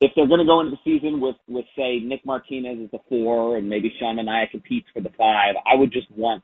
if 0.00 0.12
they're 0.14 0.26
going 0.26 0.40
to 0.40 0.46
go 0.46 0.60
into 0.60 0.72
the 0.72 0.78
season 0.84 1.20
with 1.20 1.36
with 1.48 1.64
say 1.76 2.00
Nick 2.00 2.24
Martinez 2.24 2.78
as 2.84 2.90
the 2.90 2.98
four 3.08 3.56
and 3.56 3.68
maybe 3.68 3.92
Sean 3.98 4.16
Manaea 4.16 4.50
competes 4.50 4.86
for 4.92 5.00
the 5.00 5.10
five, 5.18 5.54
I 5.70 5.74
would 5.74 5.92
just 5.92 6.10
want. 6.12 6.42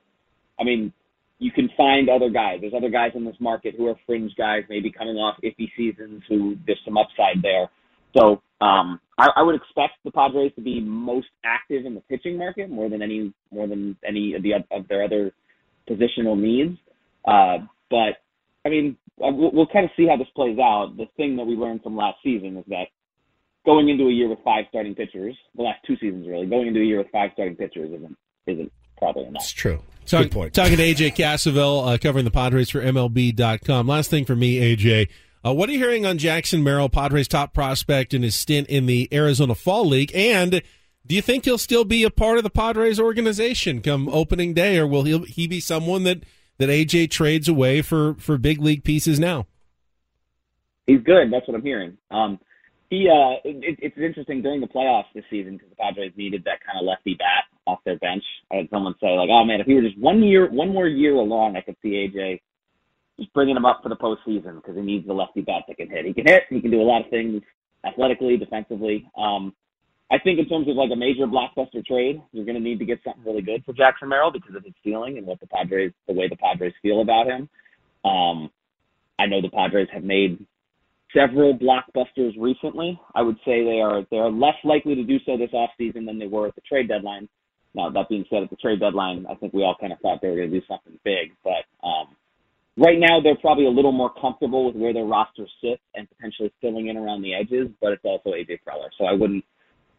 I 0.59 0.65
mean, 0.65 0.93
you 1.39 1.51
can 1.51 1.69
find 1.77 2.09
other 2.09 2.31
guys. 2.31 2.59
There's 2.61 2.75
other 2.75 2.91
guys 2.91 3.13
in 3.15 3.25
this 3.25 3.37
market 3.41 3.75
who 3.77 3.89
are 3.89 3.97
fringe 4.07 4.33
guys, 4.37 4.63
maybe 4.69 4.91
coming 4.91 5.17
off 5.17 5.37
iffy 5.43 5.69
seasons, 5.77 6.23
who 6.29 6.57
there's 6.67 6.79
some 6.85 6.97
upside 6.97 7.43
there. 7.43 7.69
So 8.17 8.43
um, 8.61 9.01
I, 9.19 9.29
I 9.37 9.43
would 9.43 9.57
expect 9.57 9.95
the 10.05 10.11
Padres 10.11 10.53
to 10.55 10.63
be 10.63 10.81
most 10.81 11.27
active 11.45 11.85
in 11.87 11.95
the 11.95 12.01
pitching 12.03 12.39
market 12.39 12.71
more 12.71 12.89
than 12.89 13.03
any 13.03 13.33
more 13.51 13.67
than 13.67 13.97
any 14.07 14.35
of 14.35 14.43
the 14.43 14.55
of 14.71 14.89
their 14.89 15.05
other 15.05 15.33
positional 15.89 16.39
needs. 16.39 16.79
Uh, 17.27 17.59
but 17.91 18.24
I 18.65 18.69
mean, 18.71 18.97
uh, 19.23 19.31
we'll, 19.33 19.53
we'll 19.53 19.67
kind 19.67 19.85
of 19.85 19.91
see 19.97 20.07
how 20.07 20.17
this 20.17 20.29
plays 20.35 20.59
out. 20.59 20.97
The 20.97 21.07
thing 21.17 21.37
that 21.37 21.45
we 21.45 21.55
learned 21.55 21.83
from 21.83 21.97
last 21.97 22.17
season 22.23 22.57
is 22.57 22.65
that 22.69 22.87
going 23.67 23.89
into 23.89 24.05
a 24.09 24.13
year 24.13 24.29
with 24.29 24.39
five 24.45 24.65
starting 24.69 24.95
pitchers, 24.95 25.37
the 25.57 25.63
last 25.63 25.81
two 25.87 25.97
seasons 25.97 26.27
really, 26.27 26.47
going 26.47 26.69
into 26.69 26.81
a 26.81 26.85
year 26.85 26.99
with 26.99 27.09
five 27.13 27.31
starting 27.35 27.57
pitchers 27.57 27.91
isn't 27.93 28.17
isn't 28.47 28.73
probably 28.99 29.25
enough. 29.25 29.43
It's 29.43 29.53
true. 29.53 29.81
Talk- 30.07 30.25
Good 30.25 30.33
point. 30.33 30.55
Talking 30.55 30.77
to 30.77 30.83
AJ 30.83 31.17
Cassavell, 31.17 31.95
uh, 31.95 31.99
covering 31.99 32.25
the 32.25 32.31
Padres 32.31 32.71
for 32.71 32.81
MLB.com. 32.81 33.87
Last 33.87 34.11
thing 34.11 34.25
for 34.25 34.37
me, 34.37 34.77
AJ. 34.77 35.09
Uh, 35.47 35.53
what 35.53 35.69
are 35.69 35.73
you 35.73 35.79
hearing 35.79 36.07
on 36.07 36.17
Jackson 36.19 36.63
Merrill, 36.63 36.89
Padres' 36.89 37.29
top 37.29 37.53
prospect, 37.53 38.15
and 38.15 38.25
his 38.25 38.35
stint 38.35 38.67
in 38.69 38.87
the 38.87 39.09
Arizona 39.13 39.55
Fall 39.55 39.87
League? 39.87 40.11
And 40.15 40.63
do 41.07 41.15
you 41.15 41.21
think 41.21 41.45
he'll 41.45 41.59
still 41.59 41.85
be 41.85 42.03
a 42.03 42.11
part 42.11 42.39
of 42.39 42.45
the 42.45 42.51
Padres 42.51 42.99
organization 42.99 43.83
come 43.83 44.09
opening 44.09 44.55
day, 44.55 44.79
or 44.79 44.87
will 44.87 45.03
he, 45.03 45.19
he 45.25 45.47
be 45.47 45.61
someone 45.61 46.05
that, 46.05 46.25
that 46.59 46.69
AJ 46.69 47.11
trades 47.11 47.49
away 47.49 47.83
for, 47.83 48.15
for 48.15 48.39
big 48.39 48.61
league 48.61 48.85
pieces 48.85 49.19
now? 49.19 49.47
He's 50.87 51.03
good. 51.03 51.33
That's 51.33 51.47
what 51.49 51.57
I'm 51.57 51.63
hearing. 51.63 51.97
Um, 52.11 52.39
he 52.91 53.09
uh, 53.09 53.41
it, 53.45 53.79
it's 53.81 53.97
interesting 53.97 54.43
during 54.43 54.61
the 54.61 54.67
playoffs 54.67 55.13
this 55.15 55.25
season 55.31 55.55
because 55.55 55.71
the 55.71 55.77
Padres 55.77 56.13
needed 56.17 56.45
that 56.45 56.61
kind 56.65 56.79
of 56.79 56.85
lefty 56.85 57.15
bat 57.15 57.45
off 57.67 57.81
their 57.85 57.99
bench. 57.99 58.23
I 58.53 58.57
had 58.57 58.69
someone 58.71 58.95
say 59.01 59.17
like, 59.17 59.31
"Oh 59.31 59.45
man, 59.45 59.61
if 59.61 59.67
he 59.67 59.75
were 59.75 59.83
just 59.83 59.99
one 59.99 60.23
year, 60.23 60.51
one 60.51 60.73
more 60.73 60.87
year 60.87 61.15
along, 61.15 61.57
I 61.57 61.63
could 61.63 61.77
see 61.83 61.93
AJ 61.93 62.41
just 63.19 63.33
bringing 63.33 63.57
him 63.57 63.65
up 63.65 63.81
for 63.83 63.89
the 63.89 63.97
postseason 63.97 64.57
because 64.57 64.77
he 64.77 64.83
needs 64.83 65.07
the 65.07 65.13
lefty 65.13 65.41
bat 65.41 65.63
that 65.69 65.77
can 65.77 65.89
hit. 65.89 66.05
He 66.05 66.13
can 66.13 66.27
hit. 66.27 66.45
He 66.51 66.61
can 66.61 66.71
do 66.71 66.83
a 66.83 66.85
lot 66.85 67.05
of 67.05 67.11
things 67.11 67.43
athletically, 67.85 68.37
defensively. 68.37 69.09
Um, 69.17 69.55
I 70.11 70.19
think 70.19 70.39
in 70.39 70.49
terms 70.49 70.69
of 70.69 70.77
like 70.77 70.91
a 70.93 70.97
major 70.97 71.27
blockbuster 71.27 71.85
trade, 71.85 72.23
you're 72.33 72.45
going 72.45 72.57
to 72.57 72.63
need 72.63 72.79
to 72.79 72.85
get 72.85 73.01
something 73.05 73.25
really 73.25 73.43
good 73.43 73.65
for 73.65 73.73
Jackson 73.73 74.09
Merrill 74.09 74.31
because 74.31 74.55
of 74.55 74.65
his 74.65 74.75
ceiling 74.85 75.19
and 75.19 75.27
what 75.27 75.41
the 75.41 75.47
Padres, 75.47 75.93
the 76.07 76.13
way 76.13 76.29
the 76.29 76.37
Padres 76.37 76.75
feel 76.83 77.01
about 77.01 77.27
him. 77.27 77.49
Um, 78.05 78.51
I 79.19 79.27
know 79.27 79.41
the 79.41 79.49
Padres 79.49 79.89
have 79.93 80.05
made 80.05 80.45
several 81.17 81.57
blockbusters 81.57 82.35
recently. 82.39 83.01
I 83.15 83.23
would 83.23 83.37
say 83.45 83.65
they 83.65 83.81
are 83.81 84.03
they 84.11 84.19
are 84.19 84.31
less 84.31 84.57
likely 84.65 84.95
to 84.95 85.05
do 85.05 85.19
so 85.25 85.37
this 85.37 85.51
offseason 85.55 86.07
than 86.07 86.19
they 86.19 86.27
were 86.27 86.49
at 86.49 86.55
the 86.55 86.61
trade 86.63 86.89
deadline. 86.89 87.29
Now 87.75 87.91
that 87.91 88.09
being 88.09 88.25
said, 88.29 88.43
at 88.43 88.51
the 88.51 88.57
trade 88.57 88.81
deadline, 88.81 89.27
I 89.31 89.35
think 89.37 89.53
we 89.53 89.63
all 89.63 89.77
kind 89.81 89.93
of 89.93 90.01
thought 90.01 90.21
they 90.21 90.29
were 90.29 90.37
going 90.37 90.51
to 90.51 90.61
do 90.61 90.67
something 90.69 90.99
big, 91.05 91.33
but 91.43 91.65
um, 91.87 92.09
right 92.77 92.99
now 92.99 93.21
they're 93.21 93.37
probably 93.37 93.67
a 93.67 93.71
little 93.71 93.93
more 93.93 94.13
comfortable 94.21 94.67
with 94.67 94.77
where 94.77 94.93
their 94.93 95.05
roster 95.05 95.47
sits 95.63 95.83
and 95.95 96.09
potentially 96.11 96.53
filling 96.61 96.89
in 96.89 96.97
around 96.97 97.23
the 97.23 97.35
edges. 97.35 97.69
But 97.81 97.93
it's 97.93 98.05
also 98.05 98.31
AJ 98.31 98.61
Preller, 98.67 98.91
so 98.99 99.07
I 99.07 99.13
wouldn't 99.13 99.45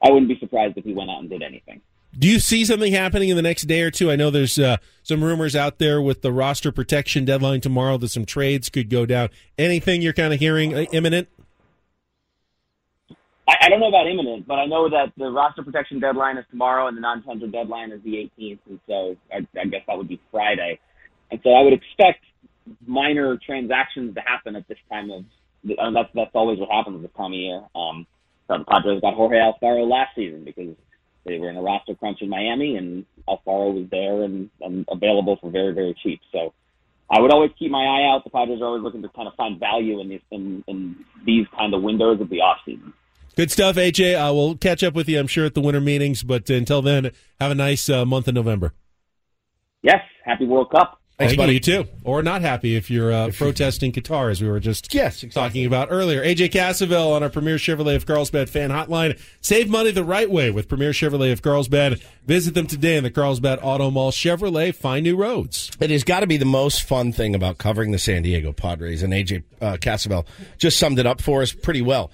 I 0.05 0.11
wouldn't 0.11 0.29
be 0.29 0.37
surprised 0.39 0.77
if 0.77 0.85
he 0.85 0.93
went 0.93 1.09
out 1.09 1.19
and 1.21 1.29
did 1.29 1.41
anything. 1.41 1.81
Do 2.17 2.29
you 2.29 2.39
see 2.39 2.63
something 2.63 2.93
happening 2.93 3.29
in 3.29 3.35
the 3.35 3.41
next 3.41 3.63
day 3.63 3.81
or 3.81 3.91
two? 3.91 4.11
I 4.11 4.15
know 4.15 4.29
there's 4.29 4.59
uh, 4.59 4.77
some 5.03 5.23
rumors 5.23 5.55
out 5.55 5.79
there 5.79 6.01
with 6.01 6.21
the 6.21 6.31
roster 6.31 6.71
protection 6.71 7.25
deadline 7.25 7.59
tomorrow 7.59 7.97
that 7.97 8.09
some 8.09 8.25
trades 8.25 8.69
could 8.69 8.89
go 8.89 9.05
down. 9.05 9.29
Anything 9.57 10.01
you're 10.01 10.13
kind 10.13 10.33
of 10.33 10.39
hearing 10.39 10.73
uh, 10.73 10.85
imminent? 10.93 11.27
I, 13.47 13.55
I 13.63 13.69
don't 13.69 13.79
know 13.79 13.89
about 13.89 14.07
imminent, 14.07 14.47
but 14.47 14.55
I 14.55 14.65
know 14.65 14.89
that 14.89 15.11
the 15.17 15.29
roster 15.29 15.63
protection 15.63 15.99
deadline 15.99 16.37
is 16.37 16.45
tomorrow 16.51 16.87
and 16.87 16.95
the 16.95 17.01
non-tender 17.01 17.47
deadline 17.47 17.91
is 17.91 18.01
the 18.03 18.29
18th, 18.39 18.59
and 18.69 18.79
so 18.87 19.17
I, 19.33 19.37
I 19.59 19.65
guess 19.65 19.81
that 19.87 19.97
would 19.97 20.07
be 20.07 20.21
Friday. 20.31 20.79
And 21.31 21.39
so 21.43 21.49
I 21.49 21.63
would 21.63 21.73
expect 21.73 22.23
minor 22.85 23.37
transactions 23.45 24.15
to 24.15 24.21
happen 24.21 24.55
at 24.55 24.67
this 24.67 24.77
time 24.89 25.09
of. 25.11 25.25
And 25.63 25.95
that's 25.95 26.09
that's 26.13 26.31
always 26.35 26.59
what 26.59 26.69
happens 26.69 27.01
this 27.01 27.11
time 27.17 27.33
of 27.33 27.39
year. 27.39 27.63
Um, 27.75 28.05
so 28.47 28.57
the 28.57 28.65
Padres 28.65 29.01
got 29.01 29.15
Jorge 29.15 29.37
Alfaro 29.37 29.89
last 29.89 30.15
season 30.15 30.43
because 30.43 30.75
they 31.25 31.39
were 31.39 31.49
in 31.49 31.57
a 31.57 31.61
roster 31.61 31.95
crunch 31.95 32.21
in 32.21 32.29
Miami, 32.29 32.75
and 32.75 33.05
Alfaro 33.27 33.73
was 33.73 33.87
there 33.89 34.23
and, 34.23 34.49
and 34.61 34.85
available 34.89 35.37
for 35.41 35.49
very 35.49 35.73
very 35.73 35.95
cheap. 36.03 36.21
So 36.31 36.53
I 37.09 37.21
would 37.21 37.31
always 37.31 37.51
keep 37.57 37.71
my 37.71 37.83
eye 37.83 38.13
out. 38.13 38.23
The 38.23 38.29
Padres 38.29 38.61
are 38.61 38.65
always 38.65 38.83
looking 38.83 39.01
to 39.03 39.09
kind 39.09 39.27
of 39.27 39.35
find 39.35 39.59
value 39.59 39.99
in 39.99 40.09
these 40.09 40.21
in, 40.31 40.63
in 40.67 40.95
these 41.25 41.45
kind 41.57 41.73
of 41.73 41.81
windows 41.81 42.21
of 42.21 42.29
the 42.29 42.41
off 42.41 42.57
season. 42.65 42.93
Good 43.35 43.51
stuff, 43.51 43.75
AJ. 43.75 44.15
Uh, 44.15 44.33
we'll 44.33 44.55
catch 44.55 44.81
up 44.81 44.93
with 44.93 45.09
you, 45.09 45.19
I'm 45.19 45.27
sure, 45.27 45.45
at 45.45 45.55
the 45.55 45.61
winter 45.61 45.81
meetings. 45.81 46.23
But 46.23 46.49
until 46.49 46.81
then, 46.81 47.11
have 47.39 47.51
a 47.51 47.55
nice 47.55 47.89
uh, 47.89 48.05
month 48.05 48.27
of 48.27 48.33
November. 48.33 48.73
Yes, 49.81 50.01
happy 50.23 50.45
World 50.45 50.71
Cup. 50.71 51.01
Thanks, 51.17 51.31
Thank 51.31 51.37
buddy. 51.37 51.53
you. 51.53 51.59
Too. 51.61 51.85
Or 52.03 52.21
not 52.21 52.41
happy 52.41 52.75
if 52.75 52.91
you're 52.91 53.09
uh, 53.13 53.31
protesting 53.33 53.93
Qatar, 53.93 54.31
as 54.31 54.41
we 54.41 54.49
were 54.49 54.59
just 54.59 54.93
Yes, 54.93 55.23
talking 55.31 55.65
about 55.65 55.87
earlier. 55.89 56.21
AJ 56.21 56.51
Cassavell 56.51 57.13
on 57.15 57.23
our 57.23 57.29
Premier 57.29 57.55
Chevrolet 57.55 57.95
of 57.95 58.05
Carlsbad 58.05 58.49
fan 58.49 58.69
hotline. 58.69 59.17
Save 59.39 59.69
money 59.69 59.91
the 59.91 60.03
right 60.03 60.29
way 60.29 60.51
with 60.51 60.67
Premier 60.67 60.91
Chevrolet 60.91 61.31
of 61.31 61.41
Carlsbad. 61.41 62.01
Visit 62.25 62.53
them 62.53 62.67
today 62.67 62.97
in 62.97 63.03
the 63.05 63.11
Carlsbad 63.11 63.59
Auto 63.61 63.89
Mall. 63.91 64.11
Chevrolet, 64.11 64.75
find 64.75 65.03
new 65.05 65.15
roads. 65.15 65.71
It 65.79 65.89
has 65.89 66.03
got 66.03 66.19
to 66.19 66.27
be 66.27 66.35
the 66.35 66.43
most 66.43 66.83
fun 66.83 67.13
thing 67.13 67.33
about 67.33 67.59
covering 67.59 67.91
the 67.91 67.99
San 67.99 68.21
Diego 68.23 68.51
Padres, 68.51 69.01
and 69.01 69.13
AJ 69.13 69.43
uh, 69.61 69.77
Cassavell 69.77 70.25
just 70.57 70.77
summed 70.77 70.99
it 70.99 71.05
up 71.05 71.21
for 71.21 71.41
us 71.41 71.53
pretty 71.53 71.81
well. 71.81 72.11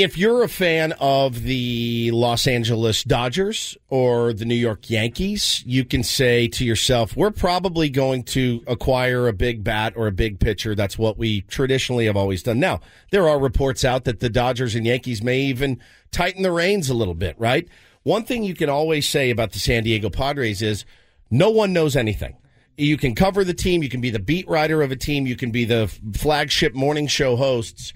If 0.00 0.16
you're 0.16 0.42
a 0.42 0.48
fan 0.48 0.94
of 0.98 1.42
the 1.42 2.10
Los 2.12 2.46
Angeles 2.46 3.04
Dodgers 3.04 3.76
or 3.90 4.32
the 4.32 4.46
New 4.46 4.54
York 4.54 4.88
Yankees, 4.88 5.62
you 5.66 5.84
can 5.84 6.02
say 6.02 6.48
to 6.48 6.64
yourself, 6.64 7.14
we're 7.18 7.30
probably 7.30 7.90
going 7.90 8.22
to 8.22 8.64
acquire 8.66 9.28
a 9.28 9.34
big 9.34 9.62
bat 9.62 9.92
or 9.96 10.06
a 10.06 10.10
big 10.10 10.40
pitcher. 10.40 10.74
That's 10.74 10.96
what 10.96 11.18
we 11.18 11.42
traditionally 11.42 12.06
have 12.06 12.16
always 12.16 12.42
done. 12.42 12.58
Now, 12.58 12.80
there 13.10 13.28
are 13.28 13.38
reports 13.38 13.84
out 13.84 14.04
that 14.04 14.20
the 14.20 14.30
Dodgers 14.30 14.74
and 14.74 14.86
Yankees 14.86 15.22
may 15.22 15.40
even 15.40 15.78
tighten 16.12 16.44
the 16.44 16.50
reins 16.50 16.88
a 16.88 16.94
little 16.94 17.12
bit, 17.12 17.38
right? 17.38 17.68
One 18.02 18.24
thing 18.24 18.42
you 18.42 18.54
can 18.54 18.70
always 18.70 19.06
say 19.06 19.28
about 19.28 19.52
the 19.52 19.58
San 19.58 19.82
Diego 19.82 20.08
Padres 20.08 20.62
is 20.62 20.86
no 21.30 21.50
one 21.50 21.74
knows 21.74 21.94
anything. 21.94 22.38
You 22.78 22.96
can 22.96 23.14
cover 23.14 23.44
the 23.44 23.52
team, 23.52 23.82
you 23.82 23.90
can 23.90 24.00
be 24.00 24.08
the 24.08 24.18
beat 24.18 24.48
writer 24.48 24.80
of 24.80 24.92
a 24.92 24.96
team, 24.96 25.26
you 25.26 25.36
can 25.36 25.50
be 25.50 25.66
the 25.66 25.94
flagship 26.14 26.74
morning 26.74 27.06
show 27.06 27.36
hosts 27.36 27.92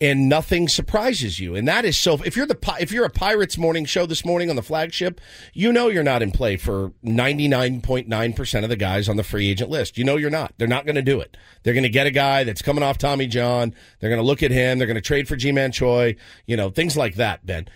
and 0.00 0.28
nothing 0.28 0.68
surprises 0.68 1.40
you. 1.40 1.54
And 1.54 1.66
that 1.66 1.84
is 1.84 1.96
so 1.96 2.20
if 2.24 2.36
you're 2.36 2.46
the 2.46 2.58
if 2.78 2.92
you're 2.92 3.04
a 3.04 3.10
Pirates 3.10 3.56
morning 3.56 3.84
show 3.84 4.04
this 4.04 4.24
morning 4.24 4.50
on 4.50 4.56
the 4.56 4.62
flagship, 4.62 5.20
you 5.54 5.72
know 5.72 5.88
you're 5.88 6.02
not 6.02 6.22
in 6.22 6.32
play 6.32 6.56
for 6.56 6.90
99.9% 7.04 8.62
of 8.62 8.68
the 8.68 8.76
guys 8.76 9.08
on 9.08 9.16
the 9.16 9.22
free 9.22 9.48
agent 9.48 9.70
list. 9.70 9.96
You 9.96 10.04
know 10.04 10.16
you're 10.16 10.30
not. 10.30 10.52
They're 10.58 10.68
not 10.68 10.84
going 10.84 10.96
to 10.96 11.02
do 11.02 11.20
it. 11.20 11.36
They're 11.62 11.74
going 11.74 11.82
to 11.84 11.88
get 11.88 12.06
a 12.06 12.10
guy 12.10 12.44
that's 12.44 12.62
coming 12.62 12.84
off 12.84 12.98
Tommy 12.98 13.26
John. 13.26 13.74
They're 14.00 14.10
going 14.10 14.20
to 14.20 14.26
look 14.26 14.42
at 14.42 14.50
him, 14.50 14.78
they're 14.78 14.86
going 14.86 14.96
to 14.96 15.00
trade 15.00 15.28
for 15.28 15.36
Ji-Man 15.36 15.72
Choi, 15.72 16.16
you 16.46 16.56
know, 16.56 16.70
things 16.70 16.96
like 16.96 17.14
that, 17.14 17.46
Ben. 17.46 17.66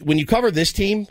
When 0.00 0.18
you 0.18 0.26
cover 0.26 0.50
this 0.50 0.72
team, 0.72 1.06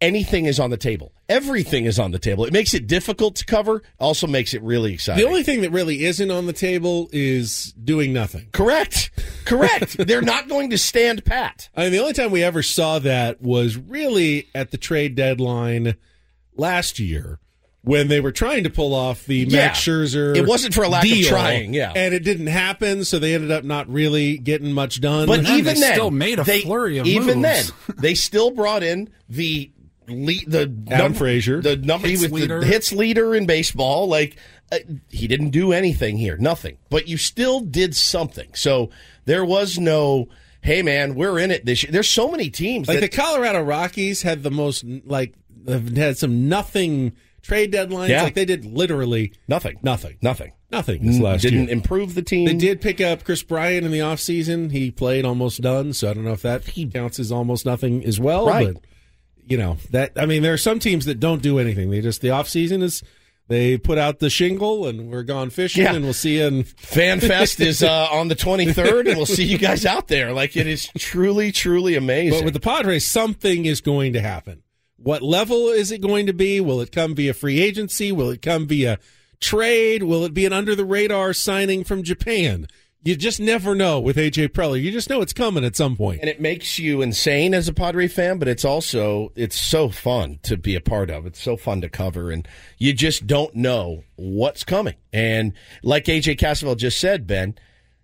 anything 0.00 0.46
is 0.46 0.58
on 0.58 0.70
the 0.70 0.76
table. 0.76 1.12
Everything 1.28 1.84
is 1.84 1.98
on 1.98 2.10
the 2.10 2.18
table. 2.18 2.44
It 2.44 2.52
makes 2.52 2.74
it 2.74 2.86
difficult 2.86 3.36
to 3.36 3.44
cover, 3.46 3.82
also 3.98 4.26
makes 4.26 4.54
it 4.54 4.62
really 4.62 4.92
exciting. 4.94 5.22
The 5.24 5.28
only 5.28 5.42
thing 5.42 5.60
that 5.62 5.70
really 5.70 6.04
isn't 6.04 6.30
on 6.30 6.46
the 6.46 6.52
table 6.52 7.08
is 7.12 7.72
doing 7.72 8.12
nothing. 8.12 8.48
Correct. 8.52 9.10
Correct. 9.44 9.96
They're 10.06 10.22
not 10.22 10.48
going 10.48 10.70
to 10.70 10.78
stand 10.78 11.24
pat. 11.24 11.68
I 11.76 11.84
mean, 11.84 11.92
the 11.92 11.98
only 12.00 12.12
time 12.14 12.30
we 12.30 12.42
ever 12.42 12.62
saw 12.62 12.98
that 13.00 13.40
was 13.42 13.76
really 13.76 14.48
at 14.54 14.70
the 14.70 14.78
trade 14.78 15.14
deadline 15.14 15.94
last 16.56 16.98
year 16.98 17.38
when 17.82 18.08
they 18.08 18.20
were 18.20 18.32
trying 18.32 18.64
to 18.64 18.70
pull 18.70 18.94
off 18.94 19.24
the 19.24 19.38
Yeah. 19.38 19.66
Max 19.68 19.80
Scherzer. 19.80 20.36
It 20.36 20.46
wasn't 20.46 20.74
for 20.74 20.82
a 20.84 20.88
lack 20.88 21.04
of 21.10 21.18
trying, 21.22 21.72
yeah. 21.72 21.92
and 21.96 22.12
it 22.12 22.24
didn't 22.24 22.48
happen, 22.48 23.04
so 23.04 23.18
they 23.18 23.34
ended 23.34 23.50
up 23.50 23.64
not 23.64 23.88
really 23.88 24.36
getting 24.36 24.72
much 24.72 25.00
done. 25.00 25.26
But 25.26 25.40
even 25.48 25.80
then, 25.80 25.94
still 25.94 26.10
made 26.10 26.38
a 26.38 26.44
they- 26.44 26.60
flurry 26.60 26.98
of 26.98 27.06
even 27.06 27.40
moves. 27.40 27.72
then, 27.86 27.96
they 27.96 28.14
still 28.14 28.50
brought 28.50 28.82
in 28.82 29.08
the 29.30 29.70
lead, 30.10 30.44
the 30.50 30.62
Adam 30.62 31.12
num- 31.12 31.14
Frazier. 31.14 31.60
the 31.60 31.76
number 31.76 32.08
Hits 32.08 32.22
was 32.22 32.32
leader. 32.32 32.60
the 32.60 32.66
hits 32.66 32.92
leader 32.92 33.34
in 33.34 33.46
baseball. 33.46 34.08
Like 34.08 34.36
uh, 34.72 34.78
he 35.08 35.26
didn't 35.26 35.50
do 35.50 35.72
anything 35.72 36.16
here, 36.18 36.36
nothing. 36.36 36.78
But 36.90 37.08
you 37.08 37.16
still 37.16 37.60
did 37.60 37.96
something. 37.96 38.50
So 38.54 38.90
there 39.24 39.44
was 39.44 39.78
no. 39.78 40.28
Hey 40.62 40.82
man, 40.82 41.14
we're 41.14 41.38
in 41.38 41.50
it 41.50 41.64
this 41.64 41.82
year. 41.82 41.90
There's 41.92 42.08
so 42.08 42.30
many 42.30 42.50
teams. 42.50 42.86
like 42.86 43.00
that, 43.00 43.10
the 43.10 43.16
Colorado 43.16 43.62
Rockies 43.62 44.20
had 44.22 44.42
the 44.42 44.50
most 44.50 44.84
like 45.06 45.34
have 45.66 45.96
had 45.96 46.18
some 46.18 46.48
nothing 46.50 47.12
trade 47.42 47.72
deadlines. 47.72 48.08
Yeah. 48.10 48.24
Like 48.24 48.34
they 48.34 48.44
did 48.44 48.66
literally 48.66 49.32
nothing, 49.48 49.78
nothing, 49.82 50.18
nothing, 50.20 50.52
nothing 50.70 51.06
this 51.06 51.18
last 51.18 51.40
didn't 51.42 51.64
year. 51.64 51.70
improve 51.70 52.14
the 52.14 52.20
team. 52.22 52.44
They 52.44 52.54
did 52.54 52.82
pick 52.82 53.00
up 53.00 53.24
Kris 53.24 53.42
Bryant 53.42 53.86
in 53.86 53.92
the 53.92 54.00
offseason. 54.00 54.70
He 54.70 54.90
played 54.90 55.24
almost 55.24 55.62
done, 55.62 55.94
so 55.94 56.10
I 56.10 56.14
don't 56.14 56.24
know 56.24 56.32
if 56.32 56.42
that 56.42 56.64
counts 56.92 57.18
as 57.18 57.32
almost 57.32 57.64
nothing 57.64 58.04
as 58.04 58.20
well. 58.20 58.46
Right. 58.46 58.74
But 58.74 58.82
you 59.50 59.58
know 59.58 59.76
that 59.90 60.12
I 60.16 60.24
mean, 60.24 60.42
there 60.42 60.54
are 60.54 60.58
some 60.58 60.78
teams 60.78 61.04
that 61.04 61.20
don't 61.20 61.42
do 61.42 61.58
anything. 61.58 61.90
They 61.90 62.00
just 62.00 62.22
the 62.22 62.28
offseason 62.28 62.82
is 62.82 63.02
they 63.48 63.76
put 63.76 63.98
out 63.98 64.20
the 64.20 64.30
shingle 64.30 64.86
and 64.86 65.10
we're 65.10 65.24
gone 65.24 65.50
fishing, 65.50 65.82
Yeah. 65.82 65.94
and 65.94 66.04
we'll 66.04 66.12
see 66.14 66.38
you. 66.38 66.44
In, 66.46 66.62
FanFest 66.64 67.58
is 67.66 67.82
uh, 67.82 68.06
on 68.12 68.28
the 68.28 68.36
23rd, 68.36 69.08
and 69.08 69.16
we'll 69.16 69.26
see 69.26 69.42
you 69.44 69.58
guys 69.58 69.84
out 69.84 70.06
there. 70.08 70.32
Like 70.32 70.56
it 70.56 70.66
is 70.68 70.88
truly, 70.96 71.50
truly 71.52 71.96
amazing. 71.96 72.38
but 72.38 72.44
with 72.44 72.54
the 72.54 72.60
Padres, 72.60 73.04
something 73.04 73.66
is 73.66 73.80
going 73.80 74.12
to 74.14 74.20
happen. 74.20 74.62
What 74.96 75.20
level 75.22 75.68
is 75.68 75.90
it 75.90 76.00
going 76.00 76.26
to 76.26 76.32
be? 76.32 76.60
Will 76.60 76.80
it 76.80 76.92
come 76.92 77.14
via 77.14 77.34
free 77.34 77.60
agency? 77.60 78.12
Will 78.12 78.30
it 78.30 78.40
come 78.42 78.66
via 78.68 78.98
trade? 79.40 80.02
Will 80.04 80.24
it 80.24 80.34
be 80.34 80.46
an 80.46 80.52
under 80.52 80.74
the 80.76 80.84
radar 80.84 81.32
signing 81.32 81.84
from 81.84 82.02
Japan? 82.02 82.66
You 83.02 83.16
just 83.16 83.40
never 83.40 83.74
know 83.74 83.98
with 83.98 84.16
AJ 84.16 84.48
Preller. 84.48 84.80
You 84.80 84.92
just 84.92 85.08
know 85.08 85.22
it's 85.22 85.32
coming 85.32 85.64
at 85.64 85.74
some 85.74 85.96
point. 85.96 86.20
and 86.20 86.28
it 86.28 86.38
makes 86.40 86.78
you 86.78 87.00
insane 87.00 87.54
as 87.54 87.66
a 87.66 87.72
Padre 87.72 88.08
fan, 88.08 88.38
but 88.38 88.46
it's 88.46 88.64
also 88.64 89.32
it's 89.34 89.58
so 89.58 89.88
fun 89.88 90.38
to 90.42 90.58
be 90.58 90.74
a 90.74 90.82
part 90.82 91.08
of. 91.08 91.24
It's 91.24 91.40
so 91.40 91.56
fun 91.56 91.80
to 91.80 91.88
cover, 91.88 92.30
and 92.30 92.46
you 92.76 92.92
just 92.92 93.26
don't 93.26 93.54
know 93.54 94.04
what's 94.16 94.64
coming. 94.64 94.96
And 95.14 95.54
like 95.82 96.04
AJ 96.04 96.38
Cassavell 96.38 96.76
just 96.76 97.00
said, 97.00 97.26
Ben, 97.26 97.54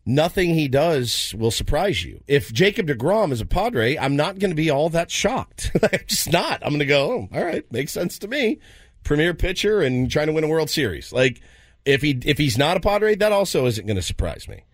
nothing 0.07 0.55
he 0.55 0.67
does 0.67 1.35
will 1.37 1.51
surprise 1.51 2.03
you. 2.03 2.23
If 2.27 2.51
Jacob 2.51 2.87
DeGrom 2.87 3.33
is 3.33 3.43
a 3.43 3.47
Padre, 3.47 3.97
I'm 3.99 4.17
not 4.17 4.39
going 4.39 4.51
to 4.51 4.57
be 4.57 4.71
all 4.71 4.89
that 4.91 5.11
shocked. 5.11 5.73
I'm 5.83 5.99
just 6.07 6.33
not. 6.33 6.63
I'm 6.63 6.71
going 6.71 6.79
to 6.79 6.87
go, 6.87 7.13
oh, 7.13 7.37
all 7.37 7.45
right, 7.45 7.71
makes 7.71 7.93
sense 7.93 8.19
to 8.21 8.29
me. 8.29 8.61
Premier 9.05 9.35
pitcher 9.35 9.83
and 9.83 10.11
trying 10.11 10.29
to 10.29 10.33
win 10.33 10.43
a 10.45 10.49
World 10.49 10.71
Series. 10.71 11.13
Like 11.13 11.43
if 11.85 12.01
he 12.01 12.19
if 12.25 12.39
he's 12.39 12.57
not 12.57 12.79
a 12.79 12.81
Padre, 12.81 13.15
that 13.17 13.31
also 13.31 13.67
isn't 13.67 13.87
going 13.87 13.97
to 13.97 14.03
surprise 14.03 14.49
me. 14.49 14.65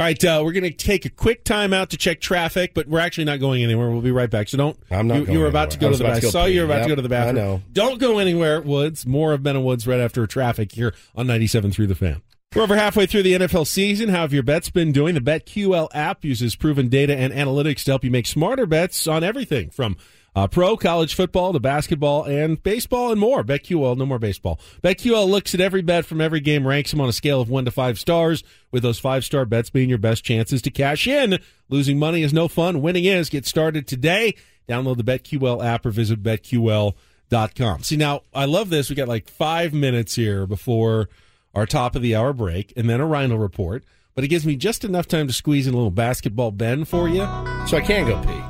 All 0.00 0.06
right, 0.06 0.24
uh, 0.24 0.40
we're 0.42 0.52
going 0.52 0.64
to 0.64 0.70
take 0.70 1.04
a 1.04 1.10
quick 1.10 1.44
time 1.44 1.74
out 1.74 1.90
to 1.90 1.98
check 1.98 2.22
traffic, 2.22 2.72
but 2.72 2.88
we're 2.88 3.00
actually 3.00 3.24
not 3.24 3.38
going 3.38 3.62
anywhere. 3.62 3.90
We'll 3.90 4.00
be 4.00 4.10
right 4.10 4.30
back. 4.30 4.48
So 4.48 4.56
don't. 4.56 4.78
I'm 4.90 5.06
not 5.06 5.18
You, 5.18 5.26
going 5.26 5.32
you 5.36 5.42
were 5.42 5.46
about 5.46 5.64
anywhere. 5.64 5.70
to 5.72 5.78
go 5.78 5.90
to 5.90 5.96
the 5.98 6.04
bathroom. 6.04 6.22
go 6.22 6.30
Saw 6.30 6.44
you 6.46 6.60
were 6.60 6.64
about 6.64 6.82
to 6.84 6.88
go 6.88 6.94
to 6.94 7.02
the 7.02 7.08
bathroom. 7.10 7.36
I 7.36 7.38
know. 7.38 7.62
Don't 7.70 8.00
go 8.00 8.16
anywhere, 8.16 8.62
Woods. 8.62 9.04
More 9.04 9.34
of 9.34 9.42
Ben 9.42 9.56
and 9.56 9.64
Woods 9.66 9.86
right 9.86 10.00
after 10.00 10.26
traffic 10.26 10.72
here 10.72 10.94
on 11.14 11.26
97 11.26 11.72
through 11.72 11.88
the 11.88 11.94
fan. 11.94 12.22
We're 12.56 12.62
over 12.62 12.76
halfway 12.76 13.04
through 13.04 13.24
the 13.24 13.34
NFL 13.34 13.66
season. 13.66 14.08
How 14.08 14.22
have 14.22 14.32
your 14.32 14.42
bets 14.42 14.70
been 14.70 14.90
doing? 14.90 15.14
The 15.14 15.20
BetQL 15.20 15.88
app 15.92 16.24
uses 16.24 16.56
proven 16.56 16.88
data 16.88 17.14
and 17.14 17.30
analytics 17.34 17.84
to 17.84 17.90
help 17.90 18.02
you 18.02 18.10
make 18.10 18.26
smarter 18.26 18.64
bets 18.64 19.06
on 19.06 19.22
everything 19.22 19.68
from 19.68 19.98
uh, 20.34 20.46
pro, 20.46 20.76
college 20.76 21.14
football 21.14 21.52
to 21.52 21.60
basketball 21.60 22.24
and 22.24 22.62
baseball 22.62 23.10
and 23.10 23.20
more. 23.20 23.42
BetQL, 23.42 23.96
no 23.96 24.06
more 24.06 24.18
baseball. 24.18 24.60
BetQL 24.82 25.28
looks 25.28 25.54
at 25.54 25.60
every 25.60 25.82
bet 25.82 26.04
from 26.04 26.20
every 26.20 26.40
game, 26.40 26.66
ranks 26.66 26.90
them 26.90 27.00
on 27.00 27.08
a 27.08 27.12
scale 27.12 27.40
of 27.40 27.48
one 27.48 27.64
to 27.64 27.70
five 27.70 27.98
stars, 27.98 28.44
with 28.70 28.82
those 28.82 28.98
five 28.98 29.24
star 29.24 29.44
bets 29.44 29.70
being 29.70 29.88
your 29.88 29.98
best 29.98 30.24
chances 30.24 30.62
to 30.62 30.70
cash 30.70 31.06
in. 31.06 31.38
Losing 31.68 31.98
money 31.98 32.22
is 32.22 32.32
no 32.32 32.48
fun. 32.48 32.82
Winning 32.82 33.04
is. 33.04 33.28
Get 33.28 33.46
started 33.46 33.86
today. 33.86 34.34
Download 34.68 34.96
the 34.96 35.04
BetQL 35.04 35.64
app 35.64 35.84
or 35.84 35.90
visit 35.90 36.22
BetQL.com. 36.22 37.82
See, 37.82 37.96
now, 37.96 38.22
I 38.32 38.44
love 38.44 38.70
this. 38.70 38.88
We 38.88 38.96
got 38.96 39.08
like 39.08 39.28
five 39.28 39.72
minutes 39.72 40.14
here 40.14 40.46
before 40.46 41.08
our 41.54 41.66
top 41.66 41.96
of 41.96 42.02
the 42.02 42.14
hour 42.14 42.32
break 42.32 42.72
and 42.76 42.88
then 42.88 43.00
a 43.00 43.06
Rhino 43.06 43.36
report. 43.36 43.84
But 44.14 44.24
it 44.24 44.28
gives 44.28 44.46
me 44.46 44.56
just 44.56 44.84
enough 44.84 45.08
time 45.08 45.26
to 45.26 45.32
squeeze 45.32 45.66
in 45.66 45.74
a 45.74 45.76
little 45.76 45.90
basketball 45.90 46.50
Ben 46.52 46.84
for 46.84 47.08
you. 47.08 47.26
So 47.66 47.76
I 47.76 47.80
can 47.80 48.06
go 48.06 48.20
pee. 48.22 48.49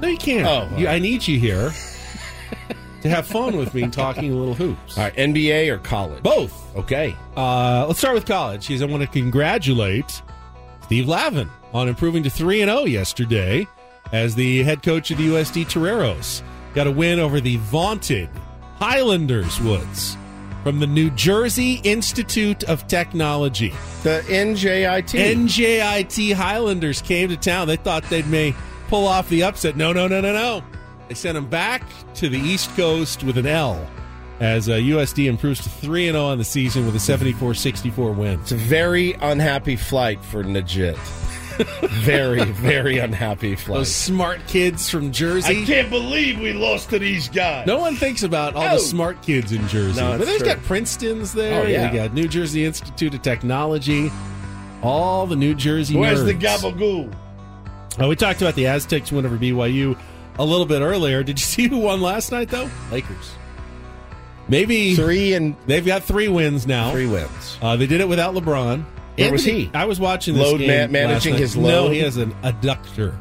No, 0.00 0.08
you 0.08 0.16
can't. 0.18 0.46
Oh, 0.46 0.68
You- 0.76 0.88
I 0.88 0.98
need 0.98 1.26
you 1.26 1.38
here 1.38 1.72
to 3.02 3.08
have 3.08 3.26
fun 3.26 3.56
with 3.56 3.74
me 3.74 3.88
talking 3.88 4.32
a 4.32 4.36
little 4.36 4.54
hoops. 4.54 4.96
All 4.98 5.04
right, 5.04 5.14
NBA 5.16 5.68
or 5.70 5.78
college? 5.78 6.22
Both. 6.22 6.76
Okay. 6.76 7.14
Uh, 7.36 7.84
let's 7.86 7.98
start 7.98 8.14
with 8.14 8.26
college. 8.26 8.66
Because 8.68 8.82
I 8.82 8.86
want 8.86 9.02
to 9.02 9.08
congratulate 9.08 10.22
Steve 10.84 11.08
Lavin 11.08 11.48
on 11.72 11.88
improving 11.88 12.22
to 12.24 12.30
3 12.30 12.62
and 12.62 12.70
0 12.70 12.84
yesterday 12.84 13.66
as 14.12 14.34
the 14.34 14.62
head 14.62 14.82
coach 14.82 15.10
of 15.10 15.18
the 15.18 15.28
USD 15.28 15.64
Toreros. 15.68 16.42
Got 16.74 16.86
a 16.86 16.90
win 16.90 17.18
over 17.18 17.40
the 17.40 17.56
vaunted 17.56 18.28
Highlanders 18.78 19.60
Woods 19.60 20.16
from 20.62 20.80
the 20.80 20.86
New 20.86 21.10
Jersey 21.10 21.80
Institute 21.84 22.64
of 22.64 22.86
Technology. 22.88 23.72
The 24.02 24.22
NJIT. 24.28 25.18
NJIT 25.46 26.32
Highlanders 26.34 27.00
came 27.02 27.28
to 27.30 27.36
town. 27.36 27.68
They 27.68 27.76
thought 27.76 28.02
they'd 28.04 28.26
may 28.28 28.54
pull 28.88 29.06
off 29.06 29.28
the 29.28 29.42
upset. 29.44 29.76
No, 29.76 29.92
no, 29.92 30.08
no, 30.08 30.20
no, 30.20 30.32
no. 30.32 30.64
They 31.08 31.14
sent 31.14 31.34
them 31.36 31.46
back 31.46 31.82
to 32.14 32.28
the 32.28 32.38
East 32.38 32.74
Coast 32.76 33.22
with 33.24 33.38
an 33.38 33.46
L 33.46 33.86
as 34.40 34.68
uh, 34.68 34.72
USD 34.74 35.26
improves 35.26 35.62
to 35.62 35.68
3 35.68 36.06
0 36.06 36.24
on 36.24 36.38
the 36.38 36.44
season 36.44 36.86
with 36.86 36.94
a 36.94 37.00
74 37.00 37.54
64 37.54 38.12
win. 38.12 38.40
It's 38.40 38.52
a 38.52 38.56
very 38.56 39.12
unhappy 39.14 39.76
flight 39.76 40.22
for 40.24 40.44
Najit. 40.44 40.96
very, 42.02 42.44
very 42.44 42.98
unhappy 42.98 43.56
flight. 43.56 43.78
Those 43.78 43.92
smart 43.94 44.38
kids 44.46 44.88
from 44.88 45.10
Jersey. 45.10 45.62
I 45.62 45.64
can't 45.64 45.90
believe 45.90 46.38
we 46.38 46.52
lost 46.52 46.90
to 46.90 47.00
these 47.00 47.28
guys. 47.28 47.66
No 47.66 47.78
one 47.80 47.96
thinks 47.96 48.22
about 48.22 48.54
all 48.54 48.62
Oh. 48.62 48.74
the 48.74 48.78
smart 48.78 49.20
kids 49.22 49.50
in 49.50 49.66
Jersey. 49.66 50.00
No, 50.00 50.16
but 50.18 50.26
they've 50.26 50.44
got 50.44 50.62
Princeton's 50.62 51.32
there. 51.32 51.62
Oh, 51.64 51.66
yeah. 51.66 51.90
They 51.90 51.96
got 51.96 52.14
New 52.14 52.28
Jersey 52.28 52.64
Institute 52.64 53.12
of 53.14 53.22
Technology. 53.22 54.12
All 54.82 55.26
the 55.26 55.34
New 55.34 55.54
Jersey 55.54 55.96
Where's 55.96 56.22
the 56.22 56.34
nerds. 56.34 56.40
Gabagoo? 57.98 58.04
Uh, 58.04 58.08
we 58.08 58.16
talked 58.16 58.40
about 58.42 58.54
the 58.54 58.66
Aztecs 58.66 59.10
win 59.12 59.26
over 59.26 59.36
BYU 59.36 59.98
a 60.38 60.44
little 60.44 60.66
bit 60.66 60.80
earlier. 60.80 61.22
Did 61.22 61.38
you 61.38 61.44
see 61.44 61.68
who 61.68 61.78
won 61.78 62.00
last 62.00 62.32
night, 62.32 62.48
though? 62.48 62.70
Lakers. 62.90 63.32
Maybe 64.48 64.94
Three 64.94 65.34
and 65.34 65.54
they've 65.66 65.84
got 65.84 66.02
three 66.04 66.28
wins 66.28 66.66
now. 66.66 66.90
three 66.90 67.06
wins. 67.06 67.58
Uh, 67.60 67.76
they 67.76 67.86
did 67.86 68.00
it 68.00 68.08
without 68.08 68.34
LeBron. 68.34 68.82
Where 69.18 69.32
was 69.32 69.44
he? 69.44 69.70
I 69.74 69.84
was 69.84 69.98
watching 70.00 70.34
this 70.34 70.44
Load 70.44 70.58
game 70.60 70.68
ma- 70.68 70.86
managing 70.92 71.32
last 71.34 71.40
night. 71.40 71.40
his 71.40 71.56
No, 71.56 71.90
he 71.90 71.98
has 71.98 72.16
an 72.16 72.32
adductor 72.42 73.14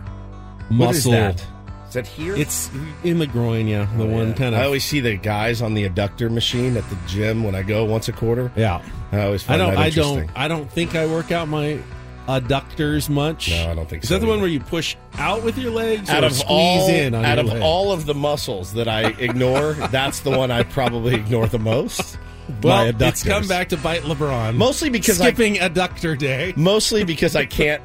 What 0.69 0.95
is 0.95 1.05
muscle. 1.07 1.11
that? 1.13 1.43
Is 1.87 1.93
that 1.95 2.05
here? 2.07 2.35
It's 2.35 2.69
in 3.03 3.17
the 3.19 3.27
groin, 3.27 3.67
yeah. 3.67 3.87
The 3.97 4.03
Oh, 4.03 4.07
one 4.07 4.27
yeah. 4.29 4.33
kind 4.35 4.55
of. 4.55 4.61
I 4.61 4.65
always 4.65 4.85
see 4.85 4.99
the 4.99 5.15
guys 5.17 5.61
on 5.61 5.73
the 5.73 5.89
adductor 5.89 6.29
machine 6.31 6.77
at 6.77 6.87
the 6.89 6.97
gym 7.07 7.43
when 7.43 7.55
I 7.55 7.63
go 7.63 7.83
once 7.83 8.07
a 8.07 8.13
quarter. 8.13 8.51
yeah. 8.55 8.81
I 9.11 9.21
always 9.21 9.49
I 9.49 9.57
don't. 9.57 9.71
that 9.73 9.79
I 9.79 9.89
don't. 9.89 10.29
I 10.35 10.47
don't 10.47 10.69
think 10.71 10.95
I 10.95 11.07
work 11.07 11.31
out 11.31 11.47
my 11.47 11.79
adductors 12.27 13.09
much. 13.09 13.49
No, 13.49 13.71
I 13.71 13.75
don't 13.75 13.89
think 13.89 14.03
Is 14.03 14.09
so 14.09 14.15
Is 14.15 14.19
that 14.21 14.25
the 14.25 14.29
one 14.31 14.39
where 14.41 14.49
you 14.49 14.59
push 14.59 14.95
out 15.15 15.43
with 15.43 15.57
your 15.57 15.71
legs 15.71 16.09
out 16.09 16.23
or 16.23 16.27
of 16.27 16.33
squeeze 16.33 16.47
all, 16.47 16.89
in 16.89 17.15
on 17.15 17.25
out 17.25 17.39
of 17.39 17.45
leg? 17.47 17.61
all 17.61 17.91
of 17.91 18.05
the 18.05 18.13
muscles 18.13 18.73
that 18.73 18.87
I 18.87 19.09
ignore, 19.19 19.73
that's 19.91 20.19
the 20.21 20.31
one 20.31 20.51
I 20.51 20.63
probably 20.63 21.15
ignore 21.15 21.47
the 21.47 21.59
most. 21.59 22.17
well, 22.61 22.93
it's 22.99 23.23
come 23.23 23.47
back 23.47 23.69
to 23.69 23.77
bite 23.77 24.01
LeBron. 24.03 24.55
Mostly 24.55 24.89
because 24.89 25.19
I- 25.21 25.27
skipping 25.27 25.55
adductor 25.55 26.17
day. 26.17 26.53
Mostly 26.55 27.03
because 27.03 27.35
I 27.35 27.45
can't 27.59 27.81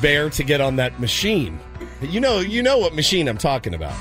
bear 0.00 0.30
to 0.30 0.42
get 0.44 0.60
on 0.60 0.76
that 0.76 1.00
machine. 1.00 1.58
You 2.00 2.20
know, 2.20 2.38
you 2.40 2.62
know 2.62 2.78
what 2.78 2.94
machine 2.94 3.28
I'm 3.28 3.36
talking 3.38 3.74
about. 3.74 3.94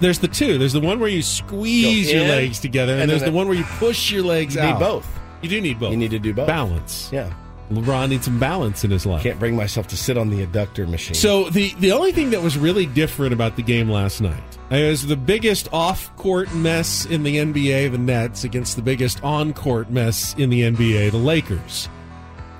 There's 0.00 0.18
the 0.18 0.28
two. 0.28 0.58
There's 0.58 0.72
the 0.72 0.80
one 0.80 1.00
where 1.00 1.08
you 1.08 1.22
squeeze 1.22 2.06
Go 2.10 2.18
your 2.18 2.28
legs 2.28 2.58
together, 2.60 2.92
and, 2.92 3.02
and 3.02 3.10
there's 3.10 3.22
the 3.22 3.32
one 3.32 3.46
where 3.48 3.56
you 3.56 3.64
push 3.78 4.10
your 4.12 4.22
legs 4.24 4.54
You 4.54 4.60
out. 4.60 4.74
need 4.74 4.84
both. 4.84 5.20
You 5.42 5.48
do 5.48 5.60
need 5.60 5.78
both. 5.80 5.90
You 5.92 5.96
need 5.96 6.10
to 6.10 6.18
do 6.18 6.32
both. 6.34 6.46
balance. 6.46 7.10
Yeah, 7.12 7.32
LeBron 7.70 8.10
needs 8.10 8.26
some 8.26 8.38
balance 8.38 8.84
in 8.84 8.90
his 8.90 9.06
life. 9.06 9.22
can't 9.22 9.38
bring 9.38 9.56
myself 9.56 9.86
to 9.88 9.96
sit 9.96 10.18
on 10.18 10.30
the 10.30 10.46
adductor 10.46 10.88
machine. 10.88 11.14
So 11.14 11.48
the 11.50 11.74
the 11.78 11.92
only 11.92 12.12
thing 12.12 12.30
that 12.30 12.42
was 12.42 12.58
really 12.58 12.86
different 12.86 13.32
about 13.32 13.56
the 13.56 13.62
game 13.62 13.88
last 13.90 14.20
night 14.20 14.42
is 14.70 15.06
the 15.06 15.16
biggest 15.16 15.68
off 15.72 16.14
court 16.16 16.54
mess 16.54 17.06
in 17.06 17.22
the 17.22 17.36
NBA, 17.36 17.92
the 17.92 17.98
Nets, 17.98 18.44
against 18.44 18.76
the 18.76 18.82
biggest 18.82 19.22
on 19.24 19.52
court 19.52 19.90
mess 19.90 20.34
in 20.36 20.50
the 20.50 20.62
NBA, 20.62 21.10
the 21.10 21.16
Lakers. 21.16 21.88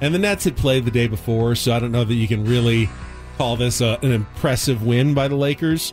And 0.00 0.14
the 0.14 0.18
Nets 0.18 0.44
had 0.44 0.56
played 0.56 0.84
the 0.84 0.90
day 0.90 1.06
before, 1.06 1.54
so 1.54 1.72
I 1.72 1.78
don't 1.78 1.92
know 1.92 2.04
that 2.04 2.14
you 2.14 2.28
can 2.28 2.44
really 2.44 2.88
call 3.38 3.56
this 3.56 3.80
a, 3.80 3.98
an 4.02 4.12
impressive 4.12 4.82
win 4.84 5.14
by 5.14 5.28
the 5.28 5.36
Lakers. 5.36 5.92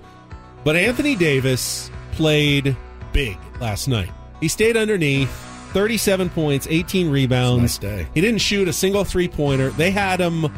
But 0.64 0.76
Anthony 0.76 1.16
Davis 1.16 1.90
played 2.14 2.76
big 3.14 3.38
last 3.60 3.88
night. 3.88 4.12
He 4.40 4.48
stayed 4.48 4.78
underneath, 4.78 5.30
37 5.74 6.30
points, 6.30 6.68
18 6.70 7.10
rebounds. 7.10 7.62
Nice 7.62 7.78
day. 7.78 8.08
He 8.14 8.22
didn't 8.22 8.40
shoot 8.42 8.68
a 8.68 8.74
single 8.74 9.04
three 9.04 9.28
pointer. 9.28 9.70
They 9.72 9.92
had 9.92 10.20
him 10.20 10.52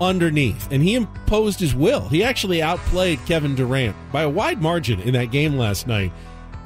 underneath, 0.00 0.70
and 0.70 0.82
he 0.82 0.94
imposed 0.94 1.60
his 1.60 1.74
will. 1.74 2.08
He 2.08 2.24
actually 2.24 2.62
outplayed 2.62 3.18
Kevin 3.26 3.54
Durant 3.54 3.94
by 4.12 4.22
a 4.22 4.28
wide 4.28 4.62
margin 4.62 5.00
in 5.00 5.12
that 5.14 5.26
game 5.26 5.56
last 5.56 5.86
night. 5.86 6.12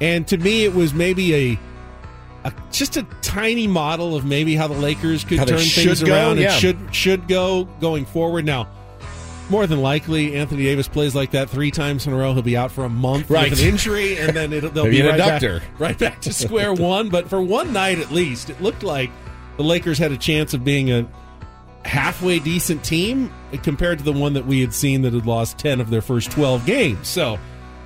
And 0.01 0.27
to 0.27 0.37
me, 0.37 0.65
it 0.65 0.73
was 0.73 0.93
maybe 0.93 1.33
a, 1.53 1.59
a 2.45 2.53
just 2.71 2.97
a 2.97 3.03
tiny 3.21 3.67
model 3.67 4.15
of 4.15 4.25
maybe 4.25 4.55
how 4.55 4.67
the 4.67 4.75
Lakers 4.75 5.23
could 5.23 5.39
How 5.39 5.45
turn 5.45 5.59
things 5.59 6.03
go, 6.03 6.13
around 6.13 6.37
yeah. 6.37 6.51
and 6.51 6.61
should 6.61 6.95
should 6.95 7.27
go 7.27 7.65
going 7.79 8.05
forward. 8.05 8.45
Now, 8.45 8.67
more 9.49 9.67
than 9.67 9.81
likely, 9.81 10.35
Anthony 10.35 10.63
Davis 10.63 10.87
plays 10.87 11.13
like 11.15 11.31
that 11.31 11.49
three 11.49 11.71
times 11.71 12.07
in 12.07 12.13
a 12.13 12.15
row. 12.15 12.33
He'll 12.33 12.41
be 12.41 12.57
out 12.57 12.71
for 12.71 12.83
a 12.85 12.89
month 12.89 13.29
Right. 13.29 13.49
with 13.49 13.59
an 13.61 13.67
injury, 13.67 14.17
and 14.17 14.35
then 14.35 14.51
it'll, 14.53 14.69
they'll 14.71 14.83
Maybe 14.85 14.97
be 14.97 15.01
an 15.07 15.19
right 15.19 15.41
back, 15.41 15.61
right 15.79 15.97
back 15.97 16.21
to 16.21 16.33
square 16.33 16.73
one. 16.73 17.09
But 17.09 17.29
for 17.29 17.41
one 17.41 17.71
night 17.73 17.99
at 17.99 18.11
least, 18.11 18.49
it 18.49 18.61
looked 18.61 18.83
like 18.83 19.11
the 19.57 19.63
Lakers 19.63 19.97
had 19.97 20.11
a 20.11 20.17
chance 20.17 20.53
of 20.53 20.63
being 20.63 20.91
a 20.91 21.07
halfway 21.83 22.39
decent 22.39 22.83
team 22.83 23.31
compared 23.63 23.99
to 23.99 24.03
the 24.03 24.11
one 24.11 24.33
that 24.33 24.45
we 24.45 24.59
had 24.61 24.73
seen 24.73 25.03
that 25.03 25.13
had 25.13 25.25
lost 25.27 25.57
10 25.59 25.79
of 25.79 25.89
their 25.89 26.01
first 26.01 26.31
12 26.31 26.65
games. 26.65 27.07
So, 27.07 27.37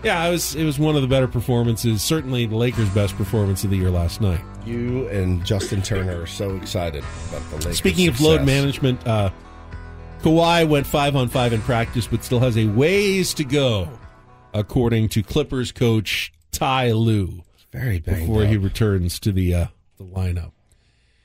yeah, 0.04 0.26
it 0.26 0.32
was 0.32 0.56
it 0.56 0.64
was 0.64 0.80
one 0.80 0.96
of 0.96 1.02
the 1.02 1.08
better 1.10 1.28
performances, 1.28 2.02
certainly 2.02 2.46
the 2.46 2.56
Lakers' 2.56 2.88
best 2.90 3.18
performance 3.18 3.66
of 3.66 3.70
the 3.70 3.76
year 3.78 3.90
last 3.90 4.22
night. 4.22 4.40
you 4.66 5.08
and 5.10 5.46
Justin 5.46 5.82
Turner 5.82 6.22
are 6.22 6.26
so 6.28 6.56
excited 6.56 7.04
about 7.30 7.42
the 7.50 7.56
Lakers. 7.58 7.78
Speaking 7.78 8.08
of 8.08 8.22
load 8.22 8.46
management, 8.46 9.06
uh, 9.06 9.30
Kawhi 10.22 10.68
went 10.68 10.86
5 10.86 11.16
on 11.16 11.30
5 11.30 11.54
in 11.54 11.62
practice 11.62 12.08
but 12.08 12.24
still 12.24 12.40
has 12.40 12.58
a 12.58 12.66
ways 12.66 13.34
to 13.36 13.44
go 13.44 13.88
according 14.54 15.10
to 15.10 15.24
Clippers 15.24 15.72
coach 15.72 16.34
Ty 16.52 16.92
Lue 16.92 17.44
very 17.72 18.00
banged 18.00 18.28
before 18.28 18.46
he 18.46 18.58
returns 18.58 19.20
to 19.22 19.32
the 19.32 19.54
uh, 19.56 19.66
the 19.98 20.04
lineup. 20.04 20.52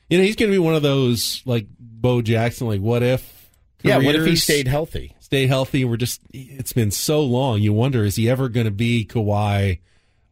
You 0.09 0.19
know, 0.19 0.23
he's 0.23 0.35
going 0.35 0.51
to 0.51 0.55
be 0.55 0.59
one 0.59 0.75
of 0.75 0.83
those 0.83 1.41
like 1.45 1.65
Bo 1.79 2.21
Jackson 2.21 2.67
like 2.67 2.79
what 2.81 3.01
if 3.03 3.49
Yeah, 3.83 3.97
what 3.97 4.15
if 4.15 4.25
he 4.25 4.35
stayed 4.35 4.67
healthy? 4.67 5.11
stay 5.19 5.47
healthy. 5.47 5.83
We're 5.83 5.97
just, 5.97 6.21
it's 6.31 6.71
been 6.71 6.91
so 6.91 7.21
long. 7.21 7.59
You 7.59 7.73
wonder, 7.73 8.03
is 8.05 8.15
he 8.15 8.29
ever 8.29 8.47
going 8.47 8.65
to 8.67 8.71
be 8.71 9.05
Kawhi 9.05 9.79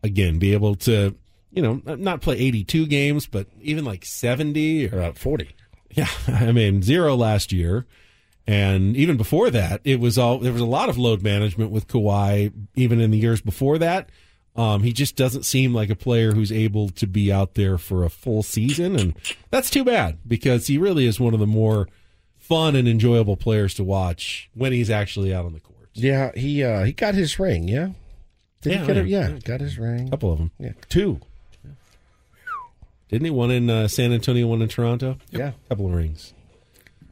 again? 0.04 0.38
Be 0.38 0.54
able 0.54 0.76
to, 0.76 1.16
you 1.52 1.62
know, 1.64 1.82
not 1.96 2.22
play 2.22 2.38
82 2.38 2.86
games, 2.86 3.26
but 3.26 3.48
even 3.60 3.86
like 3.86 4.06
70 4.06 4.90
or 4.94 5.00
About 5.00 5.18
40. 5.18 5.50
yeah. 5.90 6.08
I 6.28 6.52
mean, 6.52 6.84
zero 6.84 7.16
last 7.16 7.52
year. 7.52 7.88
And 8.46 8.96
even 8.98 9.16
before 9.16 9.50
that, 9.52 9.80
it 9.86 10.00
was 10.00 10.18
all, 10.18 10.40
there 10.40 10.52
was 10.52 10.62
a 10.62 10.66
lot 10.66 10.90
of 10.90 10.98
load 10.98 11.22
management 11.24 11.72
with 11.72 11.88
Kawhi, 11.88 12.52
even 12.76 13.00
in 13.00 13.12
the 13.12 13.18
years 13.18 13.40
before 13.42 13.78
that. 13.78 14.10
Um, 14.56 14.84
he 14.84 14.92
just 14.94 15.16
doesn't 15.16 15.44
seem 15.44 15.74
like 15.74 15.90
a 15.90 15.96
player 15.96 16.34
who's 16.34 16.52
able 16.52 16.90
to 16.90 17.08
be 17.08 17.32
out 17.32 17.56
there 17.56 17.78
for 17.78 18.04
a 18.04 18.10
full 18.10 18.44
season. 18.44 18.96
And 19.00 19.16
that's 19.50 19.70
too 19.70 19.84
bad 19.84 20.20
because 20.28 20.68
he 20.68 20.78
really 20.78 21.06
is 21.08 21.20
one 21.20 21.34
of 21.34 21.40
the 21.40 21.48
more 21.48 21.88
fun 22.38 22.76
and 22.76 22.88
enjoyable 22.88 23.38
players 23.38 23.74
to 23.76 23.84
watch 23.84 24.50
when 24.54 24.74
he's 24.74 24.90
actually 24.92 25.34
out 25.34 25.46
on 25.46 25.54
the 25.54 25.60
court. 25.62 25.90
Yeah, 25.94 26.32
he 26.36 26.64
uh, 26.64 26.84
he 26.84 26.92
got 26.92 27.16
his 27.16 27.40
ring. 27.40 27.68
Yeah, 27.68 27.90
did 28.62 28.74
Yeah, 28.74 28.82
he 28.82 28.88
get 28.88 28.98
it? 28.98 29.08
yeah. 29.08 29.30
Got 29.46 29.62
his 29.62 29.80
ring. 29.80 30.08
A 30.08 30.12
couple 30.12 30.32
of 30.34 30.38
them. 30.40 30.52
Yeah, 30.60 30.74
two. 30.90 31.20
Didn't 33.10 33.26
he? 33.26 33.32
One 33.32 33.52
in 33.52 33.70
uh, 33.70 33.88
San 33.88 34.12
Antonio, 34.12 34.48
one 34.48 34.62
in 34.62 34.68
Toronto. 34.70 35.18
Yeah. 35.32 35.50
a 35.66 35.70
couple 35.70 35.86
of 35.88 35.94
rings. 35.94 36.34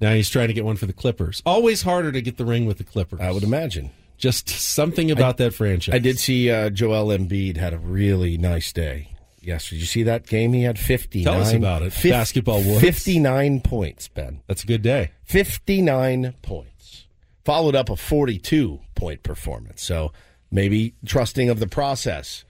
Now 0.01 0.13
he's 0.13 0.29
trying 0.29 0.47
to 0.47 0.53
get 0.53 0.65
one 0.65 0.75
for 0.75 0.87
the 0.87 0.93
Clippers. 0.93 1.41
Always 1.45 1.83
harder 1.83 2.11
to 2.11 2.21
get 2.21 2.37
the 2.37 2.45
ring 2.45 2.65
with 2.65 2.79
the 2.79 2.83
Clippers. 2.83 3.21
I 3.21 3.31
would 3.31 3.43
imagine. 3.43 3.91
Just 4.17 4.49
something 4.49 5.09
about 5.09 5.37
that 5.37 5.53
franchise. 5.53 5.95
I 5.95 5.99
did 5.99 6.19
see 6.19 6.51
uh, 6.51 6.69
Joel 6.69 7.15
Embiid 7.17 7.57
had 7.57 7.73
a 7.73 7.77
really 7.77 8.37
nice 8.37 8.73
day. 8.73 9.15
Yes, 9.39 9.69
did 9.69 9.77
you 9.77 9.85
see 9.87 10.03
that 10.03 10.27
game? 10.27 10.53
He 10.53 10.61
had 10.61 10.77
fifty. 10.77 11.23
Tell 11.23 11.41
us 11.41 11.53
about 11.53 11.81
it. 11.81 11.95
Basketball 12.03 12.61
Woods. 12.61 12.81
Fifty-nine 12.81 13.61
points, 13.61 14.07
Ben. 14.07 14.41
That's 14.47 14.63
a 14.63 14.67
good 14.67 14.83
day. 14.83 15.11
Fifty-nine 15.23 16.35
points. 16.43 17.05
Followed 17.43 17.75
up 17.75 17.89
a 17.89 17.95
forty-two 17.95 18.79
point 18.93 19.23
performance. 19.23 19.81
So 19.81 20.11
maybe 20.51 20.93
trusting 21.05 21.49
of 21.49 21.59
the 21.59 21.65
process 21.65 22.45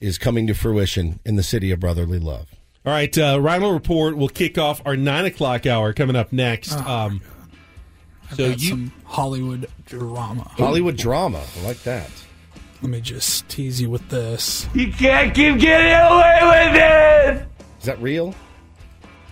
is 0.00 0.18
coming 0.18 0.48
to 0.48 0.54
fruition 0.54 1.20
in 1.24 1.36
the 1.36 1.44
city 1.44 1.70
of 1.70 1.78
brotherly 1.78 2.18
love. 2.18 2.48
All 2.86 2.92
right, 2.92 3.16
uh, 3.16 3.40
Rhino 3.40 3.70
Report 3.70 4.16
will 4.16 4.28
kick 4.28 4.58
off 4.58 4.82
our 4.84 4.94
nine 4.96 5.24
o'clock 5.24 5.64
hour 5.66 5.92
coming 5.94 6.16
up 6.16 6.32
next. 6.32 6.72
Oh, 6.74 6.78
um, 6.80 7.22
I've 8.30 8.36
so 8.36 8.50
got 8.50 8.60
you 8.60 8.68
some 8.68 8.92
Hollywood 9.04 9.68
drama. 9.86 10.42
Hollywood 10.58 10.96
drama. 10.96 11.42
I 11.60 11.66
like 11.66 11.82
that. 11.84 12.10
Let 12.82 12.90
me 12.90 13.00
just 13.00 13.48
tease 13.48 13.80
you 13.80 13.88
with 13.88 14.06
this. 14.10 14.68
You 14.74 14.92
can't 14.92 15.34
keep 15.34 15.58
getting 15.58 15.92
away 15.92 16.38
with 16.42 16.76
it! 16.82 17.48
Is 17.80 17.86
that 17.86 18.00
real? 18.02 18.34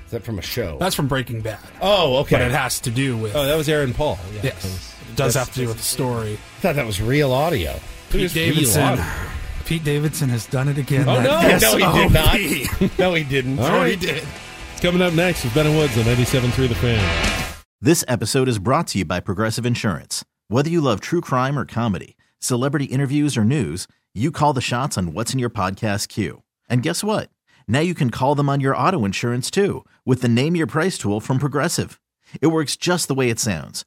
Is 0.07 0.13
that 0.13 0.23
from 0.23 0.39
a 0.39 0.43
show? 0.43 0.79
That's 0.79 0.95
from 0.95 1.07
Breaking 1.09 1.43
Bad. 1.43 1.59
Oh, 1.83 2.19
okay. 2.21 2.37
But 2.37 2.43
it 2.43 2.53
has 2.53 2.81
to 2.81 2.91
do 2.91 3.19
with. 3.19 3.37
oh, 3.37 3.45
that 3.45 3.57
was 3.57 3.69
Aaron 3.69 3.93
Paul. 3.93 4.19
Yeah, 4.37 4.41
yes. 4.45 4.63
that 4.63 4.69
was- 4.69 4.95
It 5.11 5.17
does 5.17 5.35
have 5.35 5.53
to 5.53 5.61
do 5.61 5.69
with 5.69 5.77
the 5.77 5.83
story. 5.83 6.33
I 6.33 6.61
thought 6.61 6.77
that 6.77 6.87
was 6.87 7.03
real 7.03 7.33
audio. 7.33 7.79
Pete 8.09 8.23
was 8.23 8.35
real 8.35 8.83
audio. 8.83 9.05
Pete 9.73 9.85
Davidson 9.85 10.29
has 10.29 10.47
done 10.49 10.69
it 10.69 10.77
again. 10.77 11.09
Oh, 11.09 11.15
That 11.23 11.63
no. 11.63 11.71
No, 11.71 11.77
he 11.79 11.83
oh, 11.83 11.97
did 11.97 12.13
not. 12.13 12.99
No, 12.99 13.15
he 13.15 13.25
didn't. 13.25 13.59
All 13.59 13.67
Oh, 13.71 13.85
he 13.85 13.97
did. 13.97 14.23
Coming 14.83 15.01
up 15.01 15.15
next 15.15 15.47
is 15.47 15.55
Ben 15.55 15.67
and 15.67 15.75
Woods 15.79 15.97
on 15.97 16.05
97.3 16.05 16.69
The 16.69 16.75
Fan. 16.75 17.55
This 17.81 18.05
episode 18.07 18.49
is 18.49 18.59
brought 18.59 18.89
to 18.89 18.99
you 18.99 19.07
by 19.07 19.21
Progressive 19.21 19.65
Insurance. 19.65 20.27
Whether 20.49 20.69
you 20.69 20.83
love 20.83 21.01
true 21.01 21.23
crime 21.23 21.59
or 21.59 21.65
comedy, 21.65 22.19
celebrity 22.39 22.85
interviews 22.85 23.35
or 23.35 23.45
news, 23.45 23.89
you 24.13 24.31
call 24.31 24.53
the 24.53 24.61
shots 24.61 24.99
on 24.99 25.15
what's 25.15 25.33
in 25.33 25.39
your 25.39 25.49
podcast 25.49 26.09
queue. 26.09 26.43
And 26.69 26.83
guess 26.83 27.03
what? 27.03 27.31
Now 27.67 27.81
you 27.81 27.95
can 27.95 28.11
call 28.11 28.35
them 28.35 28.51
on 28.51 28.61
your 28.61 28.77
auto 28.77 29.07
insurance 29.07 29.51
too 29.51 29.87
with 30.05 30.21
the 30.21 30.29
Name 30.29 30.55
Your 30.55 30.67
Price 30.67 30.99
tool 30.99 31.19
from 31.19 31.39
Progressive. 31.39 31.99
It 32.43 32.49
works 32.49 32.77
just 32.77 33.09
the 33.09 33.15
way 33.15 33.31
it 33.31 33.41
sounds. 33.41 33.87